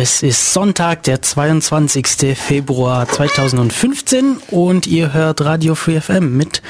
[0.00, 2.38] Es ist Sonntag, der 22.
[2.38, 6.62] Februar 2015 und ihr hört Radio Free FM mit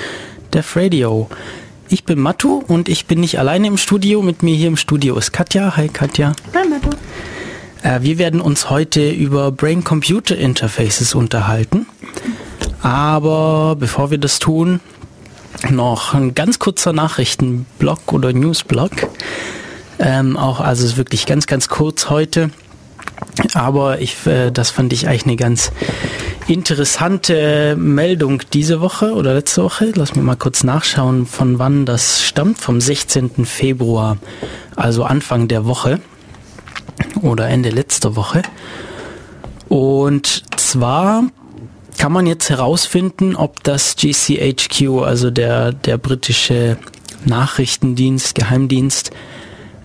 [0.54, 1.28] Def Radio.
[1.90, 4.22] Ich bin Matu und ich bin nicht alleine im Studio.
[4.22, 5.76] Mit mir hier im Studio ist Katja.
[5.76, 6.32] Hi Katja.
[6.54, 6.88] Hi Matu.
[7.82, 11.84] Äh, wir werden uns heute über Brain-Computer Interfaces unterhalten.
[12.80, 14.80] Aber bevor wir das tun,
[15.68, 18.92] noch ein ganz kurzer Nachrichtenblock oder Newsblock.
[19.98, 22.48] Ähm, auch, also es ist wirklich ganz, ganz kurz heute.
[23.54, 25.72] Aber ich, äh, das fand ich eigentlich eine ganz
[26.46, 29.92] interessante Meldung diese Woche oder letzte Woche.
[29.94, 32.58] Lass mich mal kurz nachschauen, von wann das stammt.
[32.58, 33.44] Vom 16.
[33.44, 34.18] Februar,
[34.76, 36.00] also Anfang der Woche
[37.22, 38.42] oder Ende letzter Woche.
[39.68, 41.24] Und zwar
[41.98, 46.78] kann man jetzt herausfinden, ob das GCHQ, also der, der britische
[47.24, 49.10] Nachrichtendienst, Geheimdienst,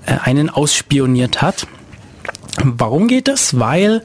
[0.05, 1.67] äh, einen ausspioniert hat.
[2.61, 3.59] Warum geht das?
[3.59, 4.03] Weil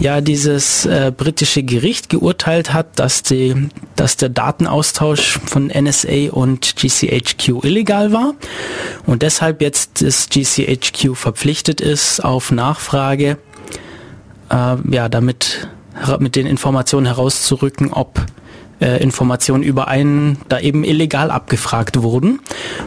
[0.00, 6.74] ja dieses äh, britische Gericht geurteilt hat, dass, die, dass der Datenaustausch von NSA und
[6.76, 8.34] GCHQ illegal war
[9.06, 13.38] und deshalb jetzt das GCHQ verpflichtet ist, auf Nachfrage
[14.50, 15.68] äh, ja damit
[16.18, 18.20] mit den Informationen herauszurücken, ob
[18.80, 22.40] äh, Informationen über einen da eben illegal abgefragt wurden.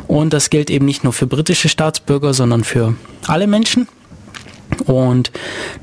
[0.07, 2.95] Und das gilt eben nicht nur für britische Staatsbürger, sondern für
[3.27, 3.87] alle Menschen.
[4.85, 5.31] Und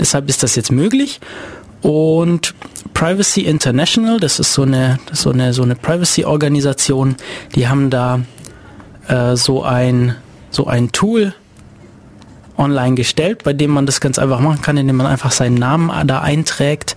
[0.01, 1.21] deshalb ist das jetzt möglich.
[1.83, 2.55] Und
[2.95, 7.17] Privacy International, das ist so eine, so eine, so eine Privacy-Organisation,
[7.55, 8.21] die haben da
[9.09, 10.17] äh, so ein,
[10.51, 11.35] so ein Tool
[12.57, 15.91] online gestellt, bei dem man das ganz einfach machen kann, indem man einfach seinen Namen
[16.07, 16.97] da einträgt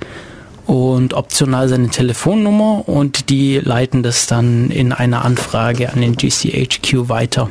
[0.67, 7.09] und optional seine Telefonnummer und die leiten das dann in einer Anfrage an den GCHQ
[7.09, 7.49] weiter.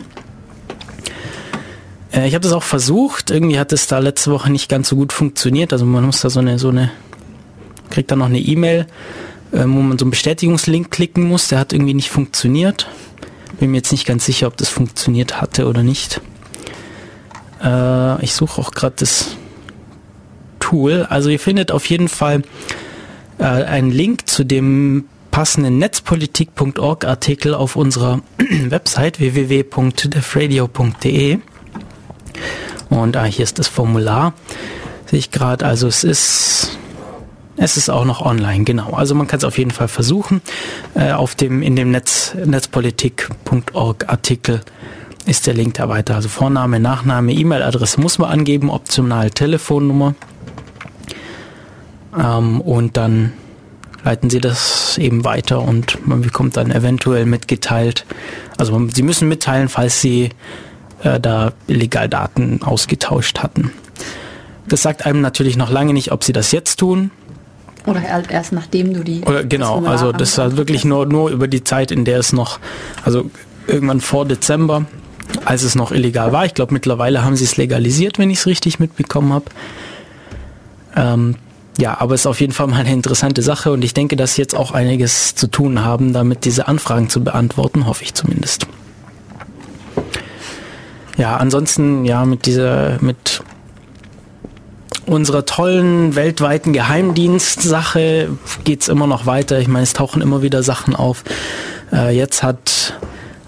[2.17, 3.31] Äh, ich habe das auch versucht.
[3.31, 5.73] Irgendwie hat es da letzte Woche nicht ganz so gut funktioniert.
[5.73, 6.91] Also man muss da so eine, so eine,
[7.91, 8.87] kriegt dann noch eine E-Mail,
[9.53, 11.49] äh, wo man so einen Bestätigungslink klicken muss.
[11.49, 12.89] Der hat irgendwie nicht funktioniert.
[13.61, 16.21] Bin mir jetzt nicht ganz sicher, ob das funktioniert hatte oder nicht.
[17.63, 19.37] Äh, ich suche auch gerade das
[20.59, 21.07] Tool.
[21.09, 22.43] Also ihr findet auf jeden Fall
[23.39, 28.21] äh, einen Link zu dem passenden netzpolitik.org Artikel auf unserer
[28.69, 31.39] Website www.defradio.de.
[32.89, 34.33] Und ah, hier ist das Formular.
[35.07, 35.65] Sehe ich gerade.
[35.65, 36.79] Also es ist
[37.59, 38.91] es ist auch noch online, genau.
[38.91, 40.43] Also man kann es auf jeden Fall versuchen.
[40.95, 44.61] Äh, auf dem in dem Netz netzpolitik.org Artikel
[45.25, 46.15] ist der Link da weiter.
[46.15, 50.15] Also Vorname, Nachname, E-Mail-Adresse muss man angeben, optional Telefonnummer.
[52.17, 53.33] Ähm, und dann
[54.05, 58.05] leiten sie das eben weiter und man bekommt dann eventuell mitgeteilt.
[58.57, 60.31] Also sie müssen mitteilen, falls sie
[61.03, 63.73] äh, da illegal Daten ausgetauscht hatten.
[64.69, 67.11] Das sagt einem natürlich noch lange nicht, ob sie das jetzt tun.
[67.87, 69.23] Oder halt erst nachdem du die.
[69.23, 72.59] Oder genau, also das halt wirklich nur, nur über die Zeit, in der es noch,
[73.05, 73.31] also
[73.69, 74.87] irgendwann vor Dezember,
[75.45, 76.45] als es noch illegal war.
[76.47, 79.45] Ich glaube, mittlerweile haben sie es legalisiert, wenn ich es richtig mitbekommen habe.
[80.97, 81.37] Ähm,
[81.79, 84.35] ja, aber es ist auf jeden Fall mal eine interessante Sache und ich denke, dass
[84.35, 88.67] sie jetzt auch einiges zu tun haben, damit diese Anfragen zu beantworten, hoffe ich zumindest.
[91.17, 93.43] Ja, ansonsten, ja, mit dieser, mit
[95.07, 98.29] unserer tollen weltweiten Geheimdienstsache
[98.65, 99.59] geht's immer noch weiter.
[99.59, 101.25] Ich meine, es tauchen immer wieder Sachen auf.
[101.93, 102.99] Äh, jetzt hat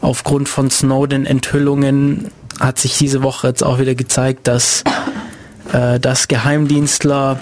[0.01, 2.31] aufgrund von Snowden-Enthüllungen
[2.61, 4.85] hat sich diese Woche jetzt auch wieder gezeigt, dass,
[5.73, 7.41] äh, dass Geheimdienstler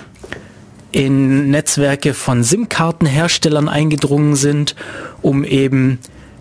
[0.93, 4.75] in Netzwerke von SIM-Kartenherstellern eingedrungen sind,
[5.23, 5.99] um eben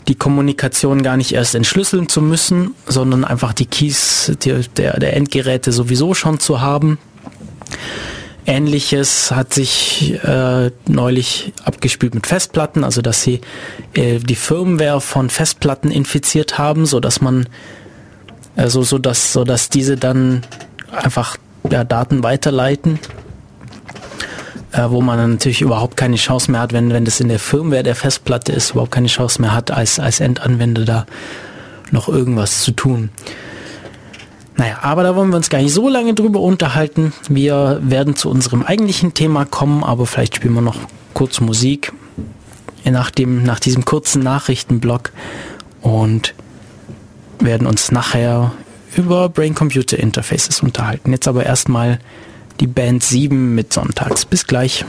[0.07, 5.16] die Kommunikation gar nicht erst entschlüsseln zu müssen, sondern einfach die Keys die, der, der
[5.16, 6.98] Endgeräte sowieso schon zu haben.
[8.48, 13.42] Ähnliches hat sich äh, neulich abgespielt mit Festplatten, also dass sie
[13.96, 17.50] äh, die Firmware von Festplatten infiziert haben, so dass man
[18.56, 20.44] also so dass so dass diese dann
[20.92, 21.38] einfach
[21.69, 23.00] ja, Daten weiterleiten
[24.75, 27.83] äh, wo man natürlich überhaupt keine Chance mehr hat, wenn, wenn das in der Firmware
[27.83, 31.06] der Festplatte ist, überhaupt keine Chance mehr hat, als, als Endanwender da
[31.92, 33.10] noch irgendwas zu tun.
[34.57, 37.13] Naja, aber da wollen wir uns gar nicht so lange drüber unterhalten.
[37.30, 40.78] Wir werden zu unserem eigentlichen Thema kommen, aber vielleicht spielen wir noch
[41.13, 41.94] kurz Musik
[42.83, 45.12] nach, dem, nach diesem kurzen Nachrichtenblock
[45.81, 46.33] und
[47.39, 48.51] werden uns nachher
[48.95, 51.12] über Brain-Computer Interfaces unterhalten.
[51.12, 52.00] Jetzt aber erstmal
[52.60, 54.25] die Band 7 mit Sonntags.
[54.25, 54.86] Bis gleich.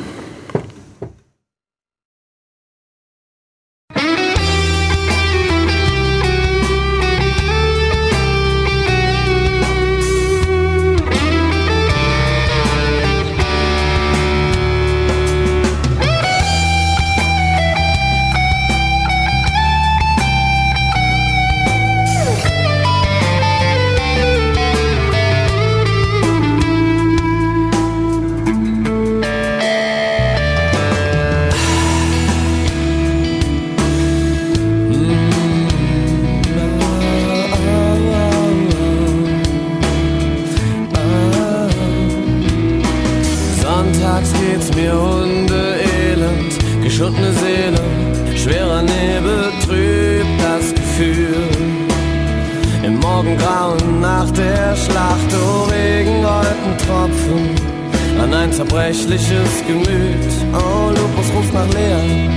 [58.67, 60.33] Zerbrechliches Gemüt.
[60.53, 62.31] Oh, Lupus ruft nach Lea.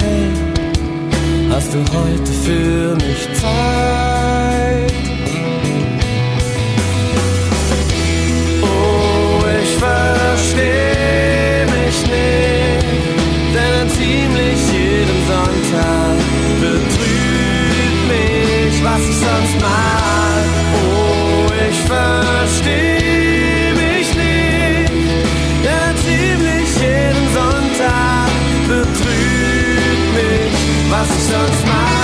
[0.00, 0.30] Hey,
[1.50, 4.92] hast du heute für mich Zeit?
[8.62, 12.94] Oh, ich versteh mich nicht,
[13.54, 16.18] denn ziemlich jedem Sonntag
[16.60, 20.44] betrübt mich, was ich sonst mag.
[20.74, 22.89] Oh, ich versteh
[30.90, 31.99] was ich sonst mag.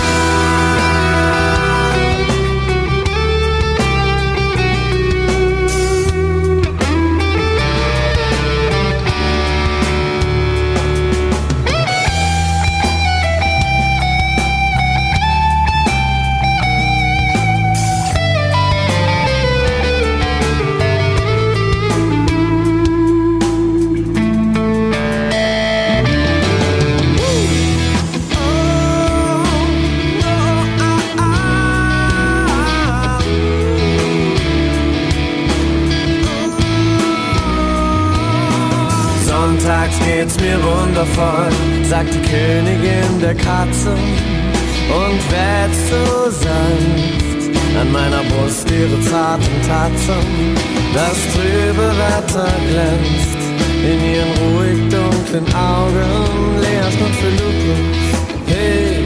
[39.67, 41.51] Sonntags geht's mir wundervoll,
[41.83, 50.55] sagt die Königin der Katze und wetzt so sanft an meiner Brust ihre zarten Tatzen.
[50.95, 53.39] Das trübe Wetter glänzt
[53.83, 56.61] in ihren ruhig dunklen Augen.
[56.61, 58.23] Lea Schnutt für Lupus.
[58.47, 59.05] Hey,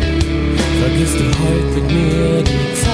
[0.78, 2.89] vergisst du heute mit mir die Zeit?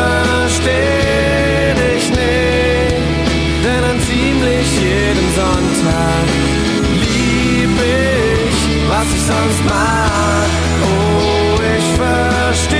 [0.00, 6.26] Versteh dich nicht, denn an ziemlich jedem Sonntag
[7.04, 8.58] lieb ich,
[8.88, 10.48] was ich sonst mag.
[10.82, 12.79] Oh, ich versteh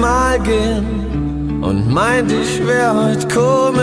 [0.00, 3.79] mal gehen und meint, ich wär heut komisch.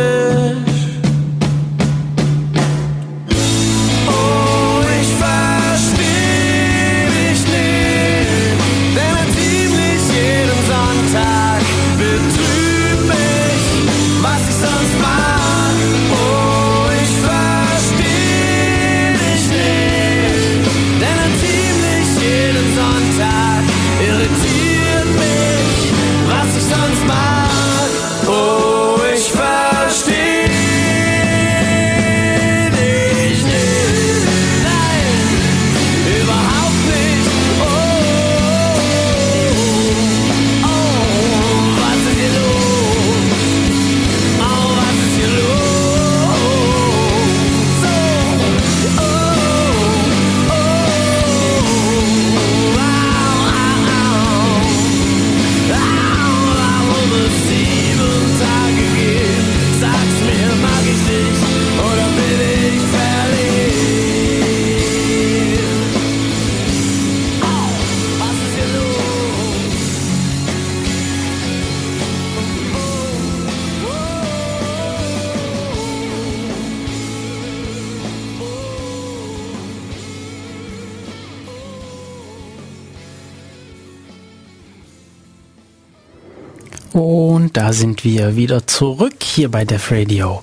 [87.78, 90.42] Sind wir wieder zurück hier bei Def Radio.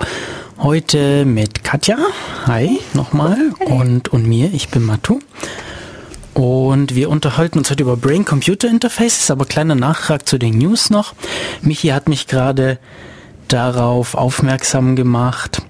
[0.57, 1.99] Heute mit Katja.
[2.47, 3.37] Hi nochmal.
[3.59, 4.55] Und, und mir.
[4.55, 5.19] Ich bin Matu.
[6.33, 11.15] Und wir unterhalten uns heute über Brain-Computer-Interfaces, aber kleiner Nachtrag zu den News noch.
[11.61, 12.79] Michi hat mich gerade
[13.49, 15.61] darauf aufmerksam gemacht,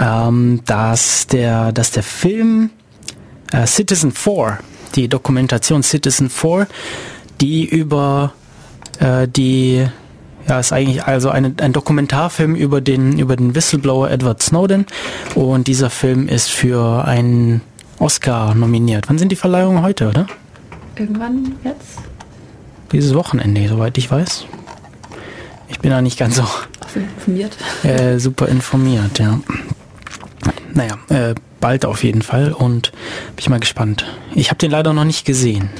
[0.00, 2.70] ähm, dass, der, dass der Film
[3.52, 4.58] äh, Citizen 4,
[4.96, 6.66] die Dokumentation Citizen 4,
[7.40, 8.32] die über
[8.98, 9.86] äh, die
[10.48, 14.86] ja, ist eigentlich also eine, ein Dokumentarfilm über den, über den Whistleblower Edward Snowden
[15.34, 17.62] und dieser Film ist für einen
[17.98, 19.08] Oscar nominiert.
[19.08, 20.26] Wann sind die Verleihungen heute, oder?
[20.96, 21.98] Irgendwann jetzt?
[22.92, 24.46] Dieses Wochenende, soweit ich weiß.
[25.68, 26.44] Ich bin da nicht ganz so
[26.94, 27.56] informiert.
[27.82, 29.40] Äh, super informiert, ja.
[30.72, 34.04] Naja, äh, bald auf jeden Fall und bin ich mal gespannt.
[34.34, 35.70] Ich habe den leider noch nicht gesehen.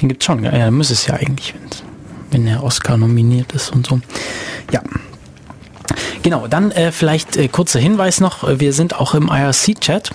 [0.00, 1.54] Den gibt's schon, ja, muss es ja eigentlich,
[2.34, 4.00] wenn der Oscar nominiert ist und so.
[4.72, 4.82] Ja.
[6.22, 10.10] Genau, dann äh, vielleicht äh, kurzer Hinweis noch, wir sind auch im IRC-Chat.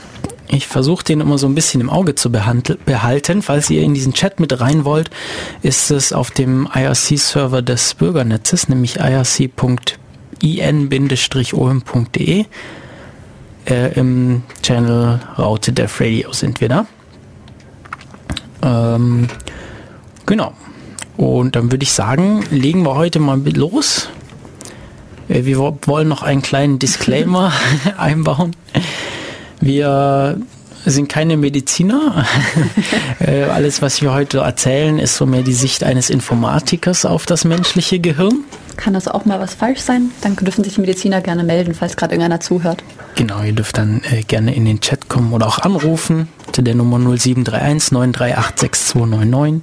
[0.49, 3.41] Ich versuche den immer so ein bisschen im Auge zu behalten.
[3.41, 5.11] Falls ihr in diesen Chat mit rein wollt,
[5.61, 9.55] ist es auf dem IRC-Server des Bürgernetzes, nämlich irc.in-om.de.
[13.65, 16.85] Äh, Im Channel Raute Dev Radio sind wir da.
[18.63, 19.27] Ähm,
[20.25, 20.53] genau.
[21.19, 24.07] Und dann würde ich sagen, legen wir heute mal los.
[25.27, 27.51] Äh, wir wollen noch einen kleinen Disclaimer
[27.97, 28.55] einbauen.
[29.59, 30.39] Wir
[30.85, 32.25] sind keine Mediziner.
[33.19, 37.43] Äh, alles, was wir heute erzählen, ist so mehr die Sicht eines Informatikers auf das
[37.43, 38.45] menschliche Gehirn.
[38.77, 40.11] Kann das auch mal was falsch sein?
[40.21, 42.81] Dann dürfen sich die Mediziner gerne melden, falls gerade irgendeiner zuhört.
[43.15, 46.75] Genau, ihr dürft dann äh, gerne in den Chat kommen oder auch anrufen zu der
[46.75, 49.61] Nummer 0731 938 6299.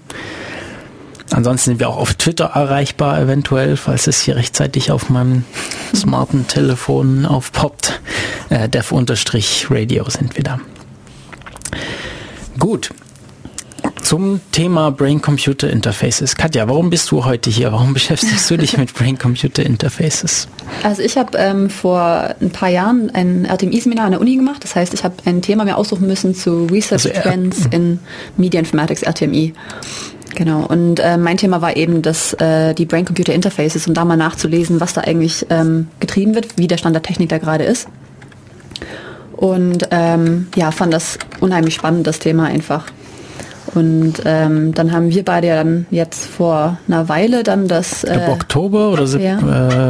[1.30, 5.44] Ansonsten sind wir auch auf Twitter erreichbar, eventuell, falls es hier rechtzeitig auf meinem
[5.94, 8.00] smarten Telefon aufpoppt.
[8.48, 10.60] Äh, Dev-Radio sind wir da.
[12.58, 12.90] Gut.
[14.02, 16.36] Zum Thema Brain-Computer Interfaces.
[16.36, 17.72] Katja, warum bist du heute hier?
[17.72, 20.46] Warum beschäftigst du dich mit Brain-Computer Interfaces?
[20.84, 24.62] Also ich habe ähm, vor ein paar Jahren ein RTMI-Seminar an der Uni gemacht.
[24.62, 27.98] Das heißt, ich habe ein Thema mir aussuchen müssen zu Research also, Trends in
[28.36, 29.54] Media Informatics RTMI.
[30.36, 34.18] Genau, und äh, mein Thema war eben dass äh, die Brain-Computer Interfaces und da mal
[34.18, 37.88] nachzulesen, was da eigentlich ähm, getrieben wird, wie der Stand der Technik da gerade ist.
[39.32, 42.84] Und ähm, ja, fand das unheimlich spannend, das Thema einfach.
[43.74, 48.28] Und ähm, dann haben wir beide ja dann jetzt vor einer Weile dann das äh,
[48.28, 49.38] Oktober oder ja,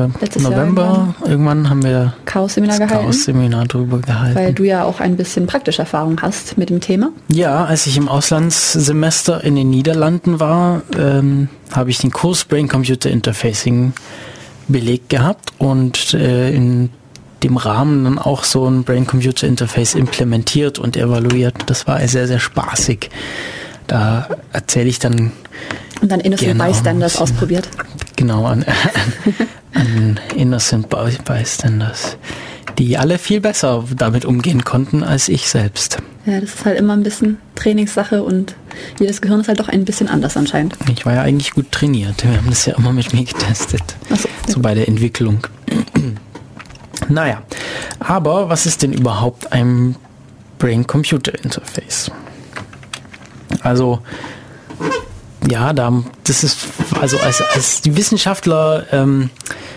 [0.05, 1.31] äh, November irgendwann.
[1.31, 1.71] irgendwann.
[1.71, 3.03] haben wir Chaos-Seminar gehalten.
[3.05, 4.37] Chaos-Seminar drüber gehalten.
[4.37, 7.11] Weil du ja auch ein bisschen praktische Erfahrung hast mit dem Thema.
[7.29, 12.69] Ja, als ich im Auslandssemester in den Niederlanden war, ähm, habe ich den Kurs Brain
[12.69, 13.93] Computer Interfacing
[14.69, 16.91] belegt gehabt und äh, in
[17.43, 21.55] dem Rahmen dann auch so ein Brain Computer Interface implementiert und evaluiert.
[21.67, 23.11] Das war sehr, sehr spaßig.
[23.87, 25.33] Da erzähle ich dann.
[26.01, 27.69] Und dann Innocent Bystanders ausprobiert.
[28.17, 29.35] Genau, an, an,
[29.75, 30.89] an Innocent
[31.25, 32.17] Bystanders,
[32.79, 35.99] die alle viel besser damit umgehen konnten als ich selbst.
[36.27, 38.57] Ja, das ist halt immer ein bisschen Trainingssache und
[38.99, 40.77] jedes Gehirn ist halt doch ein bisschen anders anscheinend.
[40.93, 42.25] Ich war ja eigentlich gut trainiert.
[42.25, 43.83] Wir haben das ja immer mit mir getestet.
[44.11, 45.47] So, so bei der Entwicklung.
[47.09, 47.43] naja,
[48.01, 49.95] aber was ist denn überhaupt ein
[50.59, 52.11] Brain-Computer-Interface?
[53.63, 54.01] Also
[55.49, 56.67] ja, da, das ist,
[57.01, 59.31] also als, als die Wissenschaftler ähm,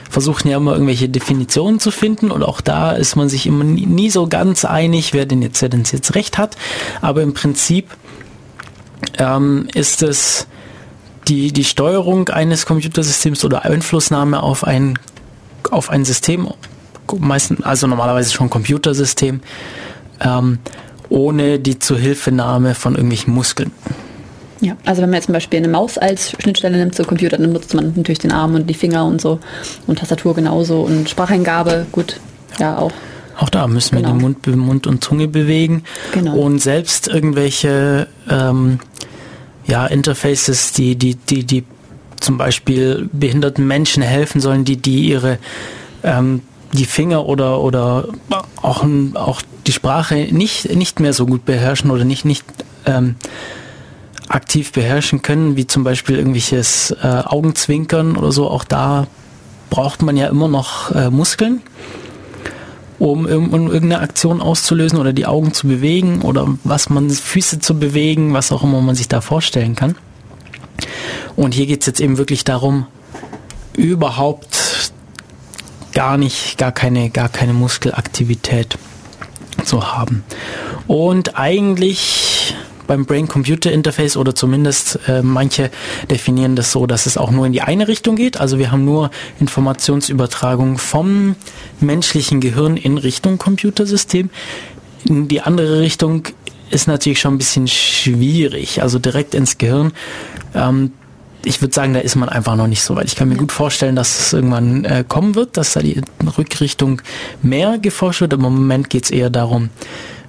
[0.09, 3.85] versuchen ja immer irgendwelche Definitionen zu finden und auch da ist man sich immer nie,
[3.85, 6.55] nie so ganz einig, wer denn jetzt, wer denn jetzt recht hat.
[7.01, 7.89] Aber im Prinzip
[9.19, 10.47] ähm, ist es
[11.27, 14.97] die, die Steuerung eines Computersystems oder Einflussnahme auf ein,
[15.69, 16.49] auf ein System,
[17.19, 19.41] meistens, also normalerweise schon Computersystem,
[20.21, 20.57] ähm,
[21.09, 23.71] ohne die Zuhilfenahme von irgendwelchen Muskeln.
[24.61, 27.53] Ja, also wenn man jetzt zum Beispiel eine Maus als Schnittstelle nimmt zum Computer, dann
[27.53, 29.39] nutzt man natürlich den Arm und die Finger und so
[29.87, 32.19] und Tastatur genauso und Spracheingabe, gut,
[32.59, 32.91] ja auch.
[33.37, 34.09] Auch da müssen genau.
[34.09, 35.83] wir den Mund, Mund und Zunge bewegen.
[36.11, 36.35] Genau.
[36.35, 38.79] Und selbst irgendwelche ähm,
[39.65, 41.63] ja, Interfaces, die, die, die, die
[42.19, 45.37] zum Beispiel behinderten Menschen helfen sollen, die, die ihre
[46.03, 46.41] ähm,
[46.73, 48.09] die Finger oder, oder
[48.61, 48.83] auch,
[49.15, 52.43] auch die Sprache nicht, nicht mehr so gut beherrschen oder nicht, nicht
[52.87, 53.17] ähm,
[54.27, 58.49] aktiv beherrschen können, wie zum Beispiel irgendwelches äh, Augenzwinkern oder so.
[58.49, 59.05] Auch da
[59.69, 61.61] braucht man ja immer noch äh, Muskeln,
[62.97, 67.77] um, um irgendeine Aktion auszulösen oder die Augen zu bewegen oder was man Füße zu
[67.77, 69.95] bewegen, was auch immer man sich da vorstellen kann.
[71.35, 72.87] Und hier geht es jetzt eben wirklich darum,
[73.73, 74.93] überhaupt
[75.93, 78.79] gar nicht, gar keine, gar keine Muskelaktivität
[79.69, 80.23] zu haben.
[80.87, 82.55] Und eigentlich
[82.87, 85.69] beim Brain-Computer-Interface oder zumindest äh, manche
[86.09, 88.39] definieren das so, dass es auch nur in die eine Richtung geht.
[88.39, 91.35] Also wir haben nur Informationsübertragung vom
[91.79, 94.31] menschlichen Gehirn in Richtung Computersystem.
[95.05, 96.23] In die andere Richtung
[96.71, 99.91] ist natürlich schon ein bisschen schwierig, also direkt ins Gehirn.
[100.55, 100.93] Ähm,
[101.49, 103.07] ich würde sagen, da ist man einfach noch nicht so weit.
[103.07, 105.99] Ich kann mir gut vorstellen, dass es irgendwann äh, kommen wird, dass da die
[106.37, 107.01] Rückrichtung
[107.41, 108.33] mehr geforscht wird.
[108.33, 109.71] Im Moment geht es eher darum,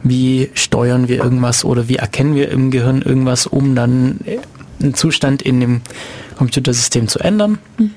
[0.03, 4.39] wie steuern wir irgendwas oder wie erkennen wir im Gehirn irgendwas, um dann äh,
[4.83, 5.83] einen Zustand in dem
[6.39, 7.59] Computersystem zu ändern.
[7.77, 7.91] Mhm.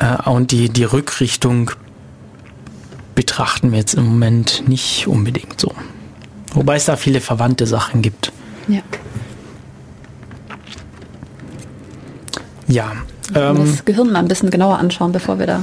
[0.00, 1.70] Äh, und die, die Rückrichtung
[3.14, 5.72] betrachten wir jetzt im Moment nicht unbedingt so.
[6.52, 8.32] Wobei es da viele verwandte Sachen gibt.
[8.66, 8.82] Ja.
[12.70, 12.92] Ja.
[13.34, 15.62] Ähm, das Gehirn mal ein bisschen genauer anschauen, bevor wir da.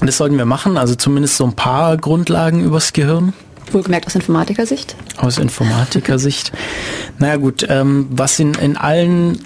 [0.00, 3.32] Das sollten wir machen, also zumindest so ein paar Grundlagen übers Gehirn.
[3.72, 4.94] Wohlgemerkt aus Informatikersicht.
[5.16, 6.52] Aus Informatikersicht.
[7.18, 9.40] naja gut, ähm, was in, in allen,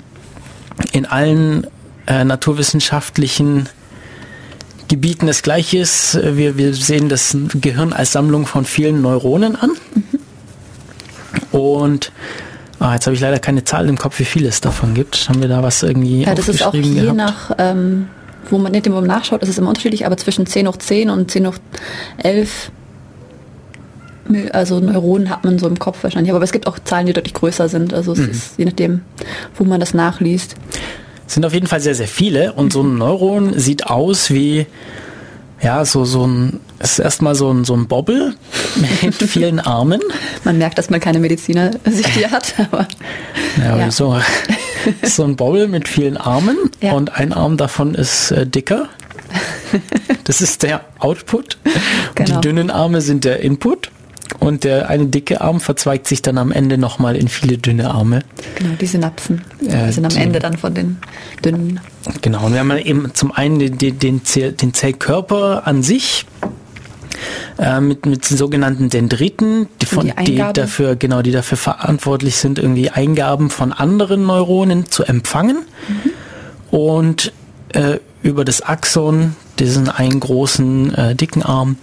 [0.93, 1.67] in allen
[2.07, 3.69] äh, naturwissenschaftlichen
[4.89, 9.71] Gebieten das gleiche ist, wir, wir sehen das Gehirn als Sammlung von vielen Neuronen an.
[9.95, 11.59] Mhm.
[11.59, 12.11] Und
[12.81, 15.29] Ah, jetzt habe ich leider keine Zahl im Kopf, wie viel es davon gibt.
[15.29, 17.17] Haben wir da was irgendwie Ja, das ist auch je gehabt?
[17.17, 18.09] nach, ähm,
[18.51, 21.31] wo man nicht immer nachschaut, ist es immer unterschiedlich, aber zwischen 10 hoch 10 und
[21.31, 21.57] 10 hoch
[22.19, 22.71] 11
[24.53, 26.35] also Neuronen hat man so im Kopf wahrscheinlich.
[26.35, 27.95] Aber es gibt auch Zahlen, die deutlich größer sind.
[27.95, 28.31] Also es mhm.
[28.31, 29.01] ist je nachdem,
[29.57, 30.55] wo man das nachliest.
[31.27, 32.53] Es sind auf jeden Fall sehr, sehr viele.
[32.53, 34.67] Und so ein Neuron sieht aus wie
[35.61, 38.35] ja, so, so ein, es ist erstmal so ein, so ein Bobbel
[39.03, 40.01] mit vielen Armen.
[40.45, 42.87] Man merkt, dass man keine Mediziner sich hier hat, aber.
[43.59, 43.91] Ja, ja.
[43.91, 44.19] So,
[45.03, 46.93] so ein Bobbel mit vielen Armen ja.
[46.93, 48.89] und ein Arm davon ist äh, dicker.
[50.25, 51.59] Das ist der Output.
[52.15, 52.41] Genau.
[52.41, 53.91] Die dünnen Arme sind der Input.
[54.41, 58.21] Und der eine dicke Arm verzweigt sich dann am Ende nochmal in viele dünne Arme.
[58.57, 60.99] Genau, die Synapsen äh, sind am die, Ende dann von den
[61.45, 61.81] dünnen.
[62.23, 66.27] Genau, und wir haben eben zum einen den, den, den Zellkörper an sich,
[67.59, 72.37] äh, mit, mit den sogenannten Dendriten, die, von, die, die, dafür, genau, die dafür verantwortlich
[72.37, 75.59] sind, irgendwie Eingaben von anderen Neuronen zu empfangen.
[75.89, 76.77] Mhm.
[76.79, 77.33] Und
[77.73, 81.77] äh, über das Axon, diesen einen großen, äh, dicken Arm,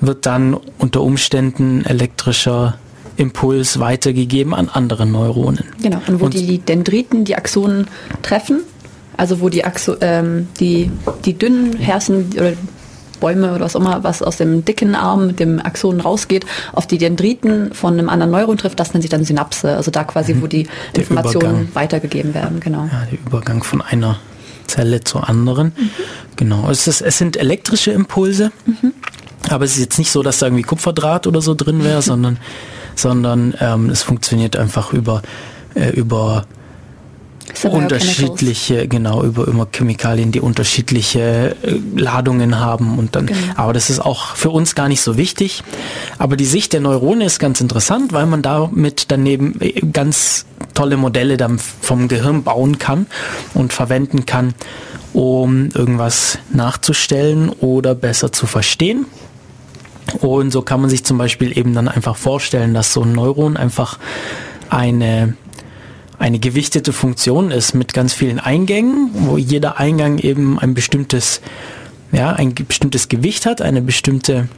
[0.00, 2.78] wird dann unter Umständen elektrischer
[3.16, 5.64] Impuls weitergegeben an andere Neuronen.
[5.82, 7.86] Genau, und wo und die Dendriten die Axonen
[8.22, 8.60] treffen,
[9.16, 10.90] also wo die, Axo, ähm, die,
[11.24, 12.52] die dünnen Herzen oder
[13.20, 16.86] Bäume oder was auch immer, was aus dem dicken Arm mit dem Axon rausgeht, auf
[16.86, 20.34] die Dendriten von einem anderen Neuron trifft, das nennt sich dann Synapse, also da quasi,
[20.34, 20.42] mhm.
[20.42, 21.74] wo die der Informationen Übergang.
[21.74, 22.88] weitergegeben werden, genau.
[22.92, 24.18] Ja, der Übergang von einer
[24.66, 25.72] Zelle zur anderen.
[25.76, 25.90] Mhm.
[26.36, 28.52] Genau, es, ist, es sind elektrische Impulse.
[28.66, 28.92] Mhm.
[29.50, 32.38] Aber es ist jetzt nicht so, dass da irgendwie Kupferdraht oder so drin wäre, sondern,
[32.94, 35.22] sondern ähm, es funktioniert einfach über,
[35.74, 36.46] äh, über
[37.64, 43.38] unterschiedliche, genau, über immer Chemikalien, die unterschiedliche äh, Ladungen haben und dann, genau.
[43.56, 45.62] aber das ist auch für uns gar nicht so wichtig.
[46.18, 50.96] Aber die Sicht der Neurone ist ganz interessant, weil man damit daneben äh, ganz tolle
[50.96, 53.06] Modelle dann vom Gehirn bauen kann
[53.54, 54.54] und verwenden kann,
[55.12, 59.06] um irgendwas nachzustellen oder besser zu verstehen.
[60.20, 63.56] Und so kann man sich zum Beispiel eben dann einfach vorstellen, dass so ein Neuron
[63.56, 63.98] einfach
[64.70, 65.34] eine,
[66.18, 71.40] eine gewichtete Wie ist mit ganz vielen Eingängen, wo jeder Eingang eben ein bestimmtes,
[72.12, 74.48] ja, ein bestimmtes Gewicht hat, eine bestimmte,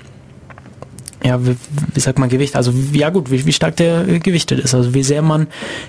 [1.25, 1.57] ja, wie,
[1.95, 2.55] wie sagt man Gewicht?
[2.55, 5.47] Also ja gut, wie, wie stark der gewichtet ist, also wie sehr man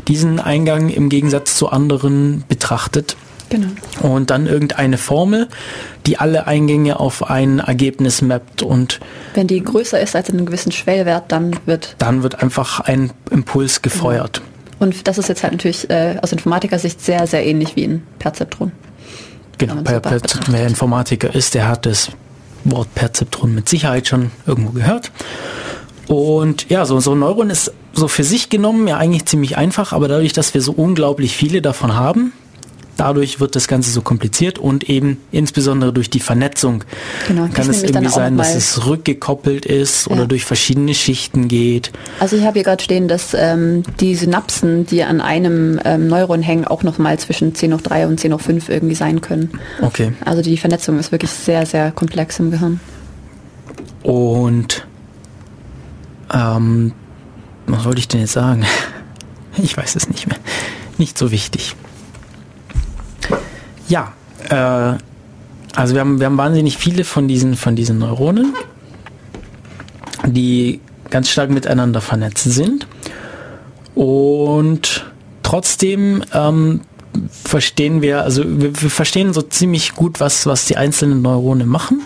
[0.07, 3.15] diesen Eingang im Gegensatz zu anderen betrachtet.
[3.49, 3.69] Genau.
[4.01, 5.47] Und dann irgendeine Formel,
[6.05, 8.99] die alle Eingänge auf ein Ergebnis mappt und
[9.33, 13.81] wenn die größer ist als einen gewissen Schwellwert, dann wird dann wird einfach ein Impuls
[13.81, 14.41] gefeuert.
[14.41, 14.85] Genau.
[14.85, 18.71] Und das ist jetzt halt natürlich äh, aus Informatikersicht sehr sehr ähnlich wie ein Perzeptron.
[19.57, 22.09] Genau, per, per, wer Informatiker ist, der hat das
[22.63, 25.11] Wort Perzeptron mit Sicherheit schon irgendwo gehört.
[26.07, 29.93] Und ja, so, so ein Neuron ist so für sich genommen ja eigentlich ziemlich einfach,
[29.93, 32.33] aber dadurch, dass wir so unglaublich viele davon haben,
[32.99, 36.83] Dadurch wird das Ganze so kompliziert und eben insbesondere durch die Vernetzung
[37.29, 40.11] genau, kann es irgendwie sein, dass es rückgekoppelt ist ja.
[40.11, 41.93] oder durch verschiedene Schichten geht.
[42.19, 46.41] Also ich habe hier gerade stehen, dass ähm, die Synapsen, die an einem ähm, Neuron
[46.41, 49.49] hängen, auch noch mal zwischen 10 hoch 3 und 10 hoch 5 irgendwie sein können.
[49.81, 50.11] Okay.
[50.25, 52.81] Also die Vernetzung ist wirklich sehr, sehr komplex im Gehirn.
[54.03, 54.85] Und
[56.33, 56.91] ähm,
[57.65, 58.65] was wollte ich denn jetzt sagen?
[59.61, 60.37] Ich weiß es nicht mehr.
[60.97, 61.75] Nicht so wichtig.
[63.87, 64.13] Ja,
[64.49, 64.97] äh,
[65.75, 68.53] also wir haben, wir haben wahnsinnig viele von diesen, von diesen Neuronen,
[70.25, 70.79] die
[71.09, 72.87] ganz stark miteinander vernetzt sind.
[73.95, 75.11] Und
[75.43, 76.81] trotzdem ähm,
[77.43, 82.03] verstehen wir, also wir, wir, verstehen so ziemlich gut, was, was die einzelnen Neurone machen.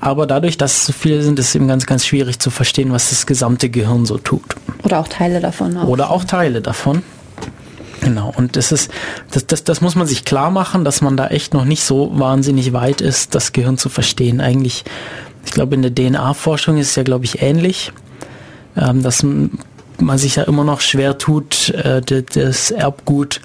[0.00, 2.92] Aber dadurch, dass es so viele sind, ist es eben ganz, ganz schwierig zu verstehen,
[2.92, 4.54] was das gesamte Gehirn so tut.
[4.82, 5.76] Oder auch Teile davon.
[5.78, 5.88] Auch.
[5.88, 7.02] Oder auch Teile davon.
[8.04, 8.90] Genau, und das ist,
[9.30, 12.10] das, das, das muss man sich klar machen, dass man da echt noch nicht so
[12.12, 14.42] wahnsinnig weit ist, das Gehirn zu verstehen.
[14.42, 14.84] Eigentlich,
[15.46, 17.92] ich glaube, in der DNA-Forschung ist es ja, glaube ich, ähnlich,
[18.76, 23.40] ähm, dass man sich ja immer noch schwer tut, äh, das Erbgut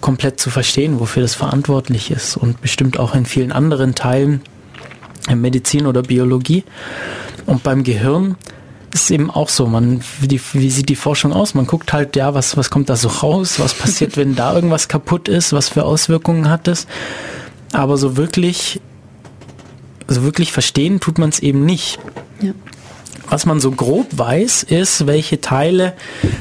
[0.00, 4.40] komplett zu verstehen, wofür das verantwortlich ist und bestimmt auch in vielen anderen Teilen
[5.34, 6.62] Medizin oder Biologie.
[7.44, 8.36] Und beim Gehirn
[8.92, 9.66] ist eben auch so.
[9.66, 11.54] Man, wie, die, wie sieht die Forschung aus?
[11.54, 13.58] Man guckt halt, ja, was, was kommt da so raus?
[13.58, 15.52] Was passiert, wenn da irgendwas kaputt ist?
[15.52, 16.86] Was für Auswirkungen hat es?
[17.72, 18.80] Aber so wirklich,
[20.08, 21.98] so wirklich verstehen tut man es eben nicht.
[22.40, 22.52] Ja.
[23.28, 25.92] Was man so grob weiß, ist, welche Teile,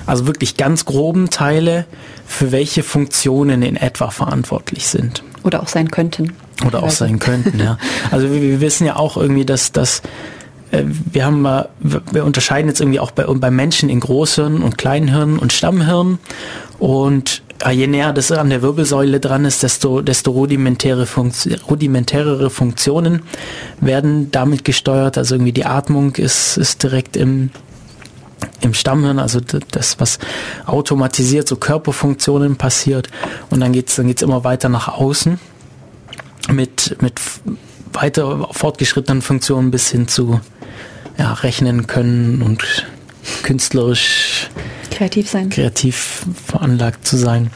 [0.07, 1.85] also wirklich ganz groben Teile,
[2.25, 5.23] für welche Funktionen in etwa verantwortlich sind.
[5.43, 6.33] Oder auch sein könnten.
[6.65, 7.77] Oder auch sein könnten, ja.
[8.11, 10.01] Also wir, wir wissen ja auch irgendwie, dass, dass
[10.71, 15.53] wir haben wir unterscheiden jetzt irgendwie auch bei, bei Menschen in Großhirn und Kleinhirn und
[15.53, 16.19] Stammhirn
[16.77, 23.23] und je näher das an der Wirbelsäule dran ist, desto, desto rudimentäre Funktio rudimentärere Funktionen
[23.81, 25.17] werden damit gesteuert.
[25.17, 27.49] Also irgendwie die Atmung ist, ist direkt im,
[28.61, 30.19] im Stammhirn, also das, was
[30.65, 33.09] automatisiert so Körperfunktionen passiert.
[33.49, 35.39] Und dann geht's dann geht's immer weiter nach außen
[36.51, 37.19] mit, mit
[37.93, 40.41] weiter fortgeschrittenen Funktionen bis hin zu
[41.17, 42.85] ja, rechnen können und
[43.43, 44.49] künstlerisch
[44.91, 45.49] kreativ sein.
[45.49, 47.51] Kreativ veranlagt zu sein.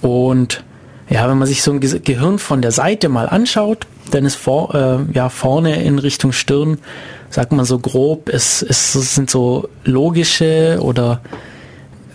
[0.00, 0.64] Und
[1.08, 4.74] ja, wenn man sich so ein Gehirn von der Seite mal anschaut, dann ist vor,
[4.74, 6.78] äh, ja, vorne in Richtung Stirn,
[7.30, 11.20] sagt man so grob, es, es sind so logische oder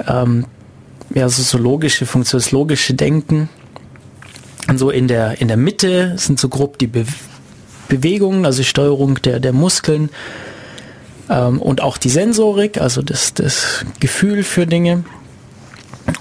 [0.07, 0.45] ähm,
[1.13, 3.49] ja, so, so logische Funktionen, das logische Denken.
[4.67, 7.05] Und so in der, in der Mitte sind so grob die Be
[7.89, 10.09] Bewegungen, also Steuerung der, der Muskeln
[11.29, 15.05] ähm, und auch die Sensorik, also das, das Gefühl für Dinge.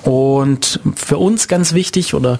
[0.03, 2.39] Und für uns ganz wichtig oder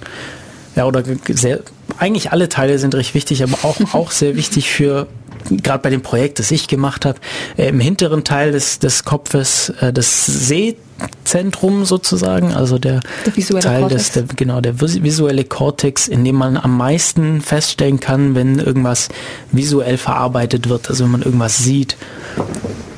[0.77, 1.61] ja, oder sehr,
[1.99, 5.09] eigentlich alle Teile sind recht wichtig, aber auch, auch sehr wichtig für
[5.51, 7.19] gerade bei dem Projekt, das ich gemacht habe,
[7.57, 13.89] äh, im hinteren Teil des, des Kopfes äh, das Sehzentrum sozusagen, also der, der Teil
[13.89, 19.09] des, der, genau, der visuelle Kortex, in dem man am meisten feststellen kann, wenn irgendwas
[19.53, 21.97] visuell verarbeitet wird, also wenn man irgendwas sieht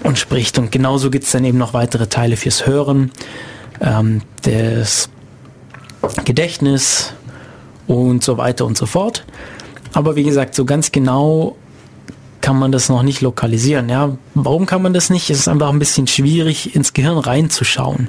[0.02, 0.58] und spricht.
[0.58, 3.10] Und genauso gibt es dann eben noch weitere Teile fürs Hören,
[3.80, 5.08] ähm, das
[6.24, 7.12] Gedächtnis
[7.86, 9.24] und so weiter und so fort.
[9.92, 11.56] Aber wie gesagt, so ganz genau
[12.48, 13.90] kann man das noch nicht lokalisieren.
[13.90, 15.28] Ja, warum kann man das nicht?
[15.28, 18.08] Es ist einfach ein bisschen schwierig, ins Gehirn reinzuschauen.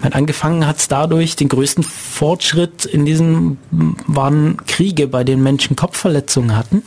[0.00, 3.58] Meine, angefangen hat es dadurch, den größten Fortschritt in diesen
[4.06, 6.84] waren Kriege, bei denen Menschen Kopfverletzungen hatten.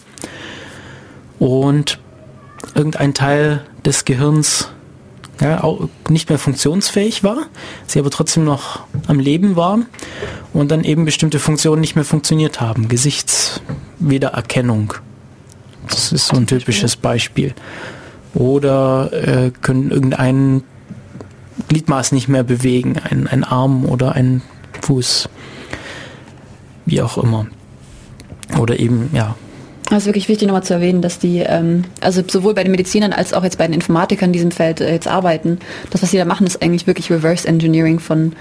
[1.37, 1.99] Und
[2.73, 4.69] irgendein Teil des Gehirns
[5.39, 5.63] ja,
[6.09, 7.45] nicht mehr funktionsfähig war,
[7.85, 9.85] sie aber trotzdem noch am Leben waren
[10.53, 12.87] und dann eben bestimmte Funktionen nicht mehr funktioniert haben.
[12.87, 14.95] Gesichtswiedererkennung
[15.89, 17.53] das ist so ein typisches Beispiel.
[18.33, 20.63] Oder äh, können irgendein
[21.67, 24.41] Gliedmaß nicht mehr bewegen, ein, ein Arm oder ein
[24.81, 25.29] Fuß,
[26.85, 27.47] wie auch immer.
[28.57, 29.35] Oder eben, ja,
[29.89, 33.11] das ist wirklich wichtig nochmal zu erwähnen, dass die, ähm, also sowohl bei den Medizinern
[33.11, 35.57] als auch jetzt bei den Informatikern in diesem Feld äh, jetzt arbeiten,
[35.89, 38.33] das, was sie da machen, ist eigentlich wirklich Reverse Engineering von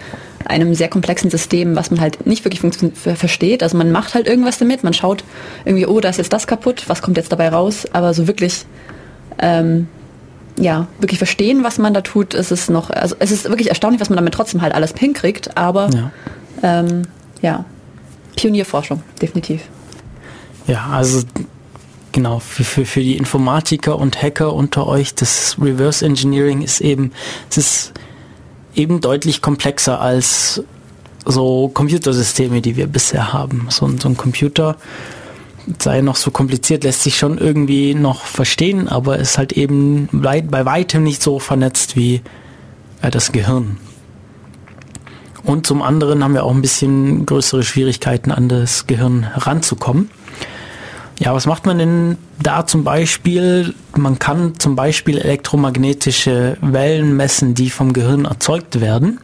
[0.49, 2.61] einem sehr komplexen System, was man halt nicht wirklich
[2.95, 3.63] versteht.
[3.63, 5.25] Also man macht halt irgendwas damit, man schaut
[5.65, 8.65] irgendwie, oh, da ist jetzt das kaputt, was kommt jetzt dabei raus, aber so wirklich,
[9.39, 9.89] ähm,
[10.59, 14.01] ja, wirklich verstehen, was man da tut, ist es noch, also es ist wirklich erstaunlich,
[14.01, 16.11] was man damit trotzdem halt alles hinkriegt, aber ja,
[16.63, 17.03] ähm,
[17.43, 17.65] ja
[18.37, 19.63] Pionierforschung, definitiv.
[20.67, 21.23] Ja, also
[22.13, 27.13] genau, für, für, für die Informatiker und Hacker unter euch, das Reverse Engineering ist eben,
[27.51, 27.93] es ist
[28.79, 30.63] eben deutlich komplexer als
[31.25, 33.67] so Computersysteme, die wir bisher haben.
[33.71, 34.77] So, so ein Computer
[35.79, 40.41] sei noch so kompliziert, lässt sich schon irgendwie noch verstehen, aber ist halt eben bei,
[40.41, 42.23] bei weitem nicht so vernetzt wie
[43.03, 43.77] äh, das Gehirn.
[45.45, 50.11] Und zum anderen haben wir auch ein bisschen größere Schwierigkeiten, an das Gehirn heranzukommen.
[51.19, 53.75] Ja, was macht man denn da zum Beispiel?
[53.97, 59.19] Man kann zum Beispiel elektromagnetische Wellen messen, die vom Gehirn erzeugt werden.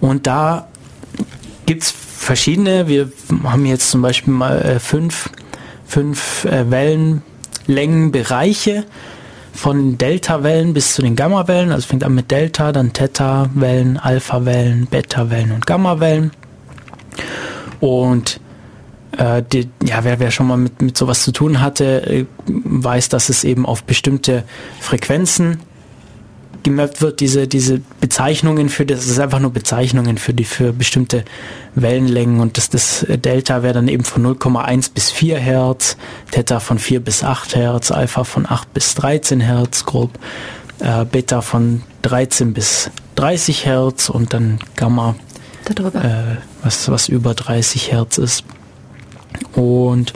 [0.00, 0.68] Und da
[1.66, 2.86] gibt es verschiedene.
[2.86, 3.10] Wir
[3.42, 5.30] haben jetzt zum Beispiel mal äh, fünf,
[5.84, 8.84] fünf äh, Wellenlängenbereiche
[9.52, 11.72] von Delta-Wellen bis zu den Gamma-Wellen.
[11.72, 16.30] Also fängt an mit Delta, dann Theta-Wellen, Alpha-Wellen, Beta-Wellen und Gamma-Wellen.
[17.80, 18.38] Und
[19.18, 23.08] äh, die, ja, wer, wer schon mal mit, mit sowas zu tun hatte, äh, weiß,
[23.08, 24.44] dass es eben auf bestimmte
[24.80, 25.60] Frequenzen
[26.62, 30.72] gemappt wird, diese, diese Bezeichnungen für das, das ist einfach nur Bezeichnungen für die, für
[30.72, 31.24] bestimmte
[31.74, 35.96] Wellenlängen und das, das Delta wäre dann eben von 0,1 bis 4 Hertz,
[36.30, 40.18] Theta von 4 bis 8 Hertz, Alpha von 8 bis 13 Hertz grob,
[40.78, 45.16] äh, Beta von 13 bis 30 Hertz und dann Gamma,
[45.68, 48.44] äh, was, was über 30 Hertz ist.
[49.54, 50.12] Und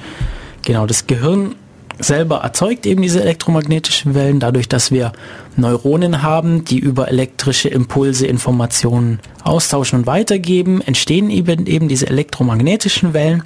[0.64, 1.54] genau, das Gehirn
[1.98, 5.12] selber erzeugt eben diese elektromagnetischen Wellen, dadurch, dass wir
[5.56, 13.14] Neuronen haben, die über elektrische Impulse Informationen austauschen und weitergeben, entstehen eben, eben diese elektromagnetischen
[13.14, 13.42] Wellen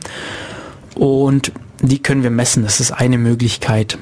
[0.96, 2.64] und die können wir messen.
[2.64, 3.98] Das ist eine Möglichkeit,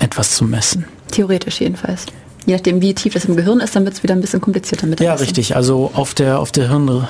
[0.00, 0.84] etwas zu messen.
[1.12, 2.06] Theoretisch jedenfalls.
[2.44, 4.86] Je nachdem, wie tief das im Gehirn ist, dann wird es wieder ein bisschen komplizierter
[4.86, 5.26] mit der Ja, Messung.
[5.26, 5.56] richtig.
[5.56, 7.06] Also auf der, auf der Hirn,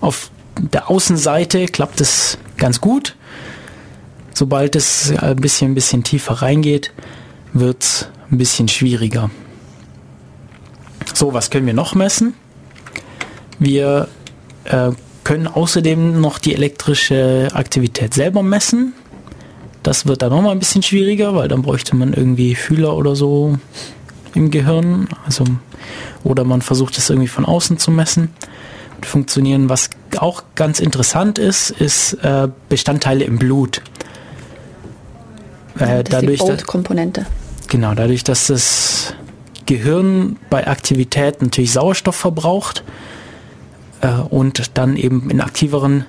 [0.00, 3.16] auf der Außenseite klappt es ganz gut.
[4.34, 6.92] Sobald es ein bisschen, ein bisschen tiefer reingeht,
[7.52, 9.30] wird es ein bisschen schwieriger.
[11.14, 12.34] So, was können wir noch messen?
[13.58, 14.08] Wir
[14.64, 14.90] äh,
[15.24, 18.92] können außerdem noch die elektrische Aktivität selber messen.
[19.82, 23.58] Das wird dann nochmal ein bisschen schwieriger, weil dann bräuchte man irgendwie Fühler oder so
[24.34, 25.08] im Gehirn.
[25.24, 25.44] Also,
[26.22, 28.30] oder man versucht es irgendwie von außen zu messen
[29.02, 29.68] funktionieren.
[29.68, 33.82] Was auch ganz interessant ist, ist äh, Bestandteile im Blut.
[35.78, 37.26] Äh, das dadurch, ist die Komponente.
[37.68, 39.14] Genau, dadurch, dass das
[39.66, 42.82] Gehirn bei Aktivität natürlich Sauerstoff verbraucht
[44.00, 46.04] äh, und dann eben in aktiveren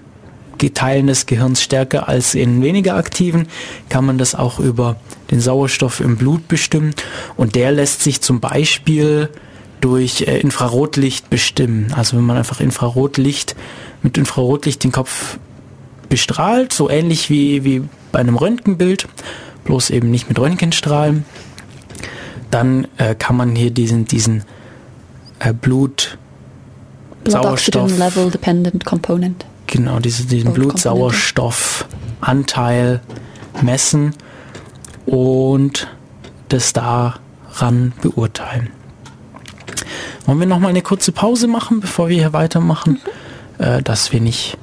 [0.68, 3.48] Teilen des Gehirns stärker als in weniger aktiven,
[3.88, 4.98] kann man das auch über
[5.32, 6.94] den Sauerstoff im Blut bestimmen.
[7.38, 9.30] Und der lässt sich zum Beispiel
[9.82, 11.94] durch äh, Infrarotlicht bestimmen.
[11.96, 13.56] Also wenn man einfach Infrarotlicht
[14.02, 15.38] mit Infrarotlicht den Kopf
[16.10, 19.08] bestrahlt, so ähnlich wie, wie bei einem Röntgenbild,
[19.64, 21.24] bloß eben nicht mit Röntgenstrahlen,
[22.52, 24.44] dann äh, kann man hier diesen, diesen
[25.40, 26.18] äh, Blut
[27.28, 29.46] Sauerstoff Level Dependent Component.
[29.68, 33.02] Genau, diese, diesen Blutsauerstoffanteil
[33.62, 34.16] messen
[35.06, 35.88] und
[36.48, 38.72] das daran beurteilen.
[40.26, 43.00] Wollen wir noch mal eine kurze Pause machen, bevor wir hier weitermachen,
[43.58, 43.64] mhm.
[43.64, 44.58] äh, dass wir nicht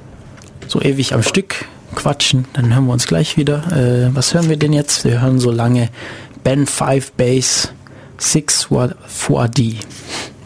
[0.67, 2.45] so ewig am Stück quatschen.
[2.53, 3.71] Dann hören wir uns gleich wieder.
[3.71, 5.05] Äh, was hören wir denn jetzt?
[5.05, 5.89] Wir hören so lange
[6.43, 7.71] Ben 5 Bass
[8.17, 9.75] 6 4D.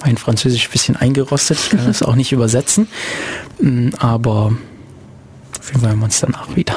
[0.03, 2.87] Mein Französisch ein bisschen eingerostet, ich kann das auch nicht übersetzen.
[3.59, 4.51] Mm, aber
[5.79, 6.75] Fall hören wir uns danach wieder.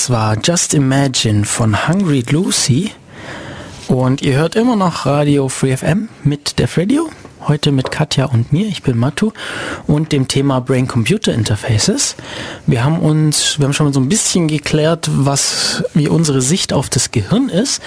[0.00, 2.90] Das war Just Imagine von Hungry Lucy.
[3.86, 7.10] Und ihr hört immer noch Radio Free FM mit Def Radio.
[7.46, 8.66] Heute mit Katja und mir.
[8.66, 9.32] Ich bin Matu
[9.86, 12.16] und dem Thema Brain-Computer Interfaces.
[12.66, 16.72] Wir haben uns, wir haben schon mal so ein bisschen geklärt, was, wie unsere Sicht
[16.72, 17.82] auf das Gehirn ist.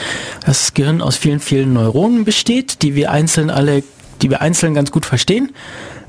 [0.45, 3.81] Das Gehirn aus vielen, vielen Neuronen besteht, die wir einzeln alle,
[4.21, 5.51] die wir einzeln ganz gut verstehen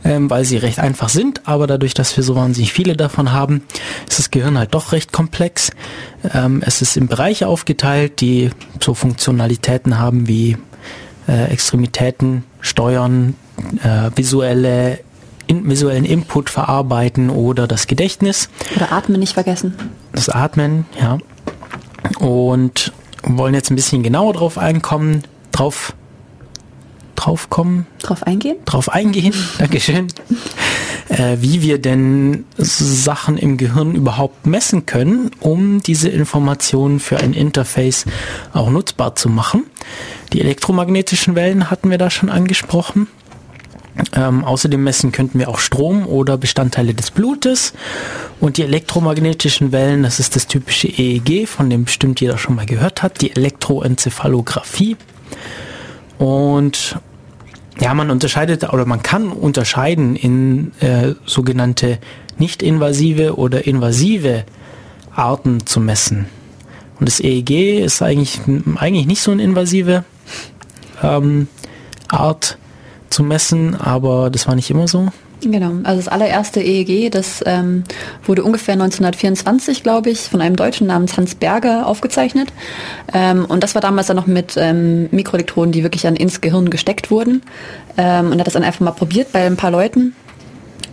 [0.05, 3.63] ähm, weil sie recht einfach sind, aber dadurch, dass wir so wahnsinnig viele davon haben,
[4.09, 5.71] ist das Gehirn halt doch recht komplex.
[6.33, 8.51] Ähm, es ist in Bereiche aufgeteilt, die
[8.81, 10.57] so Funktionalitäten haben wie
[11.29, 13.35] äh, Extremitäten steuern,
[13.83, 15.01] äh, visuelle
[15.47, 18.49] in, visuellen Input verarbeiten oder das Gedächtnis.
[18.77, 19.75] Oder Atmen nicht vergessen.
[20.13, 21.19] Das Atmen, ja.
[22.19, 25.23] Und wollen jetzt ein bisschen genauer drauf einkommen,
[25.53, 25.95] drauf
[27.15, 27.87] drauf kommen.
[28.03, 28.57] Drauf eingehen?
[28.65, 30.09] Drauf eingehen, Dankeschön.
[31.09, 37.35] Äh, wie wir denn Sachen im Gehirn überhaupt messen können, um diese Informationen für ein
[37.35, 38.07] Interface
[38.55, 39.65] auch nutzbar zu machen.
[40.33, 43.07] Die elektromagnetischen Wellen hatten wir da schon angesprochen.
[44.17, 47.75] Ähm, außerdem messen könnten wir auch Strom oder Bestandteile des Blutes.
[48.41, 52.67] Und die elektromagnetischen Wellen, das ist das typische EEG, von dem bestimmt jeder schon mal
[52.67, 54.97] gehört hat, die Elektroenzephalographie.
[56.19, 56.97] Und
[57.81, 61.99] ja, man unterscheidet oder man kann unterscheiden in äh, sogenannte
[62.39, 64.45] nicht invasive oder invasive
[65.15, 66.27] Arten zu messen.
[66.99, 68.41] Und das EEG ist eigentlich,
[68.77, 70.05] eigentlich nicht so eine invasive
[71.03, 71.49] ähm,
[72.09, 72.59] Art
[73.11, 75.11] zu messen, aber das war nicht immer so.
[75.43, 77.85] Genau, also das allererste EEG, das ähm,
[78.25, 82.49] wurde ungefähr 1924, glaube ich, von einem Deutschen namens Hans Berger aufgezeichnet.
[83.13, 86.71] Ähm, und das war damals dann noch mit ähm, Mikroelektroden, die wirklich dann ins Gehirn
[86.71, 87.43] gesteckt wurden.
[87.99, 90.15] Ähm, und hat das dann einfach mal probiert bei ein paar Leuten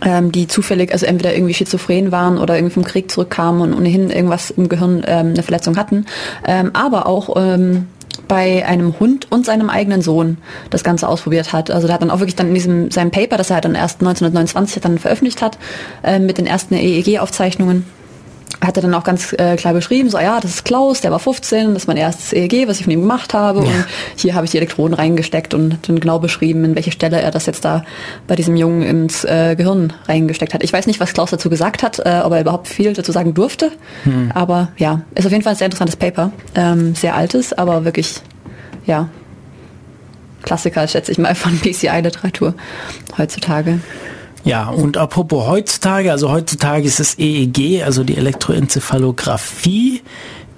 [0.04, 4.10] ähm, die zufällig, also entweder irgendwie schizophren waren oder irgendwie vom Krieg zurückkamen und ohnehin
[4.10, 6.06] irgendwas im Gehirn ähm, eine Verletzung hatten,
[6.46, 7.86] ähm, aber auch ähm,
[8.28, 10.38] bei einem Hund und seinem eigenen Sohn
[10.70, 11.70] das Ganze ausprobiert hat.
[11.70, 14.00] Also der hat dann auch wirklich dann in diesem seinem Paper, das er dann erst
[14.00, 15.58] 1929 dann veröffentlicht hat,
[16.02, 17.84] äh, mit den ersten EEG-Aufzeichnungen,
[18.62, 21.18] hat er dann auch ganz äh, klar beschrieben, so ja, das ist Klaus, der war
[21.18, 23.66] 15, das ist mein erstes EEG, was ich von ihm gemacht habe ja.
[23.66, 23.86] und
[24.16, 27.46] hier habe ich die Elektroden reingesteckt und dann genau beschrieben, in welche Stelle er das
[27.46, 27.84] jetzt da
[28.28, 30.62] bei diesem Jungen ins äh, Gehirn reingesteckt hat.
[30.62, 33.34] Ich weiß nicht, was Klaus dazu gesagt hat, äh, ob er überhaupt viel dazu sagen
[33.34, 33.72] durfte,
[34.04, 34.30] hm.
[34.32, 38.20] aber ja, ist auf jeden Fall ein sehr interessantes Paper, ähm, sehr altes, aber wirklich,
[38.86, 39.08] ja,
[40.42, 42.54] Klassiker, schätze ich mal, von PCI-Literatur
[43.18, 43.80] heutzutage.
[44.44, 50.02] Ja, und apropos heutzutage, also heutzutage ist das EEG, also die Elektroenzephalographie,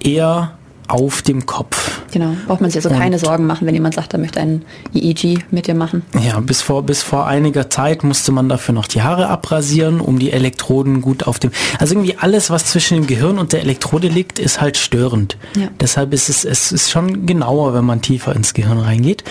[0.03, 0.57] eher
[0.87, 2.01] auf dem Kopf.
[2.11, 4.63] Genau, braucht man sich also und keine Sorgen machen, wenn jemand sagt, er möchte ein
[4.93, 6.03] EEG mit dir machen.
[6.23, 10.19] Ja, bis vor, bis vor einiger Zeit musste man dafür noch die Haare abrasieren, um
[10.19, 11.51] die Elektroden gut auf dem...
[11.79, 15.37] Also irgendwie alles, was zwischen dem Gehirn und der Elektrode liegt, ist halt störend.
[15.55, 15.69] Ja.
[15.79, 19.23] Deshalb ist es, es ist schon genauer, wenn man tiefer ins Gehirn reingeht.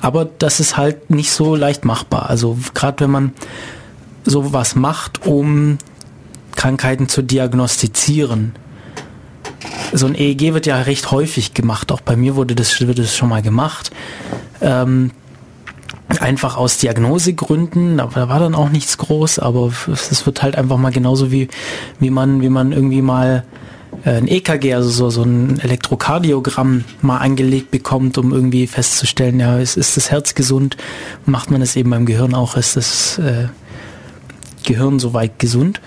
[0.00, 2.28] Aber das ist halt nicht so leicht machbar.
[2.28, 3.32] Also gerade wenn man
[4.28, 5.78] sowas macht, um
[6.56, 8.52] Krankheiten zu diagnostizieren.
[9.92, 11.92] So ein EEG wird ja recht häufig gemacht.
[11.92, 13.90] Auch bei mir wurde das, wurde das schon mal gemacht.
[14.60, 15.12] Ähm,
[16.20, 20.90] einfach aus Diagnosegründen, da war dann auch nichts groß, aber es wird halt einfach mal
[20.90, 21.48] genauso wie,
[22.00, 23.44] wie man, wie man irgendwie mal
[24.04, 29.58] äh, ein EKG, also so, so ein Elektrokardiogramm mal angelegt bekommt, um irgendwie festzustellen, ja,
[29.58, 30.76] ist, ist das Herz gesund,
[31.26, 33.48] macht man es eben beim Gehirn auch, ist das äh,
[34.68, 35.80] Gehirn soweit gesund.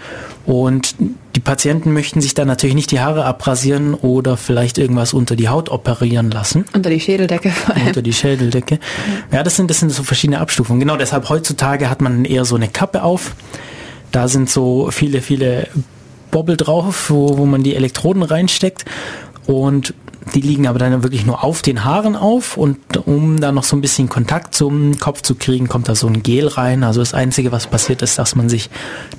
[0.46, 0.96] Und
[1.36, 5.48] die Patienten möchten sich dann natürlich nicht die Haare abrasieren oder vielleicht irgendwas unter die
[5.48, 6.66] Haut operieren lassen.
[6.74, 7.54] Unter die Schädeldecke.
[7.86, 8.80] Unter die Schädeldecke.
[9.32, 10.80] Ja, das sind, das sind so verschiedene Abstufungen.
[10.80, 13.36] Genau deshalb heutzutage hat man eher so eine Kappe auf.
[14.12, 15.68] Da sind so viele, viele
[16.32, 18.84] Bobbel drauf, wo, wo man die Elektroden reinsteckt.
[19.46, 19.94] Und
[20.34, 23.76] die liegen aber dann wirklich nur auf den Haaren auf und um da noch so
[23.76, 26.84] ein bisschen Kontakt zum Kopf zu kriegen, kommt da so ein Gel rein.
[26.84, 28.70] Also das Einzige, was passiert ist, dass man sich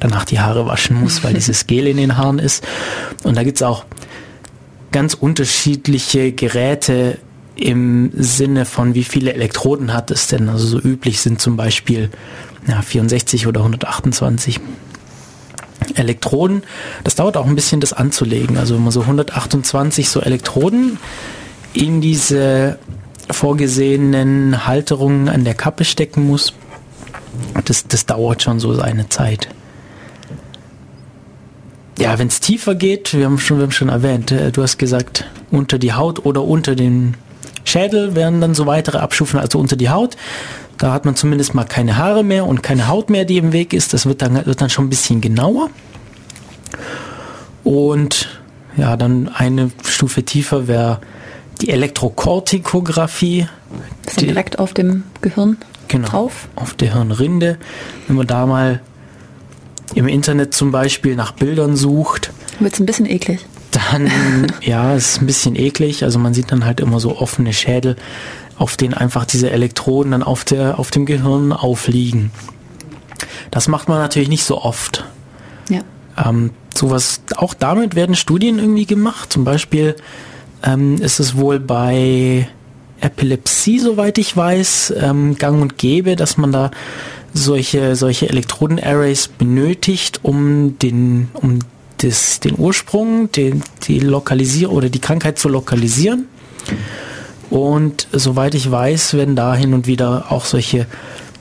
[0.01, 2.65] danach die Haare waschen muss, weil dieses Gel in den Haaren ist.
[3.25, 3.85] Und da gibt's auch
[4.93, 7.19] ganz unterschiedliche Geräte
[7.57, 10.49] im Sinne von, wie viele Elektroden hat es denn.
[10.49, 12.11] Also so üblich sind zum Beispiel
[12.67, 14.61] ja, 64 oder 128
[15.95, 16.63] Elektroden.
[17.05, 18.57] Das dauert auch ein bisschen, das anzulegen.
[18.57, 20.99] Also wenn man so 128 so Elektroden
[21.73, 22.79] in diese
[23.31, 26.55] vorgesehenen Halterungen an der Kappe stecken muss,
[27.65, 29.49] das, das dauert schon so seine Zeit.
[31.99, 34.79] Ja, wenn es tiefer geht, wir haben, schon, wir haben schon erwähnt, äh, du hast
[34.79, 37.15] gesagt, unter die Haut oder unter den
[37.65, 40.17] Schädel werden dann so weitere Abstufen, also unter die Haut.
[40.83, 43.73] Da hat man zumindest mal keine Haare mehr und keine Haut mehr, die im Weg
[43.73, 43.95] ist.
[43.95, 45.71] Das wird dann, wird dann schon ein bisschen genauer.
[47.63, 48.41] Und
[48.77, 51.01] Ja, dann eine Stufe tiefer wäre
[51.61, 53.47] die Elektrokortikographie.
[54.05, 55.57] Das ist direkt auf dem Gehirn
[55.87, 56.49] genau, drauf?
[56.57, 57.59] Auf der Hirnrinde.
[58.09, 58.81] Wenn man da mal
[59.95, 62.33] im Internet zum Beispiel nach Bildern sucht.
[62.59, 63.47] Wird es ein bisschen eklig.
[63.71, 64.11] Dann,
[64.63, 66.03] ja, es ist ein bisschen eklig.
[66.03, 67.95] Also man sieht dann halt immer so offene Schädel,
[68.63, 72.31] auf denen einfach diese Elektroden dann auf, der, auf dem Gehirn aufliegen.
[73.51, 75.05] Das macht man natürlich nicht so oft.
[75.69, 75.81] Ja.
[76.17, 79.33] Ähm, sowas, auch damit werden Studien irgendwie gemacht.
[79.33, 79.97] Zum Beispiel
[80.63, 82.49] ähm, ist es wohl bei
[83.01, 86.71] Epilepsie, soweit ich weiß, ähm, gang und gäbe, dass man da
[87.35, 91.59] solche, solche Elektroden-Arrays benötigt, um den, um
[91.99, 96.29] das, den Ursprung, den, die Lokalisierung oder die Krankheit zu lokalisieren.
[97.53, 100.87] Und soweit ich weiß, werden da hin und wieder auch solche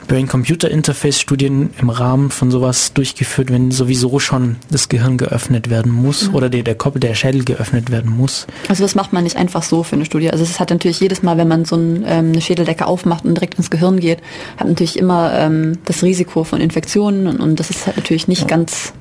[0.10, 6.36] Brain-Computer-Interface-Studien im Rahmen von sowas durchgeführt, wenn sowieso schon das Gehirn geöffnet werden muss mhm.
[6.36, 8.46] oder der, der Kopf, der Schädel geöffnet werden muss.
[8.68, 10.30] Also das macht man nicht einfach so für eine Studie.
[10.30, 13.36] Also es hat natürlich jedes Mal, wenn man so ein, ähm, eine Schädeldecke aufmacht und
[13.36, 14.20] direkt ins Gehirn geht,
[14.58, 18.42] hat natürlich immer ähm, das Risiko von Infektionen und, und das ist halt natürlich nicht
[18.42, 18.48] ja.
[18.48, 18.92] ganz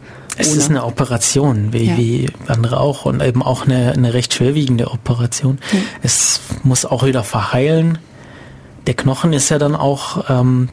[0.41, 1.97] es ist eine Operation, wie, ja.
[1.97, 5.59] wie andere auch, und eben auch eine, eine recht schwerwiegende Operation.
[5.73, 5.79] Ja.
[6.03, 7.99] Es muss auch wieder verheilen.
[8.87, 10.71] Der Knochen ist ja dann auch ähm,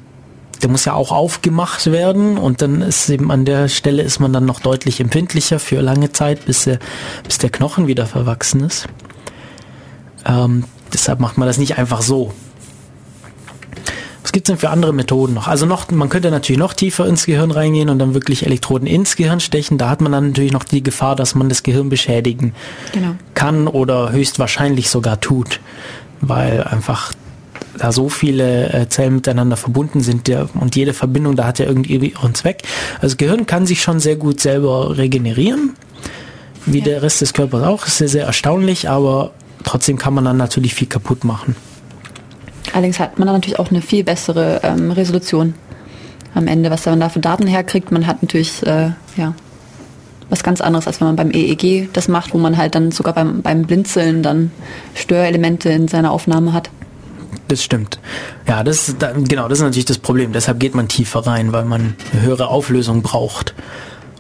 [0.62, 4.34] der muss ja auch aufgemacht werden und dann ist eben an der Stelle ist man
[4.34, 6.80] dann noch deutlich empfindlicher für lange Zeit, bis der,
[7.24, 8.88] bis der Knochen wieder verwachsen ist.
[10.26, 10.64] Ähm,
[10.94, 12.34] deshalb macht man das nicht einfach so.
[14.38, 15.48] Gibt es denn für andere Methoden noch?
[15.48, 19.16] Also noch, man könnte natürlich noch tiefer ins Gehirn reingehen und dann wirklich Elektroden ins
[19.16, 19.80] Gehirn stechen.
[19.80, 22.54] Da hat man dann natürlich noch die Gefahr, dass man das Gehirn beschädigen
[22.94, 23.16] genau.
[23.34, 25.60] kann oder höchstwahrscheinlich sogar tut,
[26.22, 27.14] weil einfach
[27.80, 31.66] da so viele äh, Zellen miteinander verbunden sind der, und jede Verbindung, da hat ja
[31.66, 32.62] irgendwie ihren Zweck.
[32.98, 35.72] Also das Gehirn kann sich schon sehr gut selber regenerieren,
[36.68, 36.86] wie ja.
[36.86, 37.88] der Rest des Körpers auch.
[37.88, 39.32] Ist sehr, sehr erstaunlich, aber
[39.64, 41.56] trotzdem kann man dann natürlich viel kaputt machen.
[42.74, 45.56] Allerdings hat man dann natürlich auch eine viel bessere ähm, Resolution
[46.34, 47.92] am Ende, was man da für Daten herkriegt.
[47.92, 49.34] Man hat natürlich, äh, ja,
[50.30, 53.14] was ganz anderes, als wenn man beim EEG das macht, wo man halt dann sogar
[53.14, 54.52] beim, beim Blinzeln dann
[54.94, 56.70] Störelemente in seiner Aufnahme hat
[57.48, 58.00] das stimmt.
[58.48, 60.34] Ja, das ist, genau, das ist natürlich das Problem.
[60.34, 63.54] Deshalb geht man tiefer rein, weil man eine höhere Auflösung braucht.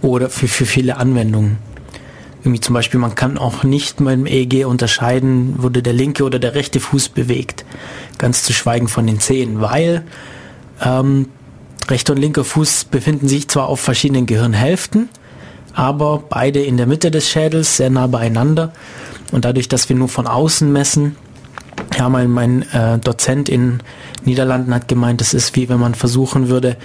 [0.02, 1.58] Oder für, für viele Anwendungen.
[2.42, 6.56] Irgendwie zum Beispiel, man kann auch nicht dem EEG unterscheiden, wurde der linke oder der
[6.56, 7.66] rechte Fuß bewegt.
[8.18, 10.04] Ganz zu schweigen von den Zehen, weil
[10.84, 11.28] ähm,
[11.90, 15.10] rechter und linker Fuß befinden sich zwar auf verschiedenen Gehirnhälften,
[15.74, 18.74] aber beide in der Mitte des Schädels, sehr nah beieinander.
[19.32, 21.16] Und dadurch, dass wir nur von außen messen,
[21.98, 23.80] ja, mein, mein äh, Dozent in
[24.24, 26.78] Niederlanden hat gemeint, es ist wie wenn man versuchen würde,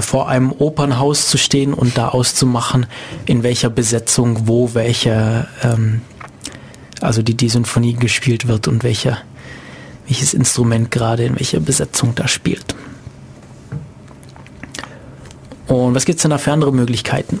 [0.00, 2.86] vor einem Opernhaus zu stehen und da auszumachen,
[3.26, 6.02] in welcher Besetzung wo welche, ähm,
[7.00, 9.18] also die, die Sinfonie gespielt wird und welcher,
[10.06, 12.74] welches Instrument gerade in welcher Besetzung da spielt.
[15.66, 17.40] Und was gibt es denn da für andere Möglichkeiten?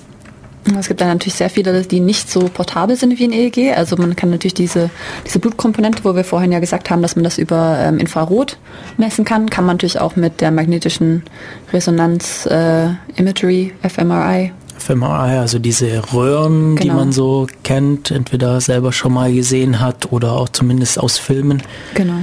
[0.78, 3.76] Es gibt dann natürlich sehr viele, die nicht so portabel sind wie ein EEG.
[3.76, 4.90] Also man kann natürlich diese,
[5.26, 8.58] diese Blutkomponente, wo wir vorhin ja gesagt haben, dass man das über ähm, Infrarot
[8.96, 11.24] messen kann, kann man natürlich auch mit der magnetischen
[11.72, 14.52] Resonanz äh, Imagery, fMRI.
[14.78, 16.80] fMRI, also diese Röhren, genau.
[16.80, 21.62] die man so kennt, entweder selber schon mal gesehen hat oder auch zumindest aus Filmen.
[21.94, 22.18] Genau.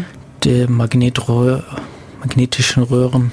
[0.45, 1.63] Die Magnetröhr,
[2.21, 3.31] magnetischen Röhren.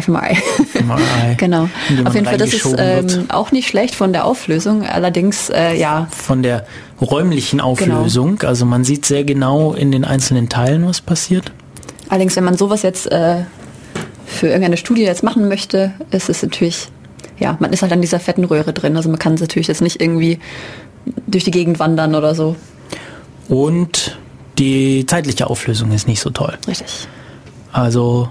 [0.00, 0.36] FMRI.
[0.36, 1.34] FMRI.
[1.36, 1.68] genau.
[2.04, 6.08] Auf jeden Fall, das ist ähm, auch nicht schlecht von der Auflösung, allerdings äh, ja.
[6.10, 6.66] Von der
[7.00, 7.70] räumlichen genau.
[7.70, 8.48] Auflösung, genau.
[8.48, 11.52] also man sieht sehr genau in den einzelnen Teilen, was passiert.
[12.08, 13.44] Allerdings, wenn man sowas jetzt äh,
[14.26, 16.88] für irgendeine Studie jetzt machen möchte, ist es natürlich,
[17.38, 19.82] ja, man ist halt an dieser fetten Röhre drin, also man kann es natürlich jetzt
[19.82, 20.38] nicht irgendwie
[21.26, 22.56] durch die Gegend wandern oder so.
[23.48, 24.18] Und
[24.58, 26.56] die zeitliche Auflösung ist nicht so toll.
[26.66, 27.08] Richtig.
[27.72, 28.28] Also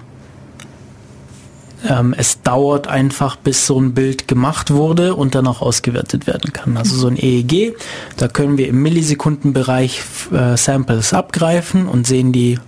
[1.87, 6.53] ähm, es dauert einfach, bis so ein Bild gemacht wurde und dann auch ausgewertet werden
[6.53, 6.77] kann.
[6.77, 7.75] Also so ein EEG,
[8.17, 10.01] da können wir im Millisekundenbereich
[10.31, 12.59] äh, Samples abgreifen und sehen die,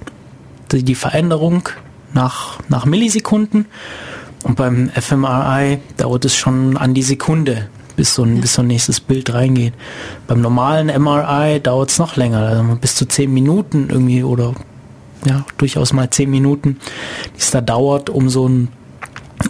[0.71, 1.69] die, die Veränderung
[2.13, 3.65] nach, nach Millisekunden.
[4.43, 8.41] Und beim fMRI dauert es schon an die Sekunde, bis so ein, ja.
[8.41, 9.73] bis so ein nächstes Bild reingeht.
[10.27, 14.53] Beim normalen MRI dauert es noch länger, also bis zu zehn Minuten irgendwie oder
[15.25, 16.79] ja, durchaus mal zehn Minuten,
[17.35, 18.67] die es da dauert, um so ein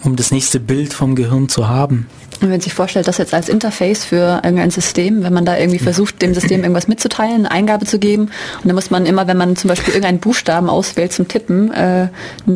[0.04, 2.08] um das nächste Bild vom Gehirn zu haben.
[2.36, 5.58] Und wenn man sich vorstellt, das jetzt als Interface für irgendein System, wenn man da
[5.58, 9.28] irgendwie versucht, dem System irgendwas mitzuteilen, eine Eingabe zu geben, und dann muss man immer,
[9.28, 12.10] wenn man zum Beispiel irgendeinen Buchstaben auswählt zum Tippen, äh,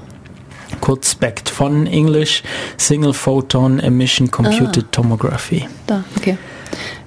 [0.84, 2.42] kurz SPECT von English
[2.76, 4.88] Single Photon Emission Computed ah.
[4.90, 5.66] Tomography.
[5.86, 6.36] Da, okay.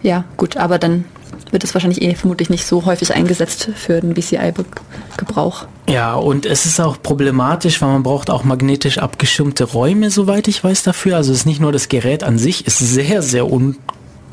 [0.01, 1.05] Ja, gut, aber dann
[1.51, 5.67] wird es wahrscheinlich eh vermutlich nicht so häufig eingesetzt für den BCI-Gebrauch.
[5.87, 10.63] Ja, und es ist auch problematisch, weil man braucht auch magnetisch abgeschirmte Räume, soweit ich
[10.63, 11.15] weiß dafür.
[11.15, 13.77] Also es ist nicht nur das Gerät an sich, ist sehr, sehr un,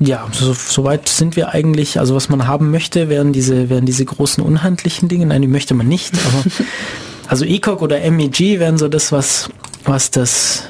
[0.00, 1.98] Ja, so, soweit sind wir eigentlich.
[1.98, 5.26] Also was man haben möchte, wären diese, wären diese großen unhandlichen Dinge.
[5.26, 6.14] Nein, die möchte man nicht.
[6.14, 6.44] Aber
[7.28, 9.50] also ECOG oder MEG wären so das, was,
[9.84, 10.64] was das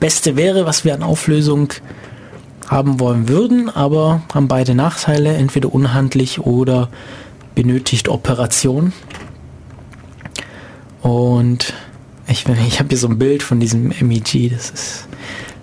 [0.00, 1.68] Beste wäre, was wir an Auflösung
[2.66, 6.88] haben wollen würden, aber haben beide Nachteile, entweder unhandlich oder
[7.54, 8.92] benötigt Operation.
[11.02, 11.72] Und
[12.28, 15.08] ich, ich habe hier so ein Bild von diesem MEG, das ist,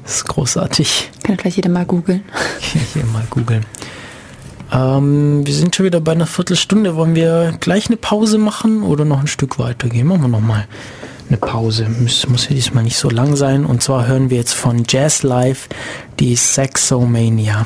[0.04, 1.12] das ist großartig.
[1.24, 2.24] Kann gleich jeder mal googeln.
[2.94, 3.66] Hier mal googeln.
[4.72, 6.96] Ähm, wir sind schon wieder bei einer Viertelstunde.
[6.96, 10.08] Wollen wir gleich eine Pause machen oder noch ein Stück weiter gehen?
[10.08, 10.68] Machen wir noch mal
[11.28, 11.88] eine Pause.
[11.90, 13.66] Muss, muss ja diesmal nicht so lang sein.
[13.66, 15.70] Und zwar hören wir jetzt von Jazz Live
[16.20, 17.66] die Saxomania.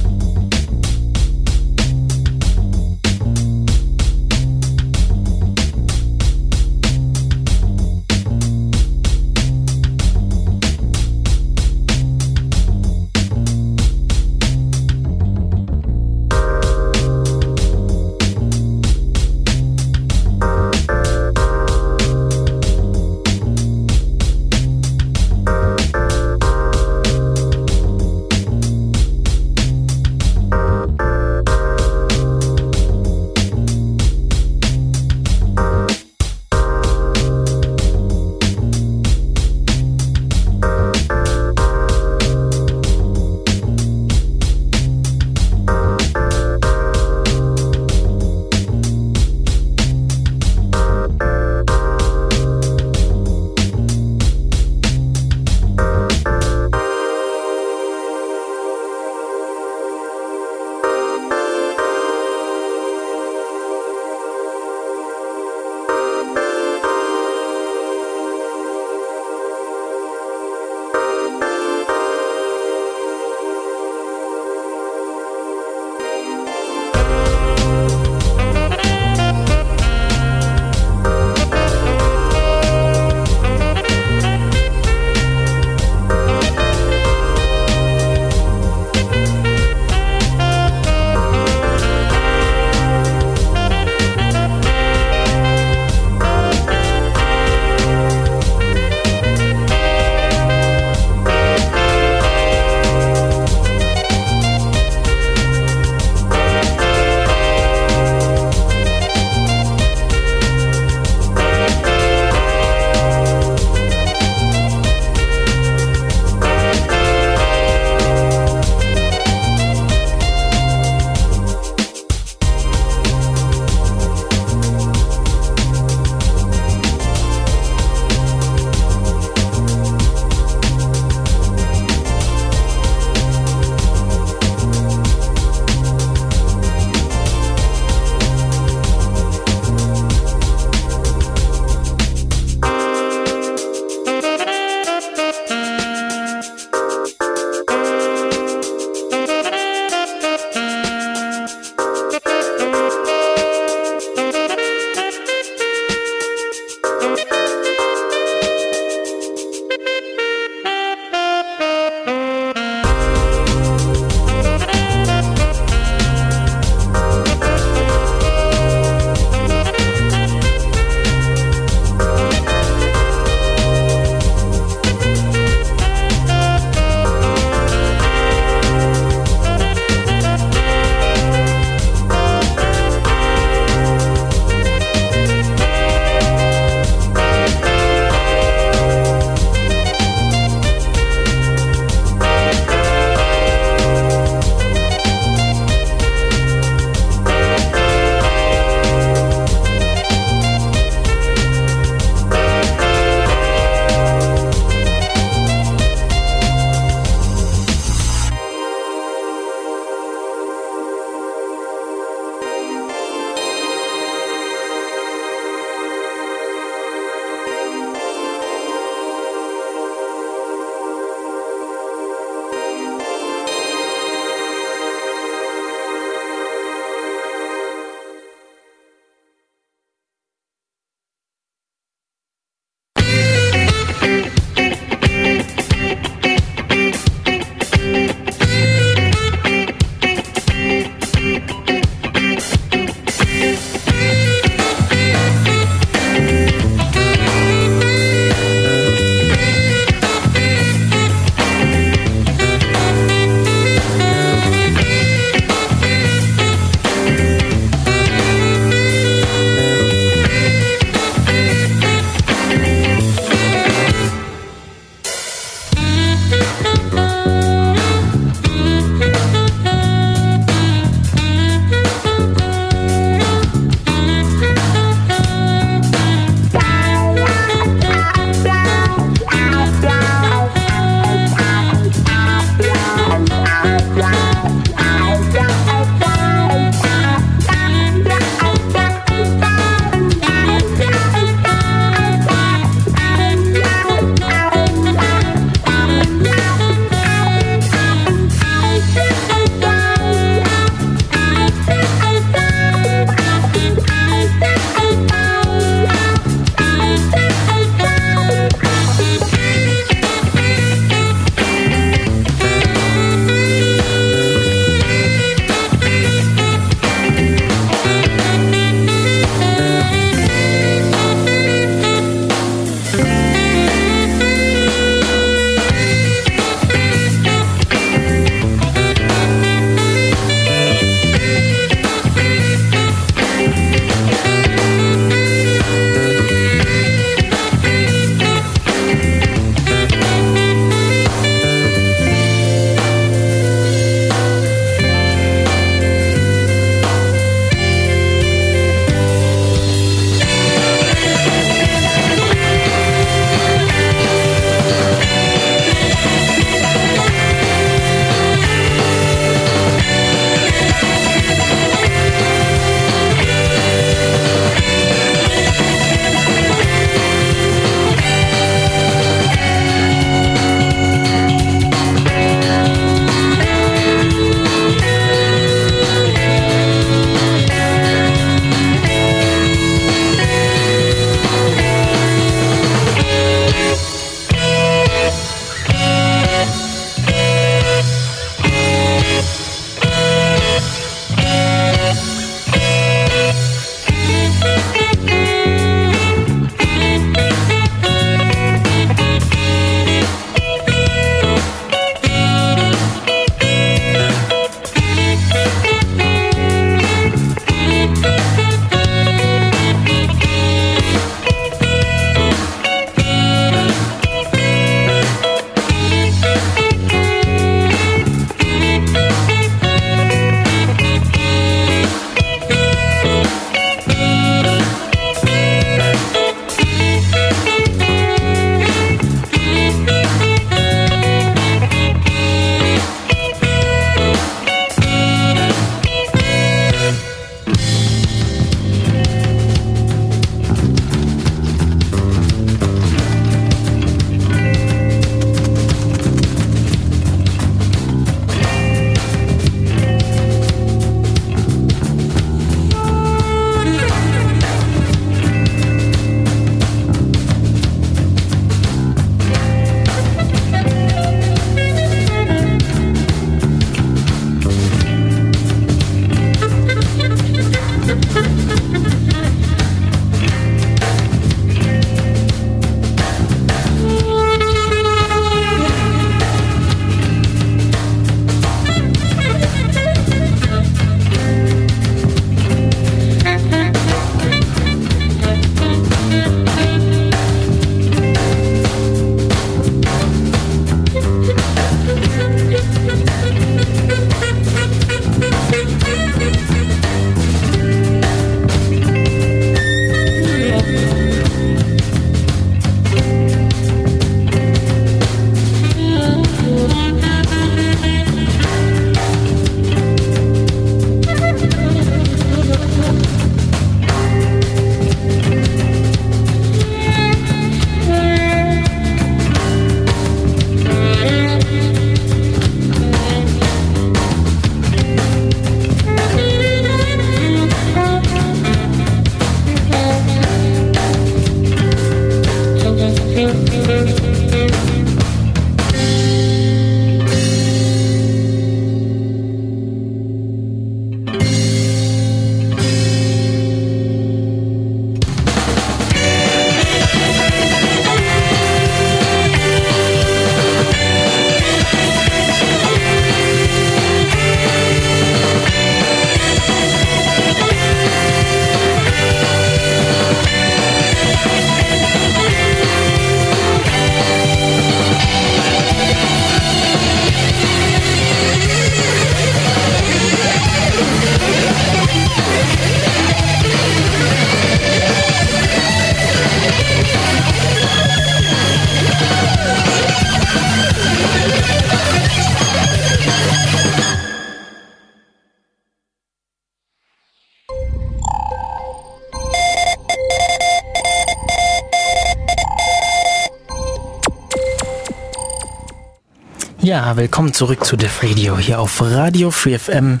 [596.72, 600.00] Ja, willkommen zurück zu Def Radio hier auf Radio Free FM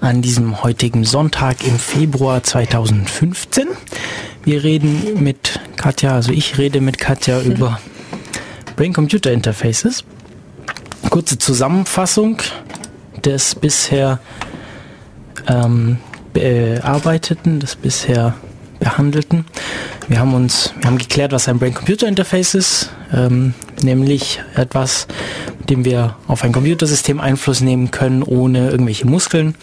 [0.00, 3.68] an diesem heutigen Sonntag im Februar 2015.
[4.42, 7.50] Wir reden mit Katja, also ich rede mit Katja mhm.
[7.50, 7.78] über
[8.76, 10.02] Brain-Computer Interfaces.
[11.10, 12.38] Kurze Zusammenfassung
[13.22, 14.18] des bisher
[15.46, 15.98] ähm,
[16.32, 18.34] bearbeiteten, des bisher
[18.80, 19.44] behandelten.
[20.08, 23.52] Wir haben uns, wir haben geklärt, was ein Brain-Computer-Interface ist, ähm,
[23.82, 25.06] nämlich etwas,
[25.68, 29.54] dem wir auf ein Computersystem Einfluss nehmen können, ohne irgendwelche Muskeln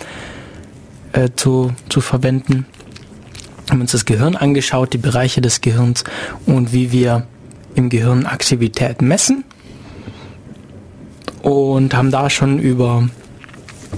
[1.13, 2.65] äh, zu, zu verwenden.
[3.65, 6.03] Wir haben uns das Gehirn angeschaut, die Bereiche des Gehirns
[6.45, 7.25] und wie wir
[7.73, 9.43] im Gehirn Aktivität messen
[11.41, 13.09] und haben da schon über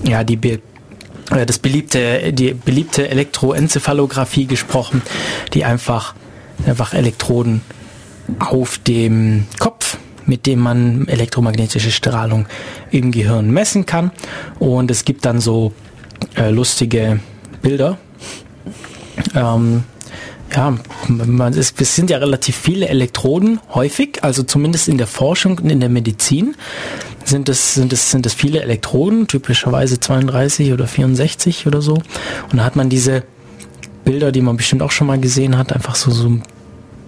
[0.06, 5.02] ja, die äh, das beliebte, die beliebte Elektroenzephalographie gesprochen,
[5.54, 6.16] die einfach,
[6.66, 7.62] einfach Elektroden
[8.40, 9.77] auf dem Kopf,
[10.28, 12.46] mit dem man elektromagnetische Strahlung
[12.92, 14.12] im Gehirn messen kann.
[14.60, 15.74] Und es gibt dann so
[16.36, 17.20] äh, lustige
[17.62, 17.98] Bilder.
[19.34, 19.84] Ähm,
[20.56, 25.58] ja, man ist, es sind ja relativ viele Elektroden häufig, also zumindest in der Forschung
[25.60, 26.56] und in der Medizin
[27.26, 31.96] sind es, sind es, sind es viele Elektroden, typischerweise 32 oder 64 oder so.
[32.52, 33.24] Und da hat man diese
[34.06, 36.40] Bilder, die man bestimmt auch schon mal gesehen hat, einfach so, so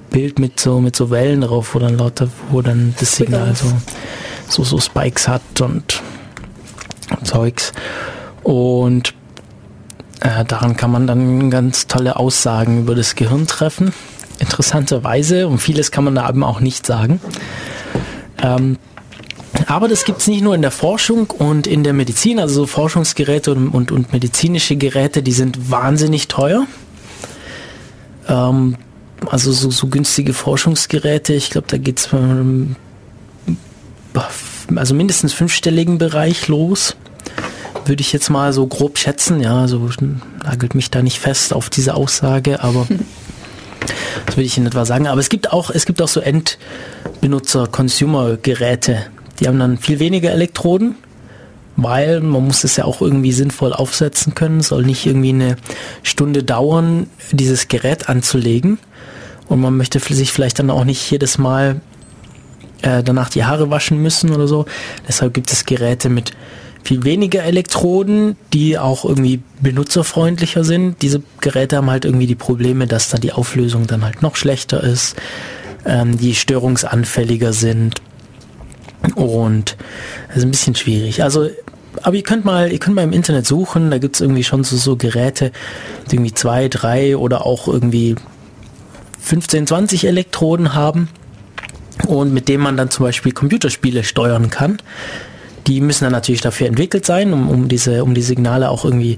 [0.10, 3.72] Bild mit so, mit so Wellen drauf, wo dann lauter, wo dann das Signal so,
[4.48, 6.02] so, so Spikes hat und
[7.24, 7.72] Zeugs.
[8.44, 9.14] Und
[10.22, 13.94] äh, daran kann man dann ganz tolle Aussagen über das Gehirn treffen.
[14.40, 17.20] Interessanterweise, und vieles kann man da eben auch nicht sagen.
[18.42, 18.78] Ähm,
[19.68, 22.68] aber das gibt es nicht nur in der Forschung und in der Medizin, also so
[22.68, 26.66] Forschungsgeräte und, und, und medizinische Geräte, die sind wahnsinnig teuer.
[28.28, 28.78] Ähm,
[29.28, 32.76] also so, so günstige Forschungsgeräte, ich glaube, da geht es ähm,
[34.76, 36.96] also mindestens fünfstelligen Bereich los
[37.86, 39.42] würde ich jetzt mal so grob schätzen.
[39.42, 39.90] Ja, so
[40.44, 42.88] nagelt mich da nicht fest auf diese Aussage, aber
[44.26, 45.08] das würde ich in etwa sagen.
[45.08, 49.08] Aber es gibt auch, es gibt auch so Endbenutzer-Consumer-Geräte.
[49.40, 50.96] Die haben dann viel weniger Elektroden,
[51.76, 54.62] weil man muss es ja auch irgendwie sinnvoll aufsetzen können.
[54.62, 55.58] Soll nicht irgendwie eine
[56.04, 58.80] Stunde dauern, dieses Gerät anzulegen.
[59.50, 61.82] Und man möchte sich vielleicht dann auch nicht jedes Mal
[62.82, 64.66] äh, danach die Haare waschen müssen oder so.
[65.08, 66.32] Deshalb gibt es Geräte mit
[66.84, 71.02] viel weniger Elektroden, die auch irgendwie benutzerfreundlicher sind.
[71.02, 74.82] Diese Geräte haben halt irgendwie die Probleme, dass da die Auflösung dann halt noch schlechter
[74.82, 75.16] ist,
[75.86, 78.02] ähm, die störungsanfälliger sind
[79.16, 79.76] und
[80.28, 81.24] das ist ein bisschen schwierig.
[81.24, 81.50] Also
[82.02, 84.64] aber ihr könnt mal, ihr könnt mal im Internet suchen, da gibt es irgendwie schon
[84.64, 85.52] so, so Geräte,
[86.12, 88.16] irgendwie zwei, drei oder auch irgendwie
[89.20, 91.10] 15, 20 Elektroden haben
[92.08, 94.78] und mit dem man dann zum Beispiel Computerspiele steuern kann.
[95.68, 99.18] Die müssen dann natürlich dafür entwickelt sein, um, um, diese, um die Signale auch irgendwie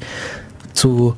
[0.74, 1.16] zu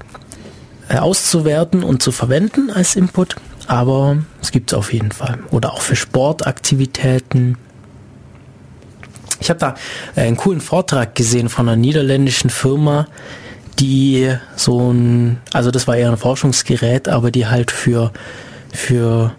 [0.90, 3.36] äh, auszuwerten und zu verwenden als Input.
[3.68, 5.40] Aber es gibt es auf jeden Fall.
[5.52, 7.58] Oder auch für Sportaktivitäten.
[9.40, 9.76] Ich habe da
[10.16, 13.08] äh, einen coolen Vortrag gesehen von einer niederländischen Firma,
[13.80, 18.12] die so ein, also das war eher ein Forschungsgerät, aber die halt für,
[18.74, 19.34] für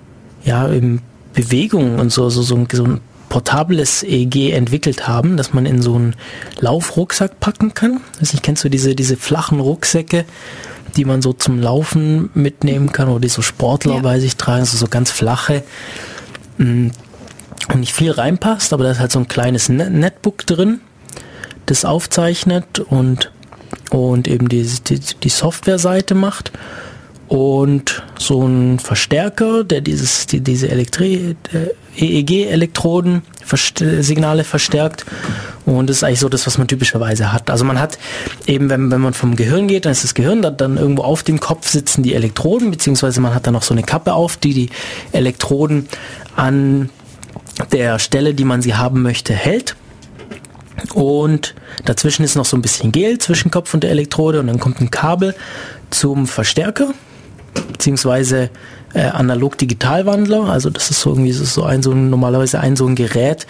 [0.44, 1.00] ja, im
[1.34, 5.82] Bewegung und so, so, so, ein, so ein portables EEG entwickelt haben, dass man in
[5.82, 6.14] so einen
[6.60, 8.00] Laufrucksack packen kann.
[8.20, 10.24] Also ich kennst du diese, diese flachen Rucksäcke,
[10.96, 14.00] die man so zum Laufen mitnehmen kann oder die so Sportler ja.
[14.00, 15.64] bei sich tragen, also so ganz flache
[16.58, 16.88] mm,
[17.72, 20.80] und nicht viel reinpasst, aber da ist halt so ein kleines Netbook drin,
[21.66, 23.32] das aufzeichnet und,
[23.90, 26.52] und eben die, die, die Software-Seite macht
[27.28, 30.68] und so ein Verstärker, der dieses, die, diese
[31.96, 33.22] EEG-Elektroden
[34.00, 35.06] Signale verstärkt
[35.66, 37.50] und das ist eigentlich so das, was man typischerweise hat.
[37.50, 37.98] Also man hat
[38.46, 41.22] eben, wenn, wenn man vom Gehirn geht, dann ist das Gehirn, dann, dann irgendwo auf
[41.22, 44.52] dem Kopf sitzen die Elektroden, beziehungsweise man hat dann noch so eine Kappe auf, die
[44.52, 44.70] die
[45.12, 45.88] Elektroden
[46.36, 46.90] an
[47.72, 49.76] der Stelle, die man sie haben möchte, hält.
[50.92, 51.54] Und
[51.84, 54.80] dazwischen ist noch so ein bisschen Gel zwischen Kopf und der Elektrode und dann kommt
[54.80, 55.34] ein Kabel
[55.90, 56.92] zum Verstärker
[57.72, 58.50] beziehungsweise
[58.94, 60.44] äh, Analog-Digital-Wandler.
[60.44, 63.46] Also das ist so irgendwie so ein so ein, normalerweise ein so ein Gerät,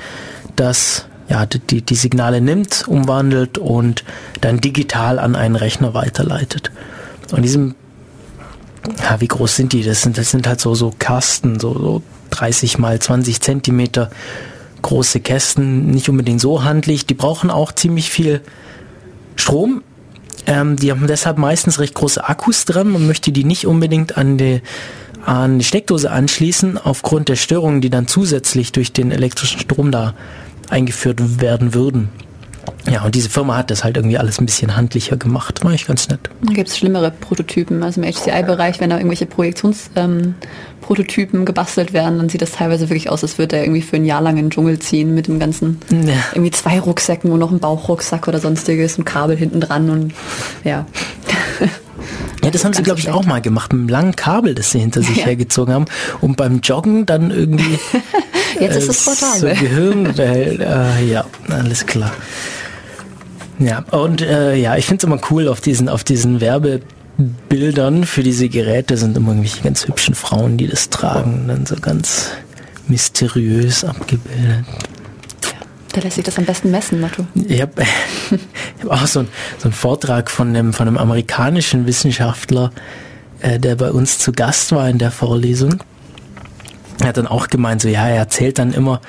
[0.57, 4.05] das ja die, die Signale nimmt, umwandelt und
[4.41, 6.71] dann digital an einen Rechner weiterleitet.
[7.33, 7.75] Und diesem
[9.03, 9.83] ja, wie groß sind die?
[9.83, 14.11] Das sind, das sind halt so, so Kasten, so, so 30 mal 20 Zentimeter
[14.83, 17.07] große Kästen, nicht unbedingt so handlich.
[17.07, 18.43] Die brauchen auch ziemlich viel
[19.37, 19.83] Strom,
[20.47, 22.91] ähm, die haben deshalb meistens recht große Akkus dran.
[22.91, 24.63] Man möchte die nicht unbedingt an die,
[25.25, 30.15] an die Steckdose anschließen, aufgrund der Störungen, die dann zusätzlich durch den elektrischen Strom da
[30.69, 32.09] eingeführt werden würden.
[32.91, 35.65] Ja, und diese Firma hat das halt irgendwie alles ein bisschen handlicher gemacht.
[35.65, 36.21] War ich ganz nett.
[36.43, 37.83] Da gibt es schlimmere Prototypen.
[37.83, 43.09] Also im HCI-Bereich, wenn da irgendwelche Projektionsprototypen ähm, gebastelt werden, dann sieht das teilweise wirklich
[43.09, 45.39] aus, als würde er irgendwie für ein Jahr lang in den Dschungel ziehen mit dem
[45.39, 46.15] ganzen, ja.
[46.33, 50.13] irgendwie zwei Rucksäcken und noch ein Bauchrucksack oder sonstiges und Kabel hinten dran und
[50.63, 50.87] ja.
[52.43, 54.71] Ja, das, das haben sie, glaube ich, auch mal gemacht, mit einem langen Kabel, das
[54.71, 55.25] sie hinter sich ja.
[55.25, 55.87] hergezogen haben.
[56.21, 57.79] Und beim Joggen dann irgendwie.
[58.61, 59.57] Jetzt äh, ist es portabel.
[59.57, 62.13] So Gehirn, äh, ja, alles klar.
[63.59, 68.23] Ja, und äh, ja, ich finde es immer cool auf diesen, auf diesen Werbebildern für
[68.23, 72.31] diese Geräte sind immer irgendwelche ganz hübschen Frauen, die das tragen, dann so ganz
[72.89, 74.65] mysteriös abgebildet.
[75.93, 77.25] Da lässt sich das am besten messen, Motto.
[77.47, 77.85] Ich habe
[78.83, 79.29] hab auch so, ein,
[79.59, 82.73] so einen Vortrag von einem, von einem amerikanischen Wissenschaftler,
[83.41, 85.85] äh, der bei uns zu Gast war in der Vorlesung.
[87.01, 89.01] Er hat dann auch gemeint, so ja, er erzählt dann immer,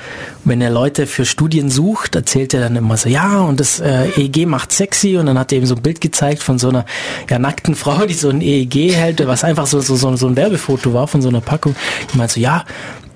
[0.43, 4.09] wenn er Leute für Studien sucht, erzählt er dann immer so, ja, und das äh,
[4.17, 6.86] EEG macht sexy und dann hat er eben so ein Bild gezeigt von so einer
[7.29, 10.36] ja, nackten Frau, die so ein EEG hält, was einfach so, so, so, so ein
[10.36, 11.75] Werbefoto war von so einer Packung.
[12.09, 12.65] Ich meinte so, ja,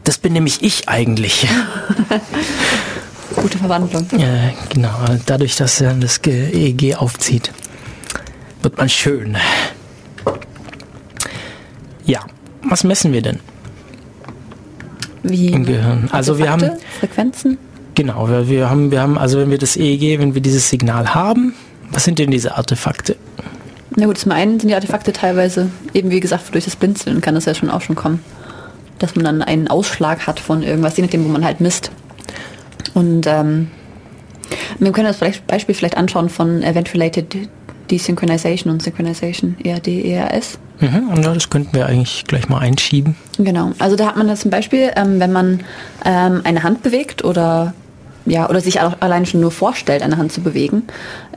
[0.03, 1.47] das bin nämlich ich eigentlich.
[3.36, 4.07] Gute Verwandlung.
[4.17, 4.97] Ja, genau.
[5.26, 7.51] Dadurch, dass er das EEG aufzieht,
[8.61, 9.38] wird man schön.
[12.05, 12.26] Ja,
[12.63, 13.39] was messen wir denn?
[15.24, 16.09] Wie im Gehirn.
[16.11, 17.57] Also wir haben Frequenzen.
[17.95, 21.13] Genau, wir, wir haben, wir haben, also wenn wir das EEG, wenn wir dieses Signal
[21.13, 21.53] haben,
[21.91, 23.15] was sind denn diese Artefakte?
[23.95, 27.36] Na gut, zum einen sind die Artefakte teilweise, eben wie gesagt, durch das Blinzeln kann
[27.36, 28.24] das ja schon auch schon kommen.
[28.99, 31.91] Dass man dann einen Ausschlag hat von irgendwas, je nachdem, wo man halt misst.
[32.93, 33.70] Und ähm,
[34.78, 37.49] wir können das Beispiel vielleicht anschauen von Event-Related
[37.89, 40.59] Desynchronization und Synchronization, ERD, ERS.
[40.80, 43.15] Mhm, das könnten wir eigentlich gleich mal einschieben.
[43.38, 45.61] Genau, also da hat man das zum Beispiel, ähm, wenn man
[46.05, 47.73] ähm, eine Hand bewegt oder
[48.25, 50.84] ja, oder sich allein schon nur vorstellt, eine Hand zu bewegen,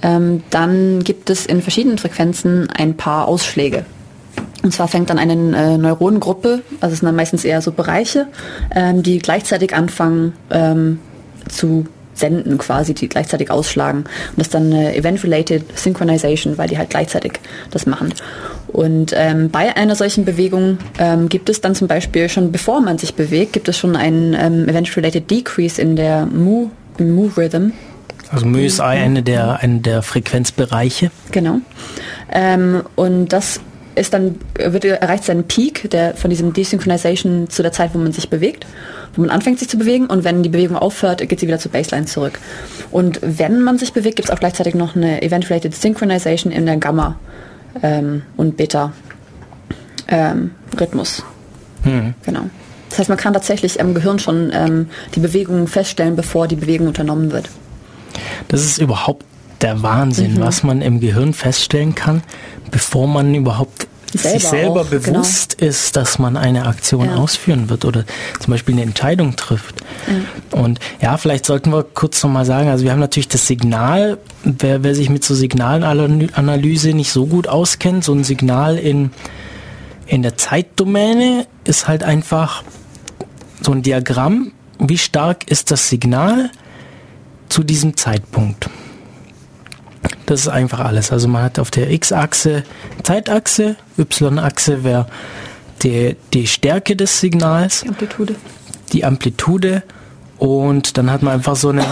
[0.03, 3.87] ähm, dann gibt es in verschiedenen Frequenzen ein paar Ausschläge.
[4.63, 8.29] Und zwar fängt dann eine äh, Neuronengruppe, also es sind dann meistens eher so Bereiche,
[8.75, 11.01] ähm, die gleichzeitig anfangen ähm,
[11.49, 14.01] zu senden quasi, die gleichzeitig ausschlagen.
[14.01, 17.33] Und das ist dann eine Event-Related Synchronization, weil die halt gleichzeitig
[17.71, 18.13] das machen.
[18.69, 22.99] Und ähm, bei einer solchen Bewegung ähm, gibt es dann zum Beispiel schon, bevor man
[22.99, 27.73] sich bewegt, gibt es schon einen ähm, Event-Related Decrease in der Mu, im Mu-Rhythm.
[28.31, 31.11] Also Mu ist eine der, eine der Frequenzbereiche.
[31.33, 31.59] Genau.
[32.33, 33.61] Ähm, und das
[33.95, 38.13] ist dann, wird, erreicht seinen Peak der, von diesem Desynchronization zu der Zeit, wo man
[38.13, 38.67] sich bewegt
[39.15, 41.73] wo man anfängt sich zu bewegen und wenn die Bewegung aufhört, geht sie wieder zur
[41.73, 42.39] Baseline zurück.
[42.91, 46.77] Und wenn man sich bewegt, gibt es auch gleichzeitig noch eine Event-Related Synchronization in der
[46.79, 47.19] Gamma
[47.83, 48.93] ähm, und Beta
[50.09, 51.25] ähm, Rhythmus.
[51.83, 52.15] Hm.
[52.25, 52.43] Genau.
[52.89, 56.87] Das heißt, man kann tatsächlich im Gehirn schon ähm, die Bewegung feststellen, bevor die Bewegung
[56.87, 57.49] unternommen wird.
[58.49, 59.25] Das ist überhaupt
[59.63, 60.41] der Wahnsinn, mhm.
[60.41, 62.23] was man im Gehirn feststellen kann,
[62.73, 65.03] bevor man überhaupt selber sich selber auch, genau.
[65.03, 65.71] bewusst genau.
[65.71, 67.15] ist, dass man eine Aktion ja.
[67.17, 68.05] ausführen wird oder
[68.41, 69.77] zum Beispiel eine Entscheidung trifft.
[70.07, 70.59] Ja.
[70.59, 74.83] Und ja, vielleicht sollten wir kurz nochmal sagen, also wir haben natürlich das Signal, wer,
[74.83, 79.11] wer sich mit so Signalanalyse nicht so gut auskennt, so ein Signal in,
[80.07, 82.65] in der Zeitdomäne ist halt einfach
[83.63, 86.51] so ein Diagramm, wie stark ist das Signal
[87.49, 88.69] zu diesem Zeitpunkt.
[90.27, 91.13] Das ist einfach alles.
[91.13, 92.65] Also man hat auf der X-Achse
[93.03, 95.07] Zeitachse, Y-Achse wäre
[95.83, 97.81] die, die Stärke des Signals.
[97.83, 98.35] Die Amplitude.
[98.93, 99.83] Die Amplitude.
[100.39, 101.85] Und dann hat man einfach so eine,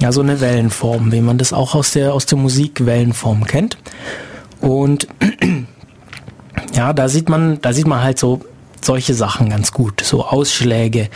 [0.00, 3.78] ja, so eine Wellenform, wie man das auch aus der, aus der Musik Wellenform kennt.
[4.60, 5.08] Und
[6.74, 8.40] ja, da sieht man, da sieht man halt so
[8.80, 11.08] solche Sachen ganz gut, so Ausschläge.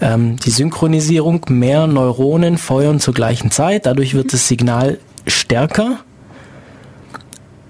[0.00, 6.00] Ähm, die Synchronisierung, mehr Neuronen feuern zur gleichen Zeit, dadurch wird das Signal stärker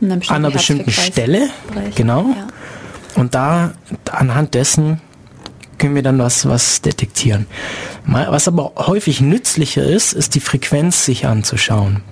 [0.00, 1.48] an einer bestimmten Stelle.
[1.68, 1.94] Bereich.
[1.94, 2.26] Genau.
[2.36, 2.48] Ja.
[3.14, 3.72] Und da
[4.11, 5.00] anhand dessen
[5.78, 7.46] können wir dann was, was detektieren.
[8.07, 12.03] Was aber häufig nützlicher ist, ist die Frequenz sich anzuschauen.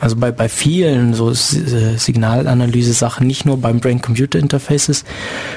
[0.00, 5.04] Also bei, bei vielen so Signalanalyse-Sachen, nicht nur beim Brain-Computer-Interfaces,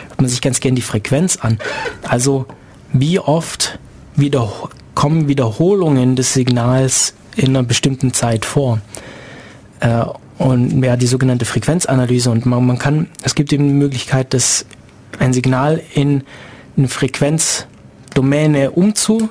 [0.09, 1.57] hat man sich ganz gern die Frequenz an.
[2.07, 2.45] Also
[2.91, 3.79] wie oft
[4.15, 4.51] wieder,
[4.93, 8.79] kommen Wiederholungen des Signals in einer bestimmten Zeit vor.
[9.79, 10.03] Äh,
[10.37, 12.29] und ja, die sogenannte Frequenzanalyse.
[12.31, 14.65] Und man, man kann, es gibt eben die Möglichkeit, das
[15.19, 16.23] ein Signal in
[16.77, 19.29] eine Frequenzdomäne umzuformen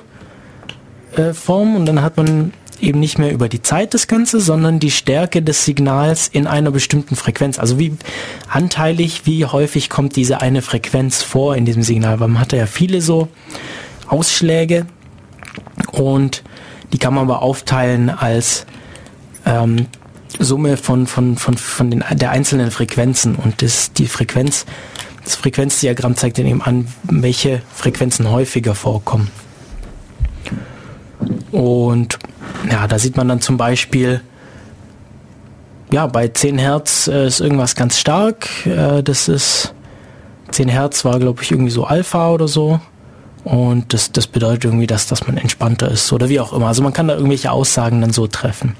[1.75, 5.41] und dann hat man eben nicht mehr über die Zeit das Ganze, sondern die Stärke
[5.41, 7.59] des Signals in einer bestimmten Frequenz.
[7.59, 7.97] Also wie
[8.47, 12.67] anteilig, wie häufig kommt diese eine Frequenz vor in diesem Signal, weil man hat ja
[12.67, 13.27] viele so
[14.07, 14.85] Ausschläge
[15.91, 16.43] und
[16.91, 18.65] Die kann man aber aufteilen als
[19.45, 19.87] ähm,
[20.37, 23.35] Summe von, von, von, von den, der einzelnen Frequenzen.
[23.35, 24.65] Und das, die Frequenz,
[25.23, 29.29] das Frequenzdiagramm zeigt dann eben an, welche Frequenzen häufiger vorkommen.
[31.51, 32.19] Und
[32.71, 34.21] ja, da sieht man dann zum Beispiel,
[35.91, 38.47] ja, bei 10 Hertz äh, ist irgendwas ganz stark.
[38.65, 39.73] Äh, das ist
[40.51, 42.79] 10 Hertz war, glaube ich, irgendwie so Alpha oder so.
[43.49, 46.67] Und das, das bedeutet irgendwie, dass, dass man entspannter ist oder wie auch immer.
[46.67, 48.75] Also man kann da irgendwelche Aussagen dann so treffen.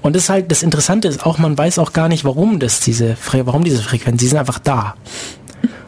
[0.00, 2.78] Und das ist halt, das Interessante ist auch, man weiß auch gar nicht, warum das
[2.78, 4.94] diese, warum diese Frequenzen, die sind einfach da.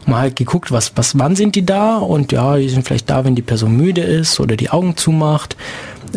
[0.04, 1.98] Man halt geguckt, was, was, wann sind die da?
[1.98, 5.56] Und ja, die sind vielleicht da, wenn die Person müde ist oder die Augen zumacht.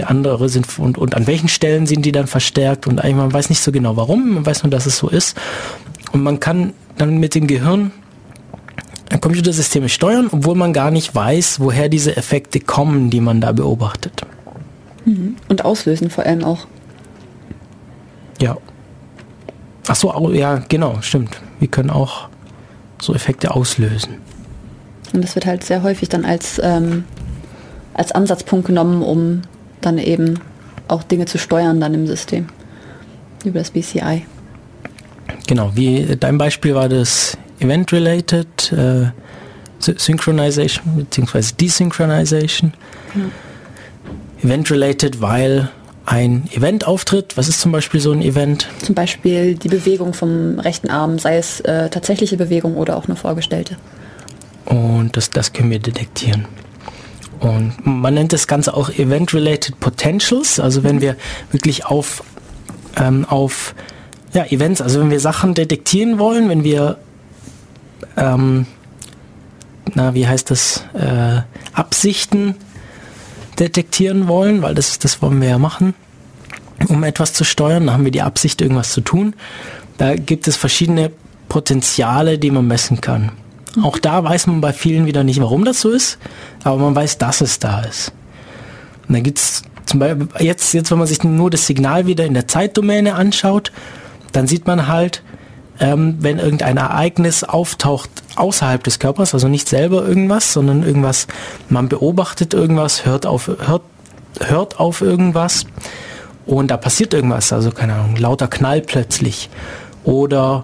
[0.03, 2.88] Andere sind, und, und an welchen Stellen sind die dann verstärkt?
[2.88, 5.38] Und eigentlich, man weiß nicht so genau warum, man weiß nur, dass es so ist.
[6.13, 7.91] Und man kann dann mit dem Gehirn
[9.19, 14.22] Computersysteme steuern, obwohl man gar nicht weiß, woher diese Effekte kommen, die man da beobachtet.
[15.06, 15.35] Mhm.
[15.49, 16.68] Und auslösen vor allem auch.
[18.41, 18.57] Ja.
[19.88, 21.41] Ach so, ja, genau, stimmt.
[21.60, 22.30] Wir können auch
[23.02, 24.18] so Effekte auslösen.
[25.14, 27.03] Und das wird halt sehr häufig dann als, ähm,
[27.94, 29.41] als Ansatzpunkt genommen, um
[29.81, 30.40] dann eben
[30.88, 32.48] auch Dinge zu steuern dann im System.
[33.45, 34.26] Über das BCI.
[35.48, 39.11] Genau, wie dein Beispiel war das Event-Related äh,
[39.80, 41.41] Synchronization bzw.
[41.60, 42.73] Desynchronization.
[43.14, 43.27] Genau.
[44.44, 45.69] Event-Related, weil
[46.06, 47.38] ein Event auftritt.
[47.38, 48.68] Was ist zum Beispiel so ein Event?
[48.80, 53.15] Zum Beispiel die Bewegung vom rechten Arm, sei es äh, tatsächliche Bewegung oder auch eine
[53.15, 53.77] vorgestellte.
[54.65, 56.45] Und das, das können wir detektieren.
[57.40, 61.18] Und man nennt das Ganze auch Event-Related Potentials, also wenn wir
[61.52, 62.23] wirklich auf,
[62.95, 63.76] ähm, auf
[64.34, 66.98] ja, Events, also wenn wir Sachen detektieren wollen, wenn wir
[68.18, 68.65] ähm,
[69.94, 71.41] na, wie heißt das, äh,
[71.73, 72.56] Absichten
[73.60, 75.94] detektieren wollen, weil das, das wollen wir ja machen,
[76.88, 77.88] um etwas zu steuern.
[77.88, 79.35] Da haben wir die Absicht, irgendwas zu tun.
[79.98, 81.11] Da gibt es verschiedene
[81.49, 83.31] Potenziale, die man messen kann.
[83.81, 86.18] Auch da weiß man bei vielen wieder nicht, warum das so ist,
[86.64, 88.11] aber man weiß, dass es da ist.
[89.07, 92.26] Und dann gibt es zum Beispiel, jetzt, jetzt, wenn man sich nur das Signal wieder
[92.26, 93.72] in der Zeitdomäne anschaut,
[94.31, 95.23] dann sieht man halt,
[95.84, 101.27] ähm, wenn irgendein Ereignis auftaucht außerhalb des Körpers, also nicht selber irgendwas, sondern irgendwas,
[101.68, 103.81] man beobachtet irgendwas, hört auf, hört,
[104.39, 105.65] hört auf irgendwas
[106.45, 109.49] und da passiert irgendwas, also keine Ahnung, lauter Knall plötzlich
[110.05, 110.64] oder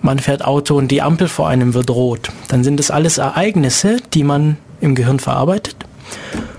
[0.00, 3.96] man fährt Auto und die Ampel vor einem wird rot, dann sind das alles Ereignisse,
[4.14, 5.74] die man im Gehirn verarbeitet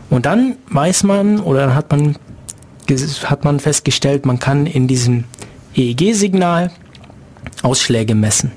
[0.10, 2.18] und dann weiß man oder dann hat man
[3.23, 5.23] hat man festgestellt, man kann in diesem
[5.73, 6.72] EEG-Signal
[7.61, 8.51] Ausschläge messen.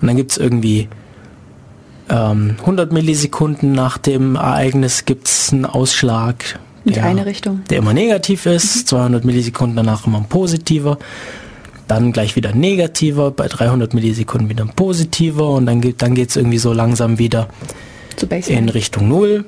[0.00, 0.88] Und dann gibt es irgendwie
[2.08, 7.62] ähm, 100 Millisekunden nach dem Ereignis gibt es einen Ausschlag, der, eine Richtung.
[7.68, 8.86] der immer negativ ist, mhm.
[8.86, 10.98] 200 Millisekunden danach immer ein positiver,
[11.88, 16.36] dann gleich wieder negativer, bei 300 Millisekunden wieder ein positiver und dann, dann geht es
[16.36, 17.48] irgendwie so langsam wieder
[18.46, 19.44] in Richtung Null.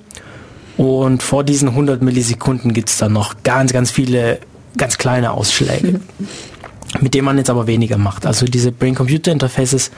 [0.76, 4.38] Und vor diesen 100 Millisekunden gibt es dann noch ganz, ganz viele
[4.76, 6.00] ganz kleine Ausschläge.
[6.18, 6.28] Mhm
[7.00, 8.26] mit dem man jetzt aber weniger macht.
[8.26, 9.90] Also diese Brain-Computer-Interfaces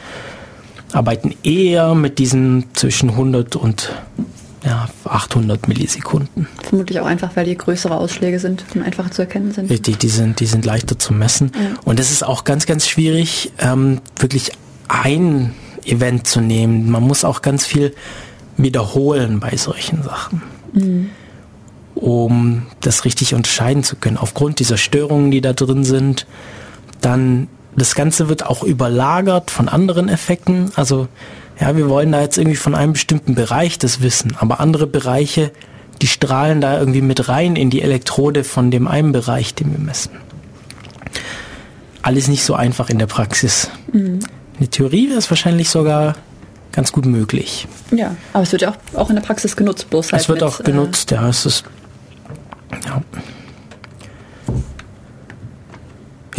[0.93, 3.93] arbeiten eher mit diesen zwischen 100 und
[4.65, 6.47] ja, 800 Millisekunden.
[6.62, 9.71] Vermutlich auch einfach, weil die größere Ausschläge sind und einfacher zu erkennen sind.
[9.71, 11.53] Richtig, die sind, die sind leichter zu messen.
[11.55, 11.81] Ja.
[11.85, 14.53] Und es ist auch ganz, ganz schwierig, ähm, wirklich
[14.89, 15.55] ein
[15.85, 16.91] Event zu nehmen.
[16.91, 17.95] Man muss auch ganz viel
[18.57, 20.43] wiederholen bei solchen Sachen.
[20.73, 21.11] Mhm.
[21.95, 24.17] Um das richtig unterscheiden zu können.
[24.17, 26.27] Aufgrund dieser Störungen, die da drin sind,
[27.01, 30.73] dann das Ganze wird auch überlagert von anderen Effekten.
[30.75, 31.09] Also
[31.61, 35.53] ja, wir wollen da jetzt irgendwie von einem bestimmten Bereich das wissen, aber andere Bereiche,
[36.01, 39.79] die strahlen da irgendwie mit rein in die Elektrode von dem einen Bereich, den wir
[39.79, 40.13] messen.
[42.03, 43.71] Alles nicht so einfach in der Praxis.
[43.93, 44.21] Mhm.
[44.55, 46.15] In der Theorie wäre es wahrscheinlich sogar
[46.73, 47.69] ganz gut möglich.
[47.91, 50.41] Ja, aber es wird ja auch, auch in der Praxis genutzt, bloß halt Es wird
[50.41, 51.29] mit, auch genutzt, äh, ja.
[51.29, 51.65] Es ist,
[52.87, 53.03] ja.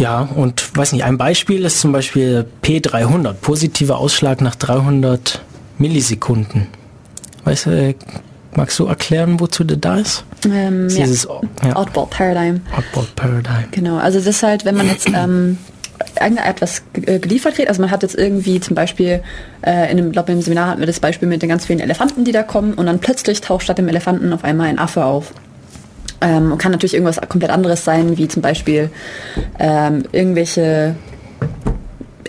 [0.02, 5.40] Ja, und weiß nicht, ein Beispiel ist zum Beispiel P300, positiver Ausschlag nach 300
[5.78, 6.66] Millisekunden.
[7.44, 7.94] Weißt du, äh,
[8.56, 10.24] magst du erklären, wozu der da ist?
[10.44, 11.04] Ähm, ja.
[11.04, 11.28] Dieses
[11.64, 11.76] ja.
[11.76, 12.62] Oddball Paradigm.
[12.76, 13.70] Oddball Paradigm.
[13.70, 15.58] Genau, also das ist halt, wenn man jetzt ähm,
[16.16, 19.22] etwas äh, geliefert kriegt, also man hat jetzt irgendwie zum Beispiel,
[19.64, 22.24] äh, in einem, glaube im Seminar hatten wir das Beispiel mit den ganz vielen Elefanten,
[22.24, 25.32] die da kommen und dann plötzlich taucht statt dem Elefanten auf einmal ein Affe auf.
[26.22, 28.90] Ähm, kann natürlich irgendwas komplett anderes sein, wie zum Beispiel
[29.58, 30.94] ähm, irgendwelche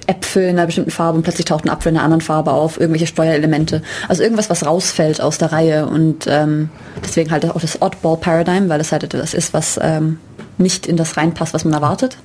[0.07, 2.80] Äpfel in einer bestimmten Farbe und plötzlich taucht ein Apfel in einer anderen Farbe auf,
[2.80, 3.82] irgendwelche Steuerelemente.
[4.07, 6.70] Also irgendwas, was rausfällt aus der Reihe und ähm,
[7.03, 10.18] deswegen halt auch das Oddball Paradigm, weil es halt etwas ist, was ähm,
[10.57, 12.18] nicht in das reinpasst, was man erwartet.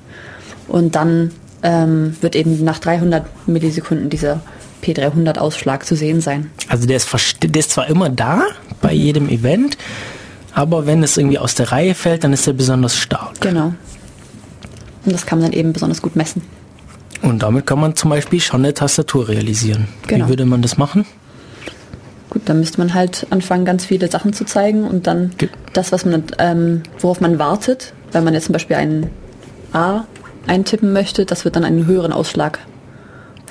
[0.67, 1.33] Und dann
[1.63, 4.41] ähm, wird eben nach 300 Millisekunden dieser
[4.83, 6.51] P300-Ausschlag zu sehen sein.
[6.69, 7.09] Also der ist,
[7.43, 8.43] der ist zwar immer da
[8.81, 9.77] bei jedem Event,
[10.55, 13.41] aber wenn es irgendwie aus der Reihe fällt, dann ist er besonders stark.
[13.41, 13.75] Genau.
[15.05, 16.43] Und das kann man dann eben besonders gut messen.
[17.23, 19.89] Und damit kann man zum Beispiel schon eine Tastatur realisieren.
[20.07, 20.27] Genau.
[20.27, 21.05] Wie würde man das machen?
[22.31, 25.93] Gut, dann müsste man halt anfangen, ganz viele Sachen zu zeigen und dann Ge das,
[25.93, 29.11] was man, ähm, worauf man wartet, wenn man jetzt zum Beispiel ein
[29.73, 30.05] A
[30.47, 32.59] eintippen möchte, das wird dann einen höheren Ausschlag.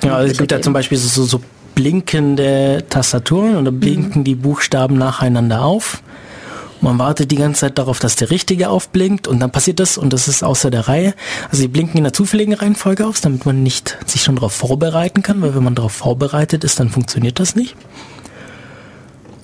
[0.03, 1.41] Ja, also es gibt ja zum Beispiel so, so
[1.75, 4.25] blinkende Tastaturen und da blinken mhm.
[4.25, 6.01] die Buchstaben nacheinander auf.
[6.79, 10.13] Man wartet die ganze Zeit darauf, dass der richtige aufblinkt und dann passiert das und
[10.13, 11.13] das ist außer der Reihe.
[11.49, 15.23] Also die blinken in der zufälligen Reihenfolge auf, damit man nicht sich schon darauf vorbereiten
[15.23, 17.75] kann, weil wenn man darauf vorbereitet ist, dann funktioniert das nicht.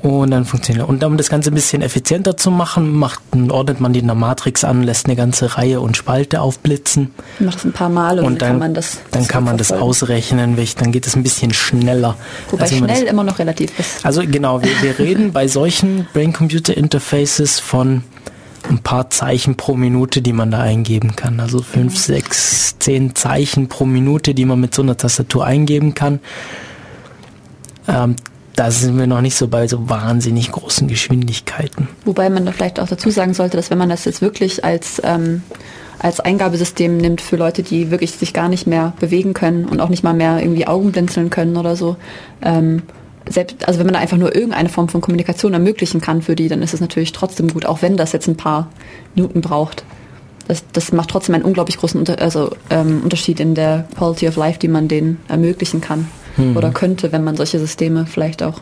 [0.03, 0.88] Und dann funktioniert.
[0.89, 4.15] Und um das Ganze ein bisschen effizienter zu machen, macht, ordnet man die in der
[4.15, 7.11] Matrix an, lässt eine ganze Reihe und Spalte aufblitzen.
[7.39, 8.97] Macht es ein paar Mal und, und dann, kann man das.
[9.11, 12.17] Dann kann man das ausrechnen, dann geht es ein bisschen schneller.
[12.51, 14.05] Wobei also schnell immer noch relativ ist.
[14.05, 18.03] Also genau, wir, wir reden bei solchen Brain-Computer-Interfaces von
[18.69, 21.39] ein paar Zeichen pro Minute, die man da eingeben kann.
[21.39, 26.19] Also fünf, sechs, zehn Zeichen pro Minute, die man mit so einer Tastatur eingeben kann.
[27.88, 28.17] Ähm,
[28.55, 31.88] da sind wir noch nicht so bei so wahnsinnig großen Geschwindigkeiten.
[32.05, 35.01] Wobei man da vielleicht auch dazu sagen sollte, dass wenn man das jetzt wirklich als,
[35.03, 35.41] ähm,
[35.99, 39.89] als Eingabesystem nimmt für Leute, die wirklich sich gar nicht mehr bewegen können und auch
[39.89, 41.95] nicht mal mehr irgendwie Augen blinzeln können oder so,
[42.41, 42.84] ähm,
[43.27, 46.49] selbst, also wenn man da einfach nur irgendeine Form von Kommunikation ermöglichen kann für die,
[46.49, 48.69] dann ist es natürlich trotzdem gut, auch wenn das jetzt ein paar
[49.15, 49.85] Minuten braucht.
[50.47, 54.35] Das, das macht trotzdem einen unglaublich großen Unter also, ähm, Unterschied in der Quality of
[54.35, 56.57] Life, die man denen ermöglichen kann hm.
[56.57, 58.61] oder könnte, wenn man solche Systeme vielleicht auch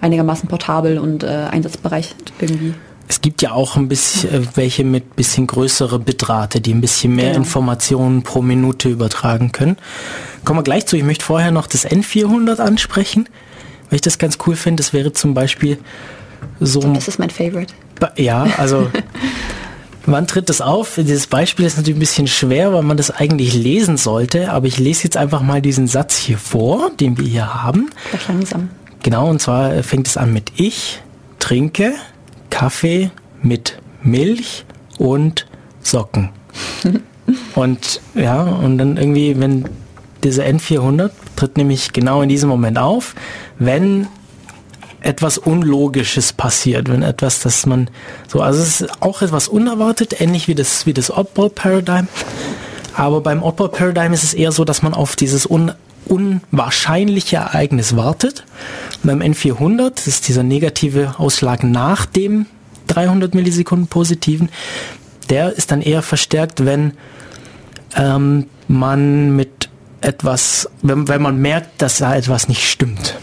[0.00, 2.74] einigermaßen portabel und äh, einsatzbereich irgendwie.
[3.08, 7.14] Es gibt ja auch ein bisschen äh, welche mit bisschen größere Bitrate, die ein bisschen
[7.14, 7.38] mehr genau.
[7.38, 9.76] Informationen pro Minute übertragen können.
[10.44, 10.96] Kommen wir gleich zu.
[10.96, 13.28] Ich möchte vorher noch das N400 ansprechen,
[13.88, 14.82] weil ich das ganz cool finde.
[14.82, 15.78] Das wäre zum Beispiel
[16.60, 16.80] so.
[16.80, 17.72] Das ist mein Favorite.
[18.16, 18.90] Ja, also
[20.06, 20.94] Wann tritt das auf?
[20.96, 24.78] Dieses Beispiel ist natürlich ein bisschen schwer, weil man das eigentlich lesen sollte, aber ich
[24.78, 27.90] lese jetzt einfach mal diesen Satz hier vor, den wir hier haben.
[28.12, 28.70] Ganz langsam.
[29.02, 31.02] Genau, und zwar fängt es an mit ich
[31.40, 31.92] trinke
[32.50, 33.10] Kaffee
[33.42, 34.64] mit Milch
[34.98, 35.46] und
[35.82, 36.30] Socken.
[37.54, 39.64] und ja, und dann irgendwie, wenn
[40.22, 43.14] diese N400 tritt nämlich genau in diesem Moment auf,
[43.58, 44.06] wenn
[45.00, 47.88] etwas Unlogisches passiert, wenn etwas, dass man
[48.28, 52.08] so, also es ist auch etwas unerwartet, ähnlich wie das, wie das Oddball Paradigm.
[52.94, 55.72] Aber beim Oddball Paradigm ist es eher so, dass man auf dieses un,
[56.06, 58.44] unwahrscheinliche Ereignis wartet.
[59.02, 62.46] Beim N400, das ist dieser negative Ausschlag nach dem
[62.86, 64.48] 300 Millisekunden positiven,
[65.28, 66.92] der ist dann eher verstärkt, wenn
[67.96, 69.68] ähm, man mit
[70.00, 73.16] etwas, wenn, wenn man merkt, dass da etwas nicht stimmt.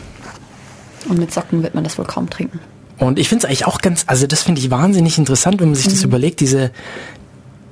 [1.08, 2.60] Und mit Socken wird man das wohl kaum trinken.
[2.98, 5.76] Und ich finde es eigentlich auch ganz, also das finde ich wahnsinnig interessant, wenn man
[5.76, 5.92] sich mhm.
[5.92, 6.72] das überlegt, diese,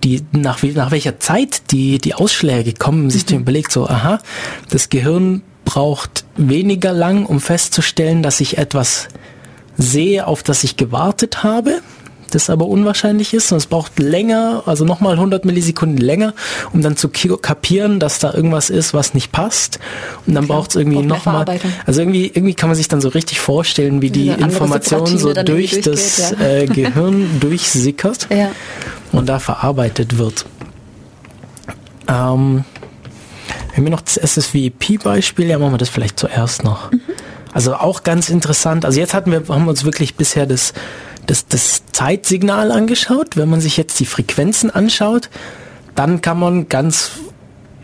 [0.03, 3.39] die, nach, nach welcher Zeit die, die Ausschläge kommen, sich mhm.
[3.39, 4.19] überlegt, so, aha,
[4.69, 9.07] das Gehirn braucht weniger lang, um festzustellen, dass ich etwas
[9.77, 11.81] sehe, auf das ich gewartet habe
[12.31, 16.33] das aber unwahrscheinlich ist und es braucht länger, also nochmal 100 Millisekunden länger,
[16.73, 19.79] um dann zu kapieren, dass da irgendwas ist, was nicht passt
[20.27, 21.45] und dann braucht es irgendwie nochmal,
[21.85, 25.81] also irgendwie, irgendwie kann man sich dann so richtig vorstellen, wie die Information so durch
[25.81, 26.45] das ja.
[26.45, 28.51] äh, Gehirn durchsickert ja.
[29.11, 30.45] und da verarbeitet wird.
[32.07, 32.65] Ähm,
[33.75, 36.91] wenn wir noch das SSVP-Beispiel, ja, machen wir das vielleicht zuerst noch.
[36.91, 37.01] Mhm.
[37.53, 38.85] Also auch ganz interessant.
[38.85, 40.73] Also jetzt hatten wir, haben wir uns wirklich bisher das
[41.27, 43.37] das, das Zeitsignal angeschaut.
[43.37, 45.29] Wenn man sich jetzt die Frequenzen anschaut,
[45.95, 47.11] dann kann man ganz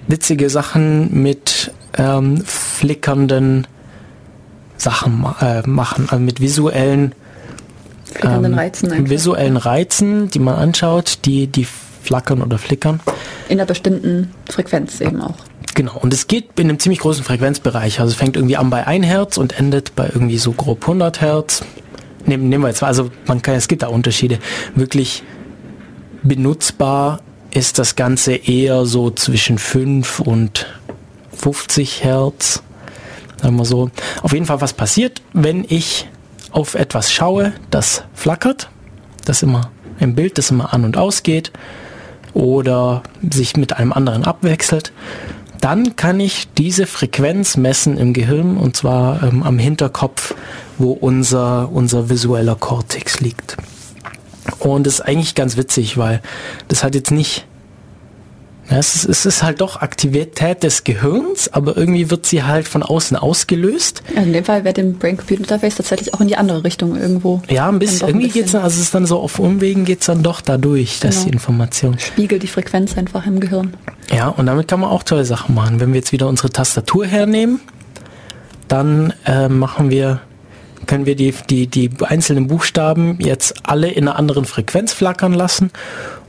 [0.08, 3.68] witzige Sachen mit ähm, flickernden
[4.78, 7.14] Sachen äh, machen, also mit visuellen
[8.22, 11.68] ähm, Reizen visuellen Reizen, die man anschaut, die die
[12.04, 13.02] flackern oder flickern.
[13.50, 15.36] In einer bestimmten Frequenz eben auch.
[15.76, 18.00] Genau, und es geht in einem ziemlich großen Frequenzbereich.
[18.00, 21.22] Also es fängt irgendwie an bei 1 Hertz und endet bei irgendwie so grob 100
[21.22, 21.64] Hertz
[22.28, 24.40] nehmen, nehmen wir jetzt mal, also man kann, es gibt da Unterschiede.
[24.76, 25.24] Wirklich
[26.24, 27.22] benutzbar
[27.52, 30.68] ist das Ganze eher so zwischen 5 und
[31.36, 32.62] 50 Hertz.
[33.42, 33.92] Sagen wir so.
[34.22, 36.08] Auf jeden Fall, was passiert, wenn ich
[36.52, 38.70] auf etwas schaue, das flackert,
[39.26, 41.52] das immer im Bild, das immer an und ausgeht
[42.34, 44.92] oder sich mit einem anderen abwechselt,
[45.62, 50.36] dann kann ich diese Frequenz messen im Gehirn und zwar ähm, am Hinterkopf,
[50.78, 53.58] wo unser, unser visueller Kortex liegt.
[54.60, 56.22] Und das ist eigentlich ganz witzig, weil
[56.68, 57.46] das hat jetzt nicht
[58.70, 62.68] ja, es, ist, es ist halt doch Aktivität des Gehirns, aber irgendwie wird sie halt
[62.68, 64.04] von außen ausgelöst.
[64.10, 67.42] Also in dem Fall wird dem Brain-Computer-Interface tatsächlich auch in die andere Richtung irgendwo.
[67.50, 68.10] Ja, ein bisschen.
[68.10, 70.42] Irgendwie geht es dann, also es ist dann so auf Umwegen geht es dann doch
[70.42, 71.26] dadurch, dass genau.
[71.26, 72.00] die Information.
[72.00, 73.76] Spiegelt die Frequenz einfach im Gehirn.
[74.14, 75.80] Ja, und damit kann man auch tolle Sachen machen.
[75.80, 77.62] Wenn wir jetzt wieder unsere Tastatur hernehmen,
[78.68, 80.22] dann äh, machen wir
[80.86, 85.72] können wir die, die, die einzelnen Buchstaben jetzt alle in einer anderen Frequenz flackern lassen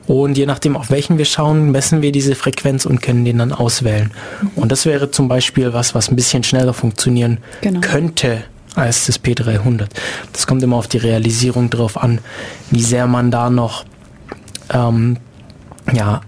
[0.08, 3.52] und je nachdem, auf welchen wir schauen, messen wir diese Frequenz und können den dann
[3.52, 4.10] auswählen.
[4.40, 4.50] Mhm.
[4.56, 7.80] Und das wäre zum Beispiel was, was ein bisschen schneller funktionieren genau.
[7.80, 8.44] könnte
[8.74, 9.88] als das P300.
[10.32, 12.20] Das kommt immer auf die Realisierung drauf an,
[12.70, 13.84] wie sehr man da noch
[14.70, 15.18] ähm,
[15.92, 16.22] ja,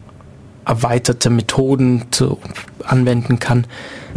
[0.66, 2.38] erweiterte Methoden zu,
[2.84, 3.66] anwenden kann,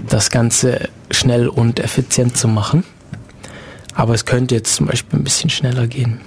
[0.09, 2.83] das Ganze schnell und effizient zu machen.
[3.95, 6.19] Aber es könnte jetzt zum Beispiel ein bisschen schneller gehen.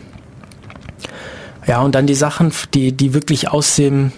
[1.67, 4.13] Ja, und dann die Sachen, die, die wirklich aus dem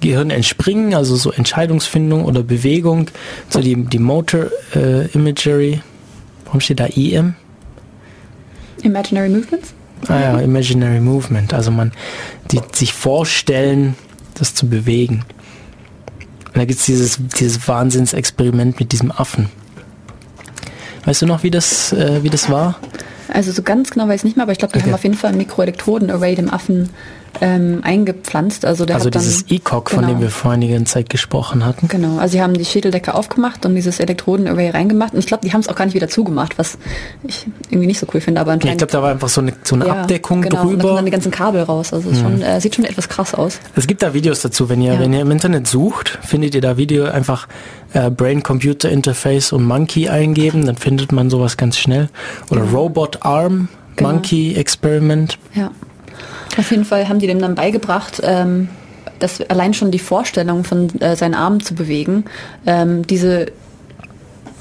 [0.00, 3.10] Gehirn entspringen, also so Entscheidungsfindung oder Bewegung,
[3.48, 5.80] so die, die Motor äh, Imagery.
[6.44, 7.34] Warum steht da EM?
[8.82, 9.72] Imaginary Movements?
[10.08, 11.54] Ah ja, Imaginary Movement.
[11.54, 11.92] Also man,
[12.50, 13.94] die sich vorstellen,
[14.34, 15.24] das zu bewegen.
[16.48, 19.48] Und da gibt es dieses, dieses Wahnsinnsexperiment mit diesem Affen.
[21.06, 22.78] Weißt du noch, wie das, äh, wie das war?
[23.34, 24.86] Also so ganz genau weiß ich nicht mehr, aber ich glaube, die okay.
[24.86, 26.90] haben auf jeden Fall ein Mikroelektroden-Array dem Affen
[27.40, 28.64] ähm, eingepflanzt.
[28.64, 30.00] Also, der also dieses ECOG, genau.
[30.00, 30.20] von dem genau.
[30.22, 31.88] wir vor einiger Zeit gesprochen hatten.
[31.88, 35.12] Genau, also sie haben die Schädeldecke aufgemacht und dieses Elektroden-Array reingemacht.
[35.12, 36.78] Und ich glaube, die haben es auch gar nicht wieder zugemacht, was
[37.22, 38.40] ich irgendwie nicht so cool finde.
[38.40, 40.72] Aber anscheinend, ich glaube, da war einfach so eine, so eine ja, Abdeckung genau, drüber.
[40.72, 41.92] Und da dann die ganzen Kabel raus.
[41.92, 42.16] Also mhm.
[42.16, 43.58] schon, äh, sieht schon etwas krass aus.
[43.76, 44.68] Es gibt da Videos dazu.
[44.68, 45.00] Wenn ihr, ja.
[45.00, 47.48] wenn ihr im Internet sucht, findet ihr da Video einfach
[47.92, 52.08] äh, Brain-Computer Interface und Monkey eingeben, dann findet man sowas ganz schnell.
[52.50, 52.70] Oder ja.
[52.70, 54.12] Robot Arm, genau.
[54.12, 55.38] Monkey Experiment.
[55.54, 55.70] Ja.
[56.56, 58.68] Auf jeden Fall haben die dem dann beigebracht, ähm,
[59.18, 62.24] dass allein schon die Vorstellung von äh, seinen Armen zu bewegen,
[62.66, 63.46] ähm, diese,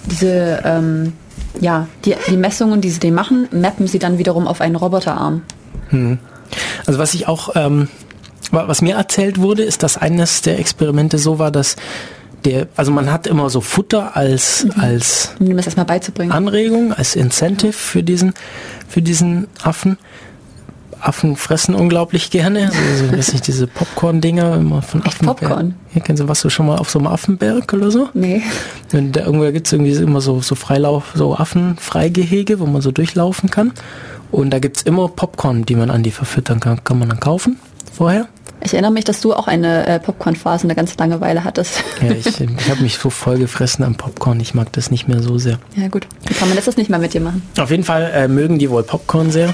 [0.06, 1.14] diese ähm,
[1.60, 5.44] ja, die, die Messungen, die sie dem machen, mappen sie dann wiederum auf einen Roboterarm.
[5.90, 6.18] Hm.
[6.86, 7.88] Also was ich auch, ähm,
[8.52, 11.76] was mir erzählt wurde, ist, dass eines der Experimente so war, dass
[12.45, 14.82] der, also man hat immer so Futter als, mhm.
[14.82, 16.32] als um das erstmal beizubringen.
[16.32, 18.34] Anregung, als Incentive für diesen,
[18.88, 19.98] für diesen Affen.
[21.04, 22.72] Affen fressen unglaublich gerne.
[22.74, 25.28] Also, so, weiß nicht, diese Popcorn-Dinger immer von Affen.
[25.28, 25.76] Popcorn?
[25.94, 28.10] Ja, kennst du, was du schon mal auf so einem Affenberg oder so?
[28.14, 28.42] Nee.
[28.94, 32.92] Und da irgendwo gibt es irgendwie immer so, so Freilauf, so Affenfreigehege, wo man so
[32.92, 33.74] durchlaufen kann.
[34.32, 36.84] Und da gibt es immer Popcorn, die man an die verfüttern kann.
[36.84, 37.60] Kann man dann kaufen
[37.92, 38.28] vorher.
[38.66, 41.84] Ich erinnere mich, dass du auch eine äh, Popcorn-Phase eine ganze Langeweile hattest.
[42.02, 44.40] Ja, ich, ich habe mich so voll gefressen am Popcorn.
[44.40, 45.60] Ich mag das nicht mehr so sehr.
[45.76, 47.42] Ja gut, Wie kann man das nicht mehr mit dir machen.
[47.60, 49.54] Auf jeden Fall äh, mögen die wohl Popcorn sehr.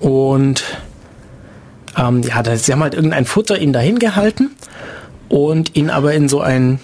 [0.00, 0.64] Und
[1.96, 4.50] ähm, ja, da, sie haben halt irgendein Futter ihn dahin gehalten
[5.28, 6.80] und ihn aber in so ein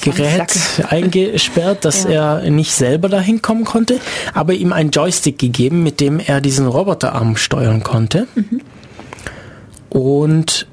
[0.00, 0.52] Gerät
[0.88, 2.38] eingesperrt, dass ja.
[2.38, 4.00] er nicht selber dahin kommen konnte,
[4.34, 8.26] aber ihm einen Joystick gegeben, mit dem er diesen Roboterarm steuern konnte.
[8.34, 8.60] Mhm.
[9.90, 10.66] Und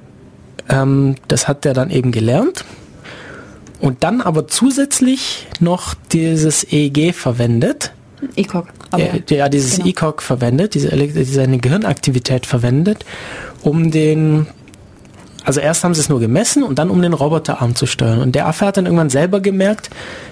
[0.69, 2.65] ähm, das hat er dann eben gelernt.
[3.79, 7.91] Und dann aber zusätzlich noch dieses EEG verwendet.
[8.35, 8.67] ECOG.
[8.97, 9.89] Äh, ja, dieses genau.
[9.89, 10.89] ECOG verwendet, diese,
[11.25, 13.05] seine Gehirnaktivität verwendet,
[13.61, 14.47] um den
[15.45, 18.19] also erst haben sie es nur gemessen und dann um den Roboterarm zu steuern.
[18.19, 19.91] Und der Affe hat dann irgendwann selber gemerkt,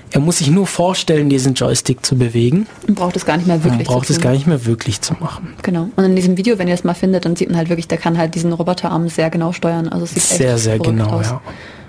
[0.10, 2.68] er muss sich nur vorstellen, diesen Joystick zu bewegen.
[2.88, 3.88] Und braucht es gar nicht mehr wirklich.
[3.88, 5.54] Man braucht es gar nicht mehr wirklich zu machen.
[5.62, 5.90] Genau.
[5.96, 8.00] Und in diesem Video, wenn ihr es mal findet, dann sieht man halt wirklich, der
[8.00, 9.88] kann halt diesen Roboterarm sehr genau steuern.
[9.88, 11.28] Also es sieht sehr, sehr genau, aus.
[11.28, 11.42] ja.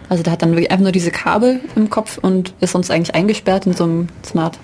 [0.09, 3.15] Also der hat dann wirklich einfach nur diese Kabel im Kopf und ist sonst eigentlich
[3.15, 4.59] eingesperrt in so einem Smart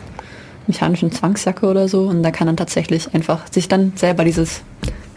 [0.70, 2.02] mechanischen Zwangsjacke oder so.
[2.04, 4.62] Und da kann dann tatsächlich einfach sich dann selber dieses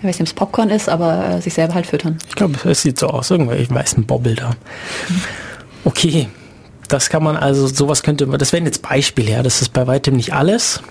[0.04, 2.18] ich weiß nicht, ob es Popcorn ist, aber äh, sich selber halt füttern.
[2.28, 4.52] Ich glaube, es sieht so aus, irgendwelche weißen Bobbel da.
[5.86, 6.30] Okay,
[6.88, 9.86] das kann man also, sowas könnte man, das wären jetzt Beispiele, ja, das ist bei
[9.86, 10.82] weitem nicht alles.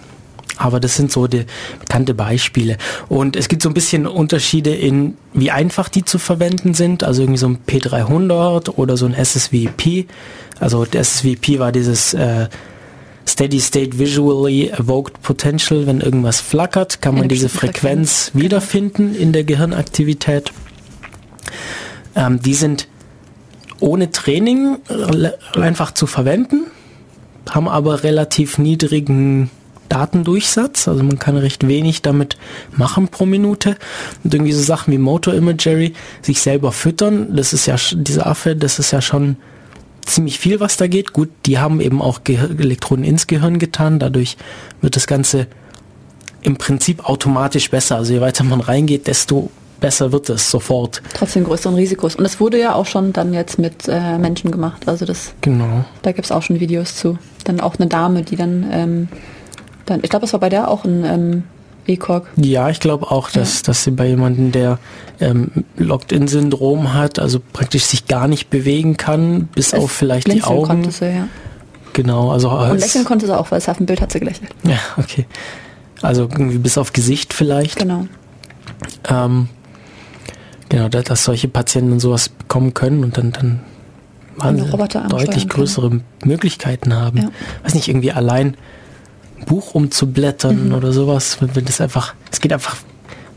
[0.59, 1.47] Aber das sind so die
[1.81, 2.77] bekannte Beispiele.
[3.09, 7.05] Und es gibt so ein bisschen Unterschiede in, wie einfach die zu verwenden sind.
[7.05, 10.07] Also irgendwie so ein P300 oder so ein SSVP.
[10.61, 12.49] Also der SSVP war dieses äh,
[13.27, 19.33] Steady State Visually Evoked Potential, wenn irgendwas flackert, kann man diese Frequenz, Frequenz wiederfinden in
[19.33, 20.53] der Gehirnaktivität.
[22.15, 22.89] Ähm, die sind
[23.81, 24.79] ohne Training
[25.55, 26.67] einfach zu verwenden,
[27.51, 29.51] haben aber relativ niedrigen
[29.89, 32.39] Datendurchsatz, also man kann recht wenig damit
[32.75, 33.77] machen pro Minute.
[34.25, 35.93] Und irgendwie so Sachen wie Motor Imagery,
[36.23, 39.37] sich selber füttern, das ist ja, dieser Affe, das ist ja schon
[40.07, 41.13] ziemlich viel, was da geht.
[41.13, 43.99] Gut, die haben eben auch Ge Elektronen ins Gehirn getan.
[43.99, 44.37] Dadurch
[44.81, 45.47] wird das Ganze
[46.43, 47.97] im Prinzip automatisch besser.
[47.97, 49.51] Also je weiter man reingeht, desto
[49.81, 51.03] besser wird es sofort.
[51.15, 52.17] Trotzdem größeren Risikos.
[52.17, 54.89] Und es wurde ja auch schon dann jetzt mit äh, Menschen gemacht.
[54.89, 55.35] Also das.
[55.41, 55.85] Genau.
[56.03, 57.19] Da gibt es auch schon Videos zu.
[57.45, 59.09] Dann auch eine Dame, die dann, ähm,
[59.87, 61.43] dann ich glaube, es war bei der auch ein ähm,
[61.87, 62.27] ECOG.
[62.37, 63.67] Ja, ich glaube auch, dass, ja.
[63.67, 64.79] dass sie bei jemandem, der
[65.21, 70.43] ähm, Locked-in-Syndrom hat, also praktisch sich gar nicht bewegen kann, bis es auf vielleicht die
[70.43, 70.67] Augen.
[70.67, 71.29] Konnte sie, ja.
[71.93, 74.51] Genau, also und lächeln konnte sie auch, weil es auf dem Bild hat sie gelächelt.
[74.63, 75.27] Ja, okay.
[76.01, 77.79] Also irgendwie bis auf Gesicht vielleicht.
[77.79, 78.07] Genau.
[79.09, 79.49] Ähm,
[80.69, 83.61] genau, dass, dass solche Patienten sowas bekommen können und dann, dann
[85.09, 86.05] deutlich größere können.
[86.25, 87.19] Möglichkeiten haben.
[87.19, 87.31] Ja.
[87.63, 88.57] Weiß nicht, irgendwie allein ein
[89.47, 90.75] Buch umzublättern mhm.
[90.75, 92.77] oder sowas, wenn, das einfach, es geht einfach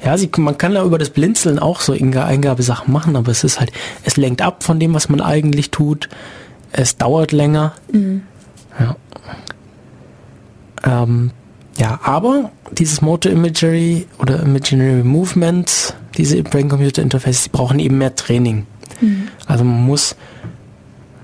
[0.04, 3.60] ja, sie, man kann da über das Blinzeln auch so Eingabesachen machen, aber es ist
[3.60, 3.72] halt,
[4.04, 6.10] es lenkt ab von dem, was man eigentlich tut.
[6.72, 7.74] Es dauert länger.
[7.92, 8.22] Mhm.
[8.80, 8.96] Ja.
[10.84, 11.32] Ähm,
[11.78, 18.16] ja, aber dieses Motor Imagery oder Imaginary Movements, diese Brain-Computer Interfaces, die brauchen eben mehr
[18.16, 18.68] Training.
[19.02, 19.30] Mhm.
[19.48, 20.16] Also man muss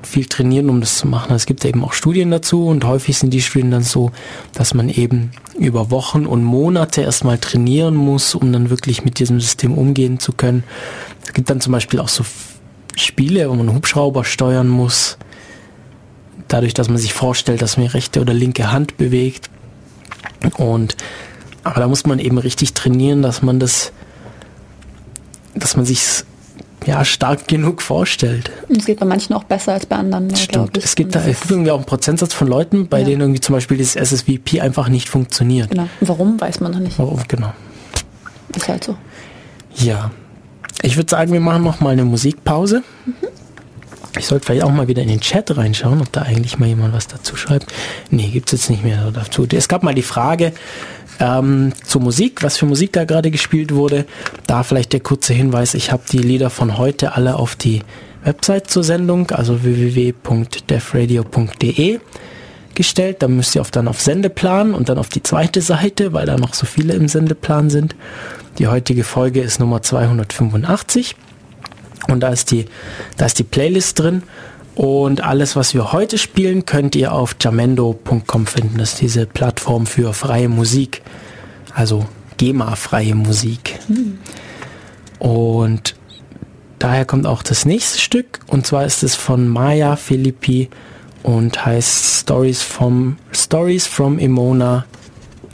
[0.03, 1.33] viel trainieren, um das zu machen.
[1.33, 4.11] Es gibt eben auch Studien dazu und häufig sind die Studien dann so,
[4.53, 9.39] dass man eben über Wochen und Monate erstmal trainieren muss, um dann wirklich mit diesem
[9.39, 10.63] System umgehen zu können.
[11.25, 12.25] Es gibt dann zum Beispiel auch so
[12.95, 15.17] Spiele, wo man Hubschrauber steuern muss.
[16.47, 19.49] Dadurch, dass man sich vorstellt, dass man rechte oder linke Hand bewegt.
[20.57, 20.97] Und
[21.63, 23.91] aber da muss man eben richtig trainieren, dass man das,
[25.53, 26.23] dass man sich
[26.85, 28.51] ja stark genug vorstellt.
[28.69, 30.35] Es geht bei manchen auch besser als bei anderen.
[30.35, 30.77] Stimmt.
[30.77, 33.05] Es gibt da es irgendwie auch einen Prozentsatz von Leuten, bei ja.
[33.05, 35.71] denen irgendwie zum Beispiel das SSVP einfach nicht funktioniert.
[35.71, 35.87] Genau.
[36.01, 36.97] Warum weiß man noch nicht.
[36.97, 37.53] Warum, genau.
[38.55, 38.95] Ist halt so.
[39.75, 40.11] Ja.
[40.81, 42.83] Ich würde sagen, wir machen noch mal eine Musikpause.
[43.05, 43.13] Mhm.
[44.17, 46.93] Ich sollte vielleicht auch mal wieder in den Chat reinschauen, ob da eigentlich mal jemand
[46.93, 47.71] was dazu schreibt.
[48.09, 49.47] Nee, gibt es jetzt nicht mehr dazu.
[49.49, 50.51] Es gab mal die Frage
[51.21, 54.05] ähm, zur Musik, was für Musik da gerade gespielt wurde.
[54.47, 57.83] Da vielleicht der kurze Hinweis, ich habe die Lieder von heute alle auf die
[58.23, 61.99] Website zur Sendung, also www.defradio.de
[62.73, 63.17] gestellt.
[63.19, 66.37] Da müsst ihr auf, dann auf Sendeplan und dann auf die zweite Seite, weil da
[66.37, 67.95] noch so viele im Sendeplan sind.
[68.57, 71.15] Die heutige Folge ist Nummer 285.
[72.07, 72.65] Und da ist die,
[73.17, 74.23] da ist die Playlist drin.
[74.81, 78.79] Und alles, was wir heute spielen, könnt ihr auf jamendo.com finden.
[78.79, 81.03] Das ist diese Plattform für freie Musik.
[81.75, 83.77] Also GEMA-freie Musik.
[83.87, 84.17] Mhm.
[85.19, 85.95] Und
[86.79, 88.39] daher kommt auch das nächste Stück.
[88.47, 90.71] Und zwar ist es von Maya Philippi
[91.21, 94.87] und heißt Stories from, Stories from Emona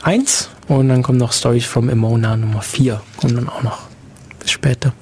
[0.04, 0.52] 1.
[0.70, 3.02] Und dann kommt noch Stories from Emona Nummer 4.
[3.18, 3.80] Kommt dann auch noch.
[4.40, 4.94] Bis später.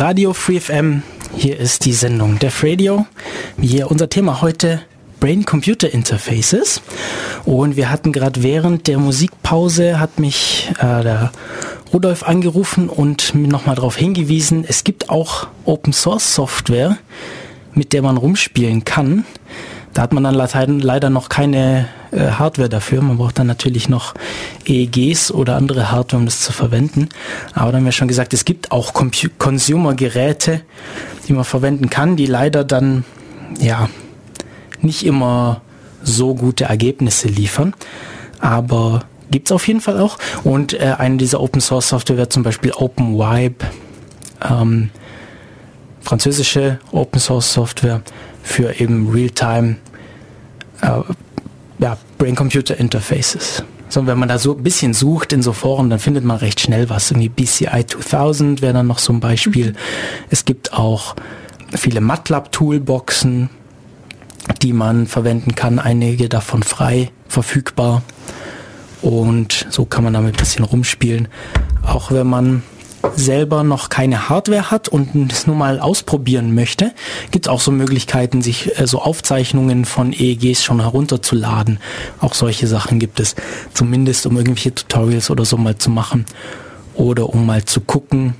[0.00, 1.02] Radio Free FM.
[1.36, 3.04] Hier ist die Sendung Def Radio.
[3.60, 4.80] Hier unser Thema heute
[5.20, 6.80] Brain-Computer-Interfaces.
[7.44, 11.32] Und wir hatten gerade während der Musikpause hat mich äh, der
[11.92, 16.96] Rudolf angerufen und mir nochmal darauf hingewiesen, es gibt auch Open Source Software,
[17.74, 19.26] mit der man rumspielen kann.
[19.92, 23.02] Da hat man dann leider noch keine äh, Hardware dafür.
[23.02, 24.14] Man braucht dann natürlich noch
[24.66, 27.08] EEGs oder andere Hardware, um das zu verwenden.
[27.54, 30.62] Aber dann haben wir schon gesagt, es gibt auch Consumer-Geräte,
[31.28, 33.04] die man verwenden kann, die leider dann
[33.58, 33.88] ja
[34.80, 35.62] nicht immer
[36.02, 37.74] so gute Ergebnisse liefern.
[38.40, 40.18] Aber gibt's auf jeden Fall auch.
[40.44, 43.66] Und äh, eine dieser Open Source Software wäre zum Beispiel OpenWipe,
[44.48, 44.90] ähm,
[46.00, 48.02] französische Open Source Software
[48.42, 49.76] für eben Realtime
[50.80, 51.00] äh,
[51.80, 53.64] ja, Brain-Computer Interfaces.
[53.88, 56.60] So, wenn man da so ein bisschen sucht in so Foren, dann findet man recht
[56.60, 57.10] schnell was.
[57.10, 59.72] Irgendwie BCI 2000 wäre dann noch so ein Beispiel.
[59.72, 59.76] Mhm.
[60.30, 61.16] Es gibt auch
[61.74, 63.50] viele MATLAB-Toolboxen,
[64.62, 68.02] die man verwenden kann, einige davon frei verfügbar.
[69.02, 71.28] Und so kann man damit ein bisschen rumspielen.
[71.82, 72.62] Auch wenn man
[73.16, 76.92] selber noch keine Hardware hat und es nur mal ausprobieren möchte,
[77.30, 81.78] gibt es auch so Möglichkeiten, sich äh, so Aufzeichnungen von EEGs schon herunterzuladen.
[82.20, 83.36] Auch solche Sachen gibt es,
[83.74, 86.26] zumindest um irgendwelche Tutorials oder so mal zu machen
[86.94, 88.34] oder um mal zu gucken,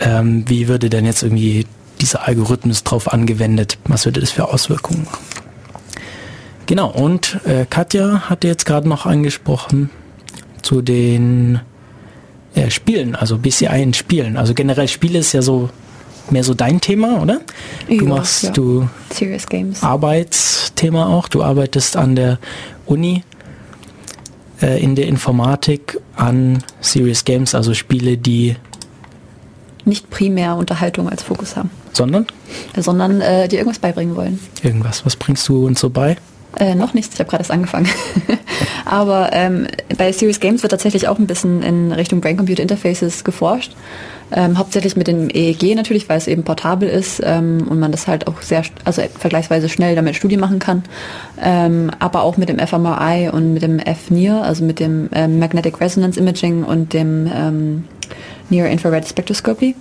[0.00, 1.66] ähm, wie würde denn jetzt irgendwie
[2.00, 5.24] dieser Algorithmus drauf angewendet, was würde das für Auswirkungen machen.
[6.66, 9.90] Genau, und äh, Katja hatte jetzt gerade noch angesprochen
[10.62, 11.60] zu den
[12.54, 14.36] äh, Spielen, also BCI in Spielen.
[14.36, 15.70] Also generell Spiele ist ja so
[16.30, 17.40] mehr so dein Thema, oder?
[17.88, 18.50] Du ja, machst ja.
[18.50, 19.82] du Serious Games.
[19.82, 21.28] Arbeitsthema auch.
[21.28, 22.38] Du arbeitest an der
[22.86, 23.24] Uni
[24.60, 28.56] äh, in der Informatik an Serious Games, also Spiele, die
[29.84, 31.70] nicht primär Unterhaltung als Fokus haben.
[31.92, 32.26] Sondern?
[32.76, 34.38] Sondern äh, dir irgendwas beibringen wollen.
[34.62, 35.04] Irgendwas.
[35.04, 36.16] Was bringst du uns so bei?
[36.58, 37.88] Äh, noch nichts, ich habe gerade erst angefangen.
[38.84, 39.66] Aber ähm,
[39.96, 43.74] bei Serious Games wird tatsächlich auch ein bisschen in Richtung Brain-Computer Interfaces geforscht.
[44.34, 48.06] Ähm, hauptsächlich mit dem EEG natürlich, weil es eben portabel ist ähm, und man das
[48.06, 50.84] halt auch sehr, also vergleichsweise schnell damit Studien machen kann.
[51.40, 55.80] Ähm, aber auch mit dem fMRI und mit dem FNIR, also mit dem ähm, Magnetic
[55.80, 57.84] Resonance Imaging und dem ähm,
[58.48, 59.74] Near Infrared Spectroscopy.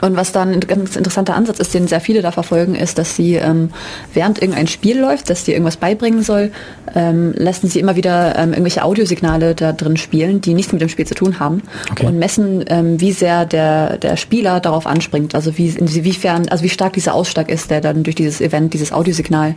[0.00, 3.16] Und was dann ein ganz interessanter Ansatz ist, den sehr viele da verfolgen, ist, dass
[3.16, 3.70] sie ähm,
[4.12, 6.50] während irgendein Spiel läuft, das dir irgendwas beibringen soll,
[6.94, 10.88] ähm, lassen sie immer wieder ähm, irgendwelche Audiosignale da drin spielen, die nichts mit dem
[10.88, 12.06] Spiel zu tun haben okay.
[12.06, 16.68] und messen, ähm, wie sehr der, der Spieler darauf anspringt, also wie, inwiefern, also wie
[16.68, 19.54] stark dieser Ausschlag ist, der dann durch dieses Event, dieses Audiosignal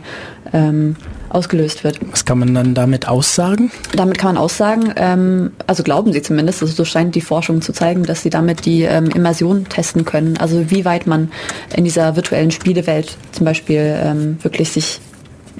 [0.52, 0.96] ähm,
[1.30, 1.98] ausgelöst wird.
[2.10, 3.70] Was kann man dann damit aussagen?
[3.94, 7.72] Damit kann man aussagen, ähm, also glauben sie zumindest, also so scheint die Forschung zu
[7.72, 10.36] zeigen, dass sie damit die ähm, Immersion testen können.
[10.36, 11.30] Also wie weit man
[11.74, 15.00] in dieser virtuellen Spielewelt zum Beispiel ähm, wirklich sich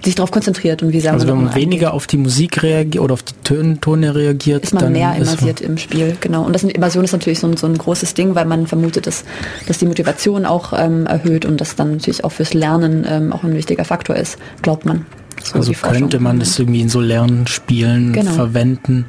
[0.05, 3.15] sich darauf konzentriert und wie sehr Also wenn man weniger auf die Musik reagiert oder
[3.15, 6.45] auf die Tone reagiert, ist man mehr immersiert im Spiel, genau.
[6.45, 9.25] Und das Immersion ist natürlich so ein, so ein großes Ding, weil man vermutet, dass,
[9.67, 13.43] dass die Motivation auch ähm, erhöht und das dann natürlich auch fürs Lernen ähm, auch
[13.43, 15.07] ein wichtiger Faktor ist, glaubt man.
[15.43, 18.33] So also könnte man das irgendwie in so Lernspielen genau.
[18.33, 19.07] verwenden,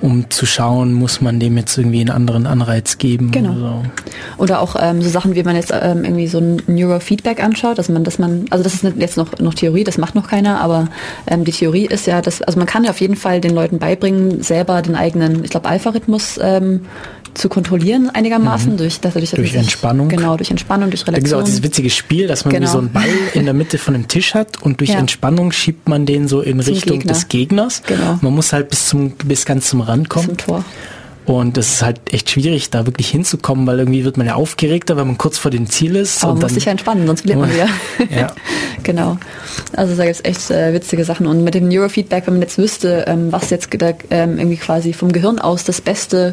[0.00, 3.30] um zu schauen, muss man dem jetzt irgendwie einen anderen Anreiz geben.
[3.30, 3.50] Genau.
[3.50, 4.42] Oder, so.
[4.42, 7.88] oder auch ähm, so Sachen, wie man jetzt ähm, irgendwie so ein Neurofeedback anschaut, dass
[7.88, 10.88] man, dass man, also das ist jetzt noch, noch Theorie, das macht noch keiner, aber
[11.26, 13.78] ähm, die Theorie ist ja, dass, also man kann ja auf jeden Fall den Leuten
[13.78, 16.82] beibringen, selber den eigenen, ich glaube, Alpha-Rhythmus ähm,
[17.34, 18.76] zu kontrollieren einigermaßen mhm.
[18.78, 20.08] durch, dass er durch, durch Entspannung.
[20.08, 21.24] Genau, durch Entspannung, durch Relation.
[21.24, 22.66] Da gibt auch dieses witzige Spiel, dass man genau.
[22.66, 24.98] wie so einen Ball in der Mitte von dem Tisch hat und durch ja.
[24.98, 27.12] Entspannung schiebt man den so in zum Richtung Gegner.
[27.12, 27.82] des Gegners.
[27.86, 28.18] Genau.
[28.20, 30.26] Man muss halt bis zum bis ganz zum Rand kommen.
[30.26, 30.64] Zum Tor.
[31.28, 34.96] Und das ist halt echt schwierig, da wirklich hinzukommen, weil irgendwie wird man ja aufgeregter,
[34.96, 36.24] wenn man kurz vor dem Ziel ist.
[36.24, 37.68] Aber man muss sich ja entspannen, sonst verliert man wieder.
[38.18, 38.28] ja.
[38.82, 39.18] genau.
[39.76, 41.26] Also da gibt es echt äh, witzige Sachen.
[41.26, 44.94] Und mit dem Neurofeedback, wenn man jetzt wüsste, ähm, was jetzt da, ähm, irgendwie quasi
[44.94, 46.32] vom Gehirn aus das beste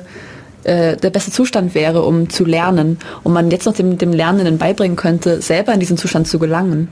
[0.65, 4.57] äh, der beste Zustand wäre, um zu lernen und man jetzt noch dem, dem Lernenden
[4.57, 6.89] beibringen könnte, selber in diesen Zustand zu gelangen.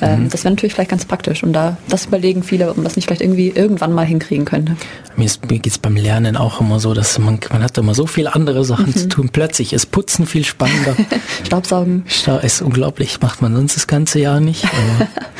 [0.00, 0.28] Ähm, mhm.
[0.28, 3.06] Das wäre natürlich vielleicht ganz praktisch und da das überlegen viele, ob man das nicht
[3.06, 4.76] vielleicht irgendwie irgendwann mal hinkriegen könnte.
[5.16, 8.06] Mir, mir geht es beim Lernen auch immer so, dass man, man hat immer so
[8.06, 8.96] viele andere Sachen mhm.
[8.96, 9.30] zu tun.
[9.32, 10.94] Plötzlich ist Putzen viel spannender.
[11.44, 12.04] Staubsaugen.
[12.06, 14.64] Stau ist unglaublich, macht man sonst das ganze Jahr nicht.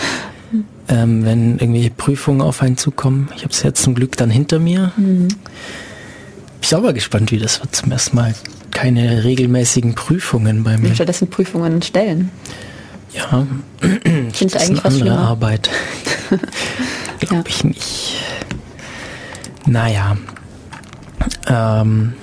[0.89, 4.59] ähm, wenn irgendwelche Prüfungen auf einen zukommen, ich habe es jetzt zum Glück dann hinter
[4.59, 4.93] mir.
[4.97, 5.29] Mhm
[6.61, 7.75] ich bin aber gespannt, wie das wird.
[7.75, 8.35] Zum ersten Mal
[8.71, 10.95] keine regelmäßigen Prüfungen bei mir.
[10.95, 12.31] Stattdessen Prüfungen stellen.
[13.13, 13.47] Ja,
[13.81, 15.71] finde ich eigentlich eine andere Arbeit.
[17.21, 17.45] Glaube ja.
[17.49, 18.15] ich nicht.
[19.67, 20.17] Naja.
[21.49, 22.15] Ähm,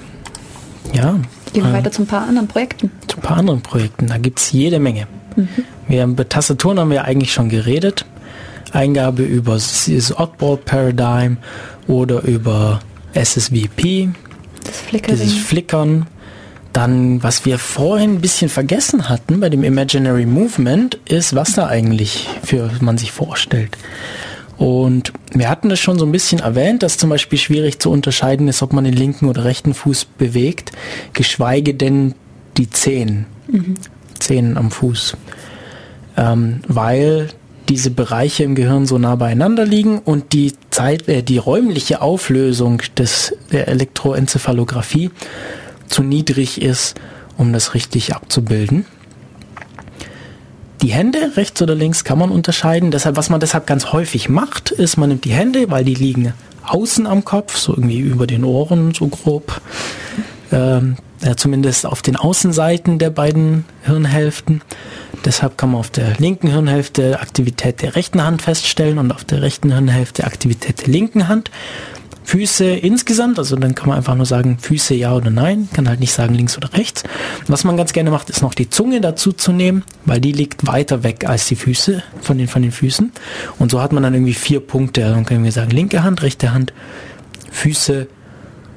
[0.93, 1.19] ja.
[1.53, 2.91] Gehen wir äh, weiter zu ein paar anderen Projekten.
[3.07, 4.07] Zu ein paar anderen Projekten.
[4.07, 5.07] Da gibt es jede Menge.
[5.35, 5.49] Mhm.
[5.87, 8.05] Wir, über Tastaturen haben wir eigentlich schon geredet.
[8.71, 11.37] Eingabe über dieses Oddball Paradigm
[11.87, 12.79] oder über
[13.13, 14.09] SSVP.
[14.65, 15.19] Das Flickering.
[15.19, 16.07] Dieses Flickern.
[16.73, 21.67] Dann, was wir vorhin ein bisschen vergessen hatten bei dem Imaginary Movement, ist, was da
[21.67, 23.77] eigentlich für man sich vorstellt.
[24.57, 28.47] Und wir hatten das schon so ein bisschen erwähnt, dass zum Beispiel schwierig zu unterscheiden
[28.47, 30.71] ist, ob man den linken oder rechten Fuß bewegt,
[31.13, 32.13] geschweige denn
[32.57, 33.75] die Zehen, mhm.
[34.19, 35.15] Zehen am Fuß.
[36.17, 37.29] Ähm, weil
[37.69, 42.81] diese Bereiche im Gehirn so nah beieinander liegen und die Zeit, äh, die räumliche Auflösung
[42.97, 45.11] des, der Elektroenzephalographie
[45.87, 46.95] zu niedrig ist,
[47.37, 48.85] um das richtig abzubilden.
[50.81, 52.91] Die Hände, rechts oder links, kann man unterscheiden.
[52.91, 56.33] Deshalb, was man deshalb ganz häufig macht, ist, man nimmt die Hände, weil die liegen
[56.63, 59.61] außen am Kopf, so irgendwie über den Ohren, so grob.
[60.51, 64.61] Ähm, ja, zumindest auf den Außenseiten der beiden Hirnhälften.
[65.25, 69.41] Deshalb kann man auf der linken Hirnhälfte Aktivität der rechten Hand feststellen und auf der
[69.41, 71.49] rechten Hirnhälfte Aktivität der linken Hand.
[72.25, 75.99] Füße insgesamt, also dann kann man einfach nur sagen Füße ja oder nein, kann halt
[75.99, 77.03] nicht sagen links oder rechts.
[77.47, 80.65] Was man ganz gerne macht, ist noch die Zunge dazu zu nehmen, weil die liegt
[80.65, 83.11] weiter weg als die Füße von den, von den Füßen.
[83.59, 85.01] Und so hat man dann irgendwie vier Punkte.
[85.01, 86.73] Dann können wir sagen linke Hand, rechte Hand,
[87.51, 88.07] Füße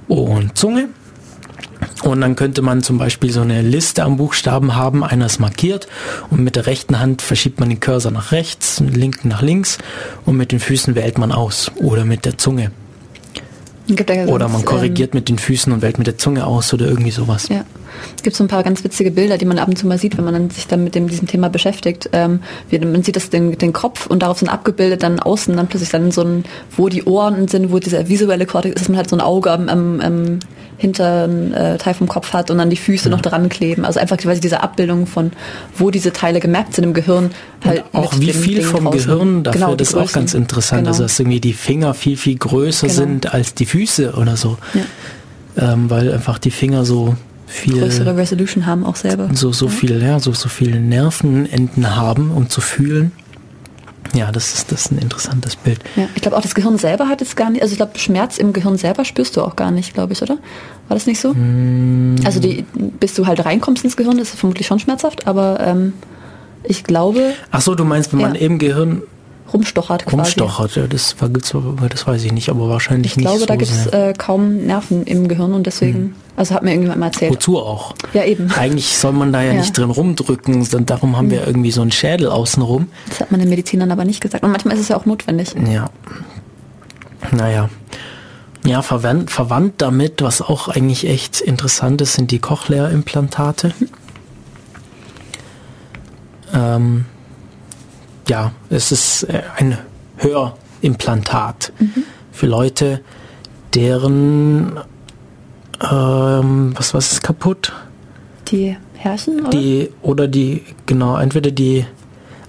[0.08, 0.90] und Zunge.
[2.02, 5.88] Und dann könnte man zum Beispiel so eine Liste am Buchstaben haben, einer ist markiert
[6.30, 9.78] und mit der rechten Hand verschiebt man den Cursor nach rechts, mit linken nach links
[10.24, 12.62] und mit den Füßen wählt man aus oder mit der Zunge.
[12.64, 16.86] Ja oder man korrigiert ähm, mit den Füßen und wählt mit der Zunge aus oder
[16.86, 17.48] irgendwie sowas.
[17.48, 17.64] Ja.
[18.16, 20.16] Es gibt so ein paar ganz witzige Bilder, die man ab und zu mal sieht,
[20.18, 22.10] wenn man sich dann mit dem, diesem Thema beschäftigt.
[22.12, 25.68] Ähm, wie, man sieht das den, den Kopf und darauf sind abgebildet dann außen dann
[25.68, 26.44] plötzlich dann so ein,
[26.76, 29.50] wo die Ohren sind, wo dieser visuelle Kortex ist, dass man halt so ein Auge
[29.50, 30.38] am, am, am
[30.78, 33.10] hinteren äh, Teil vom Kopf hat und dann die Füße ja.
[33.10, 33.84] noch dran kleben.
[33.84, 35.32] Also einfach quasi diese Abbildung von,
[35.76, 37.30] wo diese Teile gemerkt sind im Gehirn.
[37.64, 39.10] Halt und auch wie viel Ding vom draußen.
[39.10, 40.82] Gehirn dafür, genau, das ist auch ganz interessant.
[40.82, 40.90] Genau.
[40.90, 42.98] Also dass irgendwie die Finger viel, viel größer genau.
[42.98, 44.56] sind als die Füße oder so.
[44.74, 45.72] Ja.
[45.72, 47.16] Ähm, weil einfach die Finger so
[47.48, 49.28] viel größere Resolution haben auch selber.
[49.32, 49.72] So, so ja.
[49.72, 53.12] viel, ja, so, so viele Nervenenden haben, um zu fühlen.
[54.14, 55.80] Ja, das ist, das ist ein interessantes Bild.
[55.96, 58.38] Ja, ich glaube auch das Gehirn selber hat es gar nicht, also ich glaube Schmerz
[58.38, 60.38] im Gehirn selber spürst du auch gar nicht, glaube ich, oder?
[60.88, 61.34] War das nicht so?
[61.34, 62.16] Mm.
[62.24, 65.92] Also die, bis du halt reinkommst ins Gehirn, ist es vermutlich schon schmerzhaft, aber ähm,
[66.64, 67.34] ich glaube.
[67.50, 68.28] Ach so, du meinst, wenn ja.
[68.28, 69.02] man im Gehirn
[69.52, 70.16] rumstochert quasi.
[70.16, 73.26] Rumstochert, ja, das, das weiß ich nicht, aber wahrscheinlich ich nicht.
[73.26, 76.14] Ich glaube, so da gibt es äh, kaum Nerven im Gehirn und deswegen, hm.
[76.36, 77.32] also hat mir irgendjemand mal erzählt.
[77.32, 77.94] Wozu auch?
[78.12, 78.50] Ja, eben.
[78.52, 79.60] Eigentlich soll man da ja, ja.
[79.60, 81.32] nicht drin rumdrücken, sondern darum haben hm.
[81.32, 82.88] wir irgendwie so einen Schädel außenrum.
[83.08, 84.44] Das hat man den Medizinern aber nicht gesagt.
[84.44, 85.54] Und manchmal ist es ja auch notwendig.
[85.70, 85.90] Ja.
[87.32, 87.68] Naja.
[88.64, 93.72] Ja, verwandt, verwandt damit, was auch eigentlich echt interessant ist, sind die Cochlea-Implantate.
[93.78, 93.88] Hm.
[96.54, 97.04] Ähm,
[98.28, 99.78] ja, es ist äh, ein
[100.16, 102.04] Hörimplantat mhm.
[102.32, 103.00] für Leute,
[103.74, 104.78] deren
[105.80, 107.72] ähm, was was ist kaputt?
[108.48, 109.50] Die Herrchen oder?
[109.50, 111.86] Die oder die genau entweder die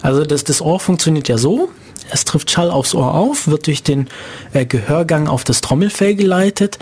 [0.02, 1.68] also das das Ohr funktioniert ja so.
[2.12, 4.08] Es trifft Schall aufs Ohr auf, wird durch den
[4.52, 6.78] äh, Gehörgang auf das Trommelfell geleitet.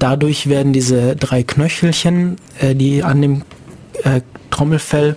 [0.00, 3.42] Dadurch werden diese drei Knöchelchen, äh, die an dem
[4.02, 5.14] äh, Trommelfell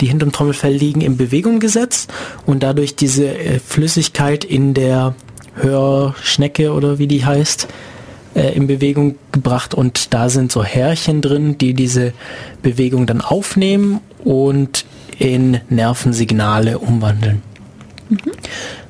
[0.00, 2.12] die hinterm Trommelfell liegen, in Bewegung gesetzt
[2.46, 5.14] und dadurch diese äh, Flüssigkeit in der
[5.56, 7.68] Hörschnecke oder wie die heißt,
[8.34, 12.12] äh, in Bewegung gebracht und da sind so Härchen drin, die diese
[12.62, 14.84] Bewegung dann aufnehmen und
[15.18, 17.42] in Nervensignale umwandeln.
[18.08, 18.18] Mhm.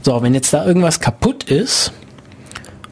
[0.03, 1.93] So, wenn jetzt da irgendwas kaputt ist,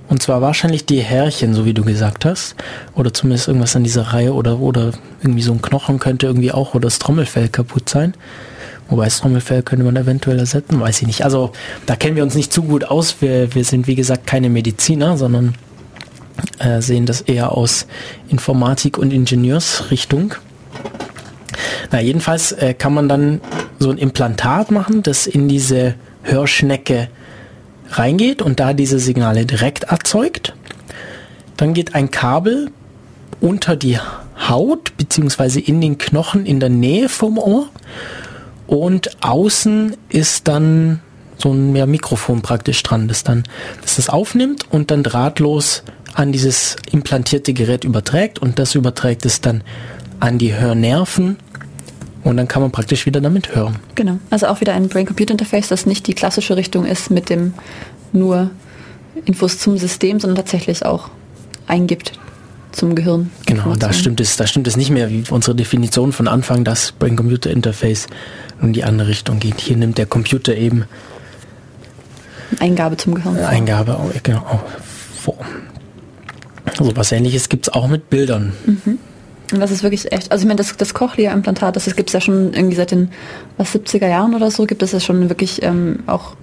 [0.08, 2.54] und zwar wahrscheinlich die Härchen, so wie du gesagt hast.
[2.94, 6.74] Oder zumindest irgendwas an dieser Reihe oder, oder irgendwie so ein Knochen könnte irgendwie auch
[6.74, 8.14] oder das Trommelfell kaputt sein.
[8.88, 11.24] Wobei das Trommelfell könnte man eventuell ersetzen, weiß ich nicht.
[11.24, 11.52] Also
[11.84, 13.16] da kennen wir uns nicht zu gut aus.
[13.20, 15.54] Wir, wir sind wie gesagt keine Mediziner, sondern
[16.58, 17.86] äh, sehen das eher aus
[18.30, 20.34] Informatik- und Ingenieursrichtung.
[21.90, 23.42] Na, jedenfalls äh, kann man dann
[23.78, 27.08] so ein Implantat machen, das in diese Hörschnecke
[27.90, 30.54] reingeht und da diese Signale direkt erzeugt.
[31.56, 32.70] Dann geht ein Kabel
[33.40, 33.98] unter die
[34.48, 37.68] Haut beziehungsweise in den Knochen in der Nähe vom Ohr
[38.66, 41.00] und außen ist dann
[41.38, 43.44] so ein ja, Mikrofon praktisch dran, das dann
[43.82, 45.82] das, das aufnimmt und dann drahtlos
[46.14, 49.62] an dieses implantierte Gerät überträgt und das überträgt es dann
[50.20, 51.36] an die Hörnerven
[52.24, 53.76] und dann kann man praktisch wieder damit hören.
[53.94, 54.18] Genau.
[54.30, 57.54] Also auch wieder ein Brain-Computer-Interface, das nicht die klassische Richtung ist mit dem
[58.12, 58.50] nur
[59.24, 61.10] Infos zum System, sondern tatsächlich auch
[61.66, 62.12] eingibt
[62.72, 63.30] zum Gehirn.
[63.46, 66.92] Genau, da stimmt es, da stimmt es nicht mehr wie unsere Definition von Anfang, dass
[66.92, 68.06] Brain-Computer-Interface
[68.62, 69.60] in die andere Richtung geht.
[69.60, 70.84] Hier nimmt der Computer eben
[72.60, 73.38] Eingabe zum Gehirn.
[73.38, 74.60] Eingabe, genau,
[75.16, 75.36] vor.
[76.76, 78.52] So was ähnliches gibt es auch mit Bildern.
[78.64, 78.98] Mhm.
[79.52, 82.12] Und das ist wirklich echt, also ich meine, das, das Cochlea-Implantat, das, das gibt es
[82.12, 83.10] ja schon irgendwie seit den
[83.56, 86.34] was, 70er Jahren oder so, gibt es ja schon wirklich ähm, auch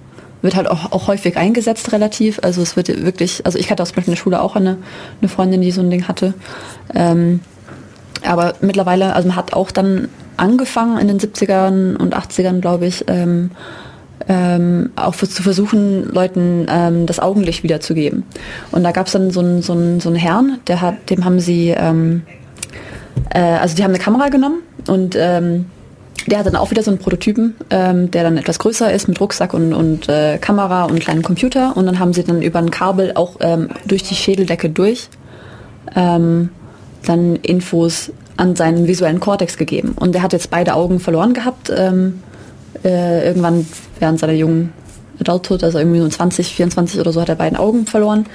[0.42, 2.40] wird halt auch, auch häufig eingesetzt relativ.
[2.42, 4.78] Also es wird wirklich, also ich hatte aus in der Schule auch eine,
[5.20, 6.34] eine Freundin, die so ein Ding hatte.
[6.94, 7.40] Ähm,
[8.24, 13.04] aber mittlerweile, also man hat auch dann angefangen in den 70ern und 80ern, glaube ich,
[13.08, 13.50] ähm,
[14.28, 18.24] ähm, auch für, zu versuchen, Leuten ähm, das Augenlicht wiederzugeben.
[18.72, 21.38] Und da gab es dann so einen so so einen Herrn, der hat, dem haben
[21.38, 22.22] sie, ähm,
[23.30, 25.66] äh, also die haben eine Kamera genommen und ähm,
[26.26, 29.20] der hat dann auch wieder so einen Prototypen, ähm, der dann etwas größer ist mit
[29.20, 31.76] Rucksack und, und äh, Kamera und kleinen Computer.
[31.76, 35.08] Und dann haben sie dann über ein Kabel auch ähm, durch die Schädeldecke durch
[35.94, 36.50] ähm,
[37.04, 39.94] dann Infos an seinen visuellen Kortex gegeben.
[39.98, 42.22] Und der hat jetzt beide Augen verloren gehabt, ähm,
[42.84, 43.66] äh, irgendwann
[44.00, 44.72] während seiner jungen
[45.20, 48.26] Adulthood, also irgendwie so 20, 24 oder so, hat er beiden Augen verloren.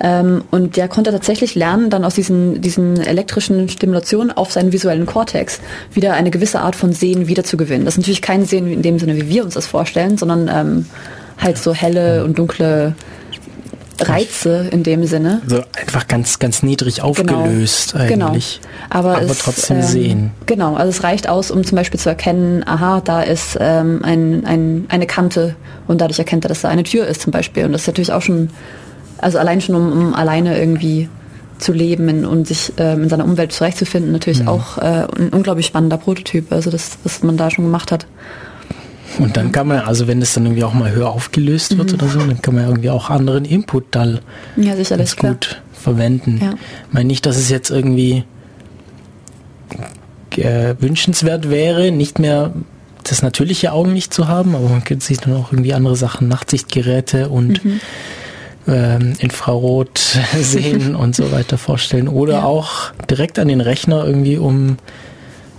[0.00, 5.06] Ähm, und der konnte tatsächlich lernen, dann aus diesen, diesen elektrischen Stimulationen auf seinen visuellen
[5.06, 5.60] Kortex
[5.92, 7.84] wieder eine gewisse Art von Sehen wiederzugewinnen.
[7.84, 10.86] Das ist natürlich kein Sehen in dem Sinne, wie wir uns das vorstellen, sondern ähm,
[11.38, 12.94] halt so helle und dunkle
[14.00, 15.40] Reize in dem Sinne.
[15.44, 17.08] Also einfach ganz, ganz niedrig genau.
[17.08, 18.28] aufgelöst genau.
[18.28, 18.60] eigentlich.
[18.60, 18.74] Genau.
[18.90, 20.30] Aber, aber es, trotzdem ähm, sehen.
[20.46, 24.44] Genau, also es reicht aus, um zum Beispiel zu erkennen, aha, da ist ähm, ein,
[24.44, 25.56] ein, eine Kante
[25.86, 27.64] und dadurch erkennt er, dass da eine Tür ist zum Beispiel.
[27.64, 28.50] Und das ist natürlich auch schon,
[29.18, 31.08] also allein schon um, um alleine irgendwie
[31.58, 34.48] zu leben und sich ähm, in seiner Umwelt zurechtzufinden, natürlich mhm.
[34.48, 38.06] auch äh, ein unglaublich spannender Prototyp, also das, was man da schon gemacht hat.
[39.18, 41.94] Und dann kann man, also wenn es dann irgendwie auch mal höher aufgelöst wird mhm.
[41.94, 44.20] oder so, dann kann man irgendwie auch anderen Input dann
[44.56, 45.62] ja, ganz gut klar.
[45.72, 46.38] verwenden.
[46.42, 46.54] Ja.
[46.88, 48.24] Ich meine nicht, dass es jetzt irgendwie
[50.36, 52.52] äh, wünschenswert wäre, nicht mehr
[53.04, 57.28] das natürliche Augenlicht zu haben, aber man könnte sich dann auch irgendwie andere Sachen, Nachtsichtgeräte
[57.28, 57.80] und mhm.
[58.66, 59.98] ähm, Infrarot
[60.40, 62.08] sehen und so weiter vorstellen.
[62.08, 62.44] Oder ja.
[62.44, 64.76] auch direkt an den Rechner irgendwie, um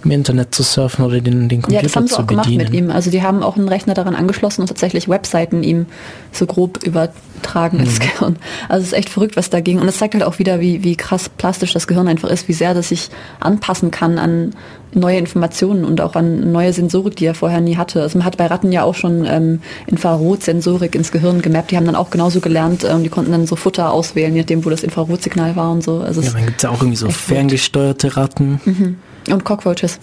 [0.07, 2.73] im Internet zu surfen oder den, den Computer ja, das haben sie auch gemacht mit
[2.73, 2.89] ihm.
[2.89, 5.85] Also die haben auch einen Rechner daran angeschlossen und tatsächlich Webseiten ihm
[6.31, 8.03] so grob übertragen ins mhm.
[8.03, 8.35] Gehirn.
[8.69, 9.79] Also es ist echt verrückt, was da ging.
[9.79, 12.53] Und es zeigt halt auch wieder, wie, wie krass plastisch das Gehirn einfach ist, wie
[12.53, 13.09] sehr das sich
[13.39, 14.53] anpassen kann an
[14.93, 18.01] neue Informationen und auch an neue Sensorik, die er vorher nie hatte.
[18.01, 21.71] Also man hat bei Ratten ja auch schon ähm, Infrarotsensorik ins Gehirn gemappt.
[21.71, 24.63] Die haben dann auch genauso gelernt, ähm, die konnten dann so Futter auswählen, je nachdem,
[24.63, 25.99] wo das Infrarotsignal war und so.
[25.99, 28.61] Also ja, dann gibt es ja auch irgendwie so ferngesteuerte Ratten.
[28.63, 28.95] Mhm.
[29.27, 29.99] Und Cockroaches.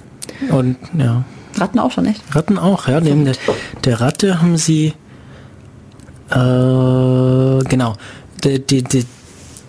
[0.50, 1.24] Und ja.
[1.56, 2.22] Ratten auch schon, echt?
[2.34, 3.00] Ratten auch, ja.
[3.00, 3.34] Neben der,
[3.84, 4.94] der Ratte haben sie
[6.30, 7.94] äh, genau.
[8.42, 9.04] Die, die, die,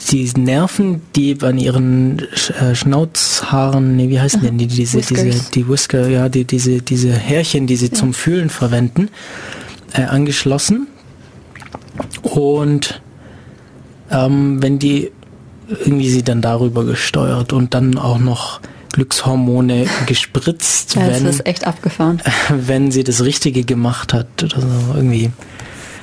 [0.10, 2.20] die Nerven, die an ihren
[2.60, 4.48] äh, Schnauzhaaren, nee, wie heißen Aha.
[4.48, 7.94] denn die, diese, diese, die Whisker, ja, die, diese, diese Härchen, die sie ja.
[7.94, 9.10] zum Fühlen verwenden,
[9.94, 10.88] äh, angeschlossen.
[12.22, 13.02] Und
[14.12, 15.12] ähm, wenn die
[15.68, 18.60] irgendwie sie dann darüber gesteuert und dann auch noch
[18.96, 22.22] Glückshormone gespritzt, ja, wenn, ist echt abgefahren.
[22.50, 25.32] wenn sie das Richtige gemacht hat oder so irgendwie.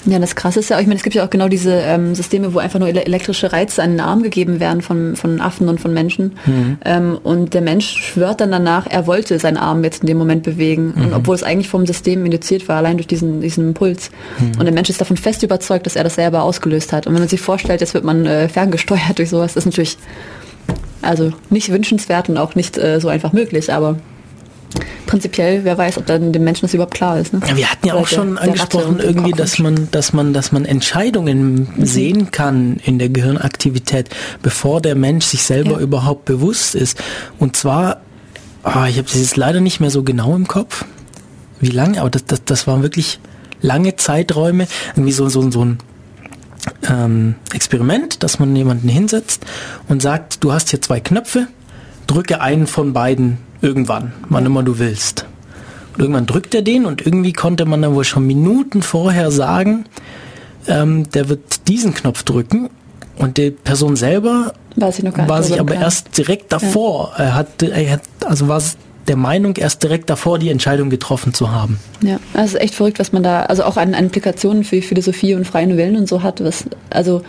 [0.04, 2.52] Ja, das Krasse ist ja, ich meine, es gibt ja auch genau diese ähm, Systeme,
[2.52, 5.94] wo einfach nur elektrische Reize an den Arm gegeben werden von, von Affen und von
[5.94, 6.32] Menschen.
[6.44, 6.78] Mhm.
[6.84, 10.42] Ähm, und der Mensch schwört dann danach, er wollte seinen Arm jetzt in dem Moment
[10.42, 10.92] bewegen.
[10.94, 11.04] Mhm.
[11.04, 14.10] Und obwohl es eigentlich vom System induziert war, allein durch diesen, diesen Impuls.
[14.38, 14.58] Mhm.
[14.58, 17.06] Und der Mensch ist davon fest überzeugt, dass er das selber ausgelöst hat.
[17.06, 19.96] Und wenn man sich vorstellt, jetzt wird man äh, ferngesteuert durch sowas, das ist natürlich
[21.02, 23.96] also nicht wünschenswert und auch nicht äh, so einfach möglich, aber
[25.06, 27.32] prinzipiell, wer weiß, ob dann dem Menschen das überhaupt klar ist.
[27.32, 27.40] Ne?
[27.46, 30.52] Ja, wir hatten ja auch schon der, angesprochen, der irgendwie, dass man, dass man, dass
[30.52, 31.84] man Entscheidungen mhm.
[31.84, 34.08] sehen kann in der Gehirnaktivität,
[34.42, 35.80] bevor der Mensch sich selber ja.
[35.80, 36.98] überhaupt bewusst ist.
[37.38, 38.00] Und zwar,
[38.64, 40.84] oh, ich habe das jetzt leider nicht mehr so genau im Kopf,
[41.60, 43.20] wie lange, aber das, das, das waren wirklich
[43.60, 44.66] lange Zeiträume,
[44.96, 45.78] irgendwie so, so, so ein
[46.88, 49.44] ähm, Experiment, dass man jemanden hinsetzt
[49.88, 51.48] und sagt, du hast hier zwei Knöpfe,
[52.06, 55.26] drücke einen von beiden irgendwann, wann immer du willst.
[55.94, 59.84] Und irgendwann drückt er den und irgendwie konnte man dann wohl schon Minuten vorher sagen,
[60.66, 62.70] ähm, der wird diesen Knopf drücken
[63.16, 67.24] und die Person selber war, war sich aber erst direkt davor, ja.
[67.24, 68.62] er hat, er hat, also war
[69.08, 71.78] der Meinung, erst direkt davor die Entscheidung getroffen zu haben.
[72.02, 75.46] Ja, also echt verrückt, was man da, also auch an, an Implikationen für Philosophie und
[75.46, 76.42] freien Willen und so hat.
[76.42, 77.22] Was, also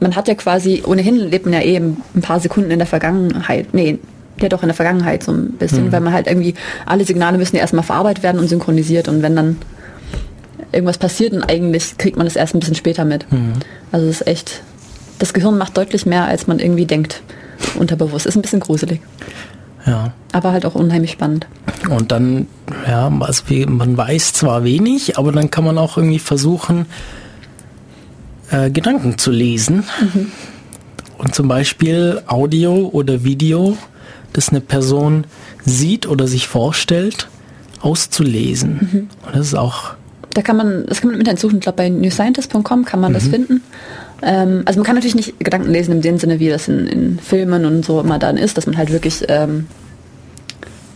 [0.00, 3.74] man hat ja quasi, ohnehin lebt man ja eh ein paar Sekunden in der Vergangenheit,
[3.74, 3.98] nee,
[4.40, 5.92] ja doch in der Vergangenheit so ein bisschen, mhm.
[5.92, 6.54] weil man halt irgendwie,
[6.86, 9.58] alle Signale müssen ja erstmal verarbeitet werden und synchronisiert und wenn dann
[10.72, 13.30] irgendwas passiert und eigentlich kriegt man das erst ein bisschen später mit.
[13.30, 13.52] Mhm.
[13.92, 14.62] Also es ist echt
[15.22, 17.22] das Gehirn macht deutlich mehr, als man irgendwie denkt.
[17.76, 18.26] Unterbewusst.
[18.26, 19.00] Ist ein bisschen gruselig.
[19.86, 20.12] Ja.
[20.32, 21.46] Aber halt auch unheimlich spannend.
[21.88, 22.46] Und dann,
[22.86, 26.86] ja, also man weiß zwar wenig, aber dann kann man auch irgendwie versuchen,
[28.50, 29.84] äh, Gedanken zu lesen.
[30.00, 30.32] Mhm.
[31.18, 33.76] Und zum Beispiel Audio oder Video,
[34.32, 35.24] das eine Person
[35.64, 37.28] sieht oder sich vorstellt,
[37.80, 38.88] auszulesen.
[38.92, 38.98] Mhm.
[39.26, 39.94] Und das ist auch.
[40.34, 41.56] Da kann man, das kann man im Internet suchen.
[41.56, 43.14] Ich glaube, bei newscientist.com kann man mhm.
[43.14, 43.62] das finden.
[44.22, 47.18] Ähm, also man kann natürlich nicht Gedanken lesen in dem Sinne, wie das in, in
[47.18, 49.66] Filmen und so immer dann ist, dass man halt wirklich ähm,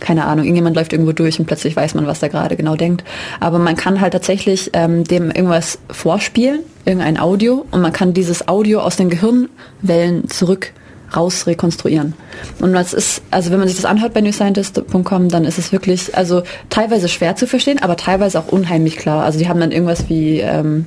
[0.01, 3.03] keine Ahnung, irgendjemand läuft irgendwo durch und plötzlich weiß man, was der gerade genau denkt.
[3.40, 8.47] Aber man kann halt tatsächlich ähm, dem irgendwas vorspielen, irgendein Audio, und man kann dieses
[8.47, 10.73] Audio aus den Gehirnwellen zurück
[11.16, 12.15] raus rekonstruieren.
[12.61, 16.16] Und das ist, also wenn man sich das anhört bei newscientist.com, dann ist es wirklich,
[16.16, 19.24] also teilweise schwer zu verstehen, aber teilweise auch unheimlich klar.
[19.24, 20.86] Also die haben dann irgendwas wie ähm,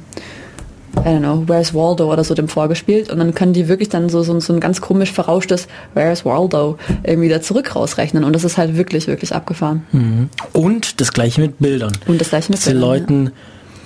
[0.98, 4.10] I don't know, Where's Waldo oder so dem vorgespielt und dann können die wirklich dann
[4.10, 8.44] so, so, so ein ganz komisch verrauschtes Where's Waldo irgendwie da zurück rausrechnen und das
[8.44, 9.84] ist halt wirklich, wirklich abgefahren.
[9.92, 10.30] Mhm.
[10.54, 11.94] Und das gleiche mit Bildern.
[12.08, 12.82] Und das gleiche mit Bildern.
[12.82, 13.32] Leuten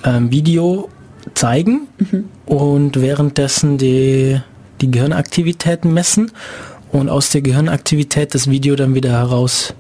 [0.05, 0.17] ja.
[0.17, 0.89] ähm, Video
[1.35, 2.25] zeigen mhm.
[2.45, 4.39] und währenddessen die,
[4.81, 6.31] die Gehirnaktivitäten messen
[6.91, 9.73] und aus der Gehirnaktivität das Video dann wieder heraus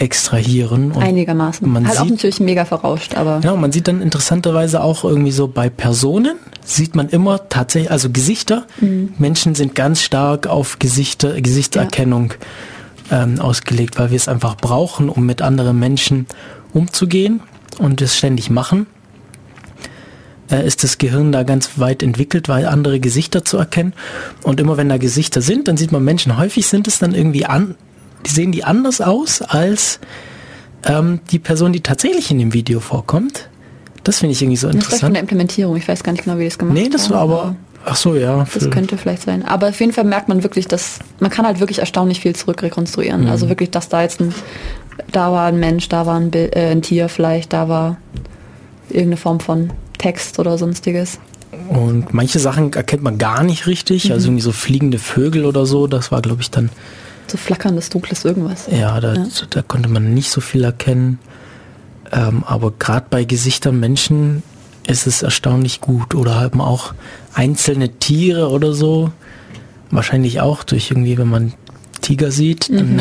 [0.00, 0.92] extrahieren.
[0.92, 1.70] Und Einigermaßen.
[1.70, 3.40] Man halt sieht, auch natürlich mega verrauscht, aber.
[3.44, 8.10] Ja, man sieht dann interessanterweise auch irgendwie so bei Personen sieht man immer tatsächlich, also
[8.10, 8.66] Gesichter.
[8.80, 9.14] Mhm.
[9.18, 12.34] Menschen sind ganz stark auf Gesichter, Gesichtserkennung
[13.10, 13.24] ja.
[13.24, 16.26] ähm, ausgelegt, weil wir es einfach brauchen, um mit anderen Menschen
[16.72, 17.40] umzugehen
[17.78, 18.86] und es ständig machen.
[20.50, 23.94] Äh, ist das Gehirn da ganz weit entwickelt, weil andere Gesichter zu erkennen.
[24.42, 27.46] Und immer wenn da Gesichter sind, dann sieht man Menschen, häufig sind es dann irgendwie
[27.46, 27.74] an,
[28.26, 30.00] die sehen die anders aus als
[30.84, 33.48] ähm, die Person, die tatsächlich in dem Video vorkommt.
[34.04, 34.92] Das finde ich irgendwie so interessant.
[34.92, 35.76] Das war von der Implementierung.
[35.76, 37.56] Ich weiß gar nicht genau, wie das gemacht Nee, das war aber.
[37.84, 38.46] Ach so, ja.
[38.52, 39.44] Das könnte vielleicht sein.
[39.44, 43.22] Aber auf jeden Fall merkt man wirklich, dass man kann halt wirklich erstaunlich viel zurückrekonstruieren.
[43.22, 43.30] Mhm.
[43.30, 44.34] Also wirklich, dass da jetzt ein,
[45.12, 47.96] da war ein Mensch, da war ein, äh, ein Tier vielleicht, da war
[48.88, 51.20] irgendeine Form von Text oder sonstiges.
[51.68, 54.06] Und manche Sachen erkennt man gar nicht richtig.
[54.06, 54.12] Mhm.
[54.12, 55.86] Also irgendwie so fliegende Vögel oder so.
[55.86, 56.70] Das war, glaube ich, dann
[57.30, 58.66] so flackerndes, dunkles irgendwas.
[58.70, 59.26] Ja, da, ja.
[59.50, 61.18] da konnte man nicht so viel erkennen.
[62.12, 64.42] Ähm, aber gerade bei Gesichtern Menschen
[64.86, 66.14] ist es erstaunlich gut.
[66.14, 66.94] Oder haben auch
[67.34, 69.12] einzelne Tiere oder so.
[69.90, 71.54] Wahrscheinlich auch durch irgendwie, wenn man
[72.00, 73.00] Tiger sieht, dann mhm.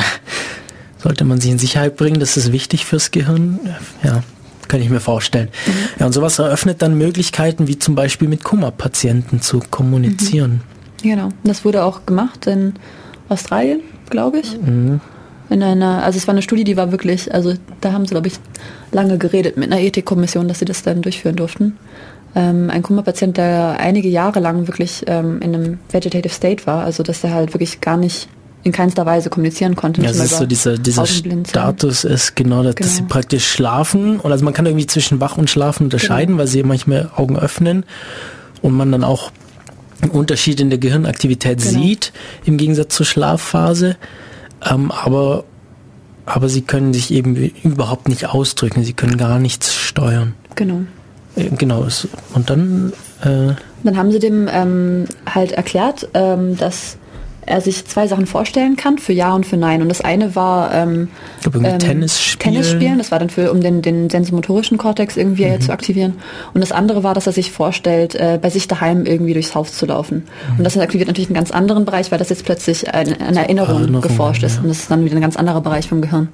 [0.97, 2.19] sollte man sie in Sicherheit bringen.
[2.19, 3.60] Das ist wichtig fürs Gehirn.
[4.03, 4.23] Ja,
[4.68, 5.49] kann ich mir vorstellen.
[5.65, 5.72] Mhm.
[5.99, 10.61] Ja, und sowas eröffnet dann Möglichkeiten, wie zum Beispiel mit Kummerpatienten zu kommunizieren.
[11.03, 11.10] Mhm.
[11.10, 12.73] Genau, das wurde auch gemacht in
[13.30, 14.60] Australien glaube ich.
[14.60, 14.99] Mhm.
[15.49, 18.27] In einer, also es war eine Studie, die war wirklich, also da haben sie, glaube
[18.27, 18.36] ich,
[18.91, 21.77] lange geredet mit einer Ethikkommission, dass sie das dann durchführen durften.
[22.36, 27.02] Ähm, ein Kummerpatient, der einige Jahre lang wirklich ähm, in einem Vegetative State war, also
[27.02, 28.30] dass der halt wirklich gar nicht
[28.64, 30.02] in keinster Weise kommunizieren konnte.
[30.02, 32.88] Ja, das ist so dieser, dieser Status ist genau, dass, genau.
[32.88, 36.40] dass, sie praktisch schlafen und also man kann irgendwie zwischen wach und schlafen unterscheiden, genau.
[36.40, 37.86] weil sie manchmal Augen öffnen
[38.61, 39.31] und man dann auch
[40.01, 41.81] einen Unterschied in der Gehirnaktivität genau.
[41.81, 42.13] sieht,
[42.45, 43.97] im Gegensatz zur Schlafphase.
[44.69, 45.43] Ähm, aber,
[46.26, 50.34] aber sie können sich eben überhaupt nicht ausdrücken, sie können gar nichts steuern.
[50.55, 50.81] Genau.
[51.35, 51.88] Äh, genau.
[52.34, 52.93] Und dann...
[53.21, 53.53] Äh,
[53.84, 56.97] dann haben sie dem ähm, halt erklärt, ähm, dass
[57.49, 59.81] er sich zwei Sachen vorstellen kann, für Ja und für Nein.
[59.81, 61.07] Und das eine war ähm,
[61.45, 62.53] ähm, Tennis, spielen.
[62.53, 65.59] Tennis spielen, das war dann für, um den, den sensomotorischen Kortex irgendwie mhm.
[65.59, 66.13] zu aktivieren.
[66.53, 69.73] Und das andere war, dass er sich vorstellt, äh, bei sich daheim irgendwie durchs Haus
[69.73, 70.26] zu laufen.
[70.51, 70.57] Mhm.
[70.59, 73.81] Und das aktiviert natürlich einen ganz anderen Bereich, weil das jetzt plötzlich eine, eine Erinnerung,
[73.81, 74.57] Erinnerung, geforscht ist.
[74.57, 74.61] Ja.
[74.61, 76.30] Und das ist dann wieder ein ganz anderer Bereich vom Gehirn.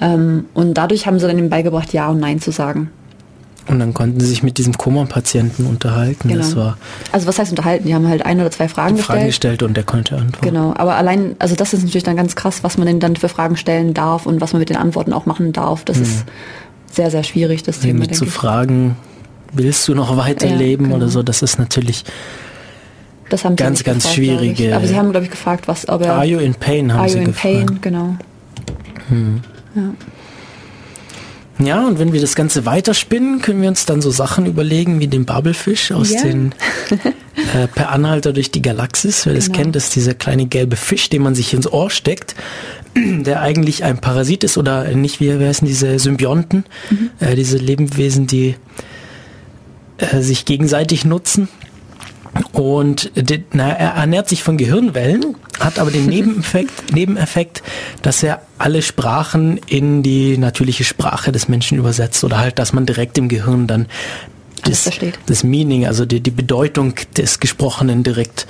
[0.00, 2.90] Ähm, und dadurch haben sie dann ihm beigebracht, Ja und Nein zu sagen.
[3.70, 6.28] Und dann konnten sie sich mit diesem Koma-Patienten unterhalten.
[6.28, 6.40] Genau.
[6.40, 6.76] Das war
[7.12, 7.86] also was heißt unterhalten?
[7.86, 9.06] Die haben halt ein oder zwei Fragen gestellt.
[9.06, 10.44] Fragen gestellt und der konnte antworten.
[10.44, 13.28] Genau, aber allein, also das ist natürlich dann ganz krass, was man denn dann für
[13.28, 15.84] Fragen stellen darf und was man mit den Antworten auch machen darf.
[15.84, 16.02] Das hm.
[16.02, 16.24] ist
[16.90, 18.10] sehr, sehr schwierig, das Thema.
[18.10, 18.30] Zu ich.
[18.30, 18.96] fragen,
[19.52, 21.04] willst du noch weiterleben ja, genau.
[21.04, 22.04] oder so, das ist natürlich
[23.28, 24.74] das haben ganz, ganz gefragt, schwierige.
[24.74, 26.14] Aber sie haben, glaube ich, gefragt, was, ob er...
[26.14, 27.66] Are you in pain, haben are sie you in gefragt.
[27.66, 28.16] pain, genau.
[29.08, 29.40] Hm.
[29.76, 29.82] Ja.
[31.62, 35.08] Ja, und wenn wir das Ganze weiterspinnen, können wir uns dann so Sachen überlegen wie
[35.08, 36.22] den Bubblefish aus ja.
[36.22, 36.54] den
[37.54, 39.26] äh, Per Anhalter durch die Galaxis.
[39.26, 39.46] Wer genau.
[39.46, 42.34] das kennt, ist dieser kleine gelbe Fisch, den man sich ins Ohr steckt,
[42.96, 47.10] der eigentlich ein Parasit ist oder nicht, wie, wie heißen diese Symbionten, mhm.
[47.20, 48.56] äh, diese Lebewesen, die
[49.98, 51.48] äh, sich gegenseitig nutzen.
[52.52, 53.10] Und
[53.52, 57.62] na, er ernährt sich von Gehirnwellen, hat aber den Nebeneffekt, Nebeneffekt,
[58.02, 62.86] dass er alle Sprachen in die natürliche Sprache des Menschen übersetzt oder halt, dass man
[62.86, 63.86] direkt im Gehirn dann
[64.62, 64.88] das,
[65.26, 68.46] das Meaning, also die, die Bedeutung des Gesprochenen direkt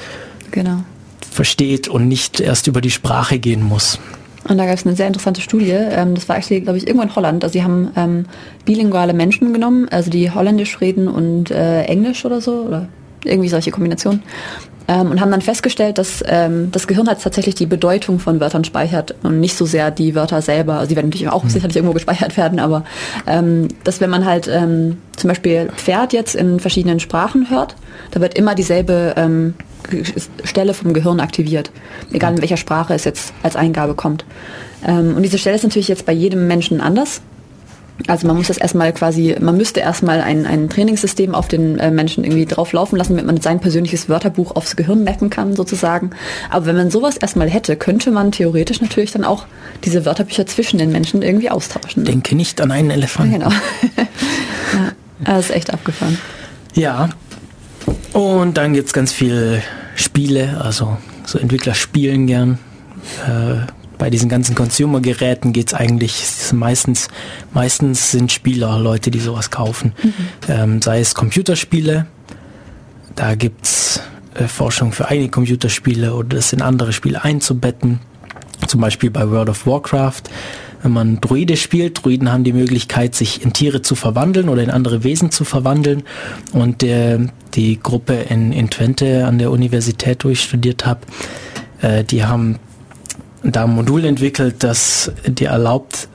[0.51, 0.83] genau.
[1.31, 3.99] versteht und nicht erst über die Sprache gehen muss.
[4.49, 5.71] Und da gab es eine sehr interessante Studie.
[5.71, 7.45] Ähm, das war actually, glaube ich, irgendwo in Holland.
[7.45, 8.25] Also sie haben ähm,
[8.65, 12.89] bilinguale Menschen genommen, also die Holländisch reden und äh, Englisch oder so, oder
[13.25, 14.23] irgendwie solche Kombinationen.
[14.89, 18.65] Ähm, und haben dann festgestellt, dass ähm, das Gehirn hat tatsächlich die Bedeutung von Wörtern
[18.65, 20.75] speichert und nicht so sehr die Wörter selber.
[20.75, 21.49] Also die werden natürlich auch mhm.
[21.49, 22.85] sicherlich irgendwo gespeichert werden, aber
[23.27, 27.77] ähm, dass wenn man halt ähm, zum Beispiel Pferd jetzt in verschiedenen Sprachen hört,
[28.11, 29.55] da wird immer dieselbe ähm,
[30.43, 31.71] Stelle vom Gehirn aktiviert,
[32.13, 34.25] egal in welcher Sprache es jetzt als Eingabe kommt.
[34.85, 37.23] Ähm, und diese Stelle ist natürlich jetzt bei jedem Menschen anders.
[38.07, 41.91] Also man muss das erstmal quasi, man müsste erstmal ein, ein Trainingssystem auf den äh,
[41.91, 46.11] Menschen irgendwie drauf laufen lassen, damit man sein persönliches Wörterbuch aufs Gehirn mappen kann sozusagen.
[46.49, 49.47] Aber wenn man sowas erstmal hätte, könnte man theoretisch natürlich dann auch
[49.85, 52.05] diese Wörterbücher zwischen den Menschen irgendwie austauschen.
[52.05, 52.11] Ne?
[52.11, 53.35] Denke nicht an einen Elefanten.
[53.35, 53.51] Genau.
[54.75, 54.93] ja,
[55.25, 56.19] das ist echt abgefahren.
[56.75, 57.11] Ja.
[58.13, 59.63] Und dann gibt es ganz viele
[59.95, 62.59] Spiele, also so Entwickler spielen gern.
[63.27, 63.67] Äh,
[64.01, 67.09] bei diesen ganzen Consumer-Geräten geht es eigentlich meistens,
[67.53, 69.93] meistens sind Spieler Leute, die sowas kaufen.
[70.03, 70.15] Mhm.
[70.49, 72.07] Ähm, sei es Computerspiele,
[73.15, 74.01] da gibt es
[74.35, 78.01] äh, Forschung für eigene Computerspiele oder das in andere Spiele einzubetten.
[78.67, 80.23] Zum Beispiel bei World of Warcraft.
[80.83, 84.71] Wenn man Druide spielt, Druiden haben die Möglichkeit, sich in Tiere zu verwandeln oder in
[84.71, 86.05] andere Wesen zu verwandeln.
[86.53, 91.01] Und der, die Gruppe in, in Twente an der Universität, wo ich studiert habe,
[91.83, 92.59] äh, die haben
[93.43, 96.09] da ein Modul entwickelt, das dir erlaubt,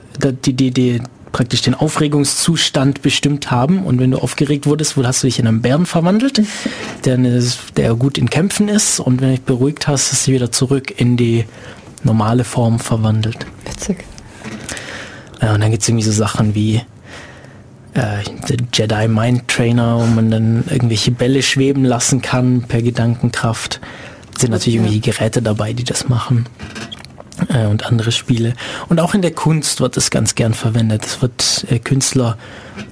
[0.44, 1.00] die, die, die
[1.32, 3.84] praktisch den Aufregungszustand bestimmt haben.
[3.84, 6.42] Und wenn du aufgeregt wurdest, hast du dich in einen Bären verwandelt,
[7.04, 7.18] der,
[7.76, 9.00] der gut in Kämpfen ist.
[9.00, 11.44] Und wenn du dich beruhigt hast, ist sie wieder zurück in die
[12.04, 13.46] normale Form verwandelt.
[13.64, 14.04] Witzig.
[15.42, 16.80] Ja, und dann gibt es irgendwie so Sachen wie
[17.92, 18.22] äh,
[18.72, 23.80] Jedi Mind Trainer, wo man dann irgendwelche Bälle schweben lassen kann per Gedankenkraft.
[24.38, 26.46] Sind natürlich irgendwie Geräte dabei, die das machen
[27.48, 28.54] äh, und andere Spiele.
[28.88, 31.04] Und auch in der Kunst wird es ganz gern verwendet.
[31.04, 32.36] Es wird äh, Künstler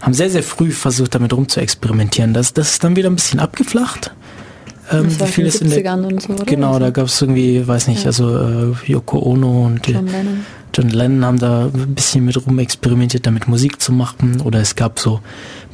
[0.01, 2.35] haben sehr, sehr früh versucht, damit rum zu experimentieren.
[2.35, 4.13] Das, das ist dann wieder ein bisschen abgeflacht.
[4.91, 6.45] Ähm, wie viel ist in der, und so, oder?
[6.45, 8.07] Genau, da gab es irgendwie, weiß nicht, ja.
[8.07, 10.47] also äh, Yoko Ono und John Lennon.
[10.75, 14.41] John Lennon haben da ein bisschen mit rum experimentiert, damit Musik zu machen.
[14.43, 15.21] Oder es gab so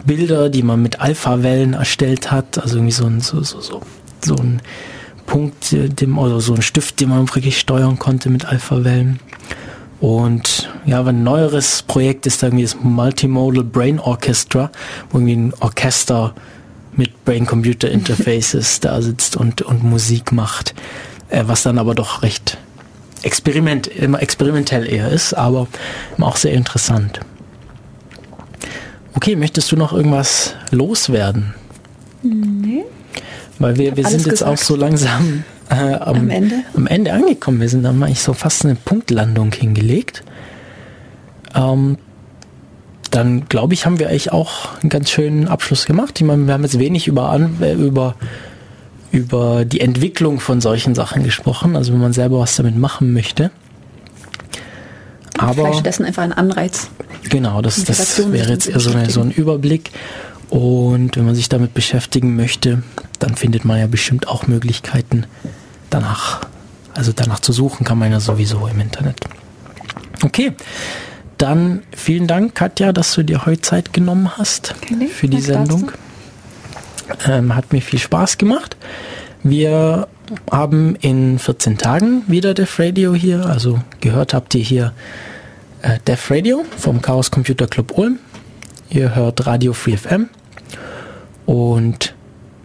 [0.04, 3.80] Bilder, die man mit Alpha-Wellen erstellt hat, also irgendwie so ein, so, so, so,
[4.24, 4.60] so ein
[5.30, 9.20] Punkt, dem, oder so ein Stift, den man wirklich steuern konnte mit Alpha-Wellen.
[10.00, 14.72] Und ja, ein neueres Projekt ist irgendwie das Multimodal Brain Orchestra,
[15.08, 16.34] wo irgendwie ein Orchester
[16.96, 20.74] mit Brain-Computer-Interfaces da sitzt und, und Musik macht,
[21.28, 22.58] äh, was dann aber doch recht
[23.22, 25.68] experiment, immer experimentell eher ist, aber
[26.18, 27.20] auch sehr interessant.
[29.14, 31.54] Okay, möchtest du noch irgendwas loswerden?
[33.60, 34.50] Weil wir, wir sind jetzt gesagt.
[34.50, 36.56] auch so langsam äh, am, am, Ende?
[36.74, 37.60] am Ende angekommen.
[37.60, 40.24] Wir sind dann eigentlich so fast eine Punktlandung hingelegt.
[41.54, 41.98] Ähm,
[43.10, 46.18] dann glaube ich, haben wir eigentlich auch einen ganz schönen Abschluss gemacht.
[46.18, 48.14] Ich meine, wir haben jetzt wenig über, äh, über,
[49.12, 53.50] über die Entwicklung von solchen Sachen gesprochen, also wenn man selber was damit machen möchte.
[55.36, 56.88] Aber stattdessen einfach ein Anreiz.
[57.28, 59.90] Genau, das, das wäre jetzt eher so, eine, so ein Überblick.
[60.50, 62.82] Und wenn man sich damit beschäftigen möchte,
[63.20, 65.24] dann findet man ja bestimmt auch Möglichkeiten
[65.90, 66.40] danach.
[66.92, 69.20] Also danach zu suchen kann man ja sowieso im Internet.
[70.22, 70.52] Okay,
[71.38, 75.92] dann vielen Dank, Katja, dass du dir heute Zeit genommen hast okay, für die Sendung.
[77.26, 78.76] Ähm, hat mir viel Spaß gemacht.
[79.42, 80.08] Wir
[80.50, 83.46] haben in 14 Tagen wieder Def Radio hier.
[83.46, 84.92] Also gehört habt ihr hier
[85.82, 88.18] äh, Def Radio vom Chaos Computer Club Ulm.
[88.90, 90.28] Ihr hört Radio Free FM.
[91.46, 92.14] Und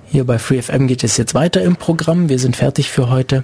[0.08, 2.30] hier bei FreeFM geht es jetzt weiter im Programm.
[2.30, 3.44] Wir sind fertig für heute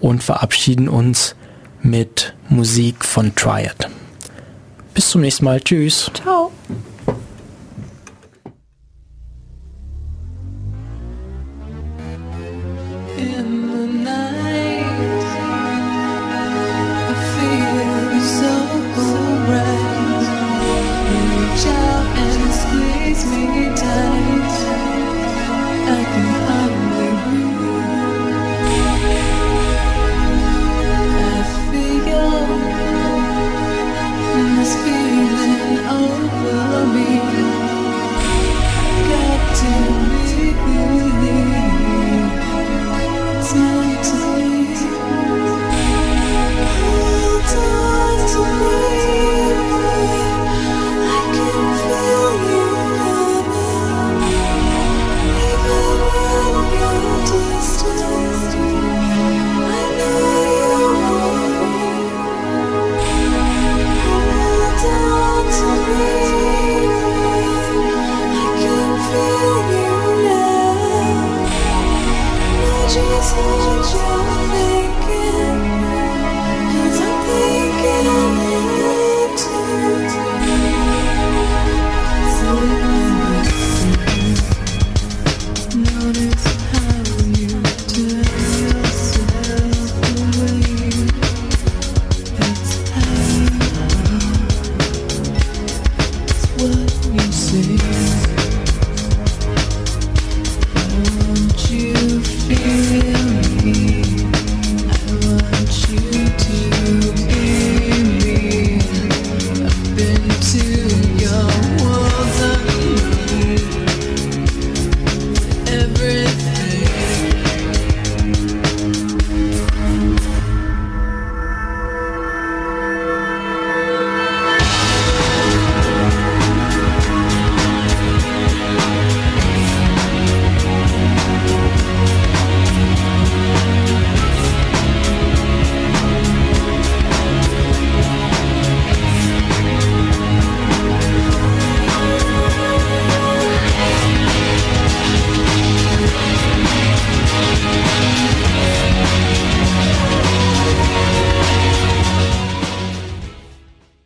[0.00, 1.34] und verabschieden uns
[1.82, 3.88] mit Musik von Triad.
[4.94, 5.60] Bis zum nächsten Mal.
[5.60, 6.10] Tschüss.
[6.14, 6.50] Ciao.
[13.16, 14.37] In the night.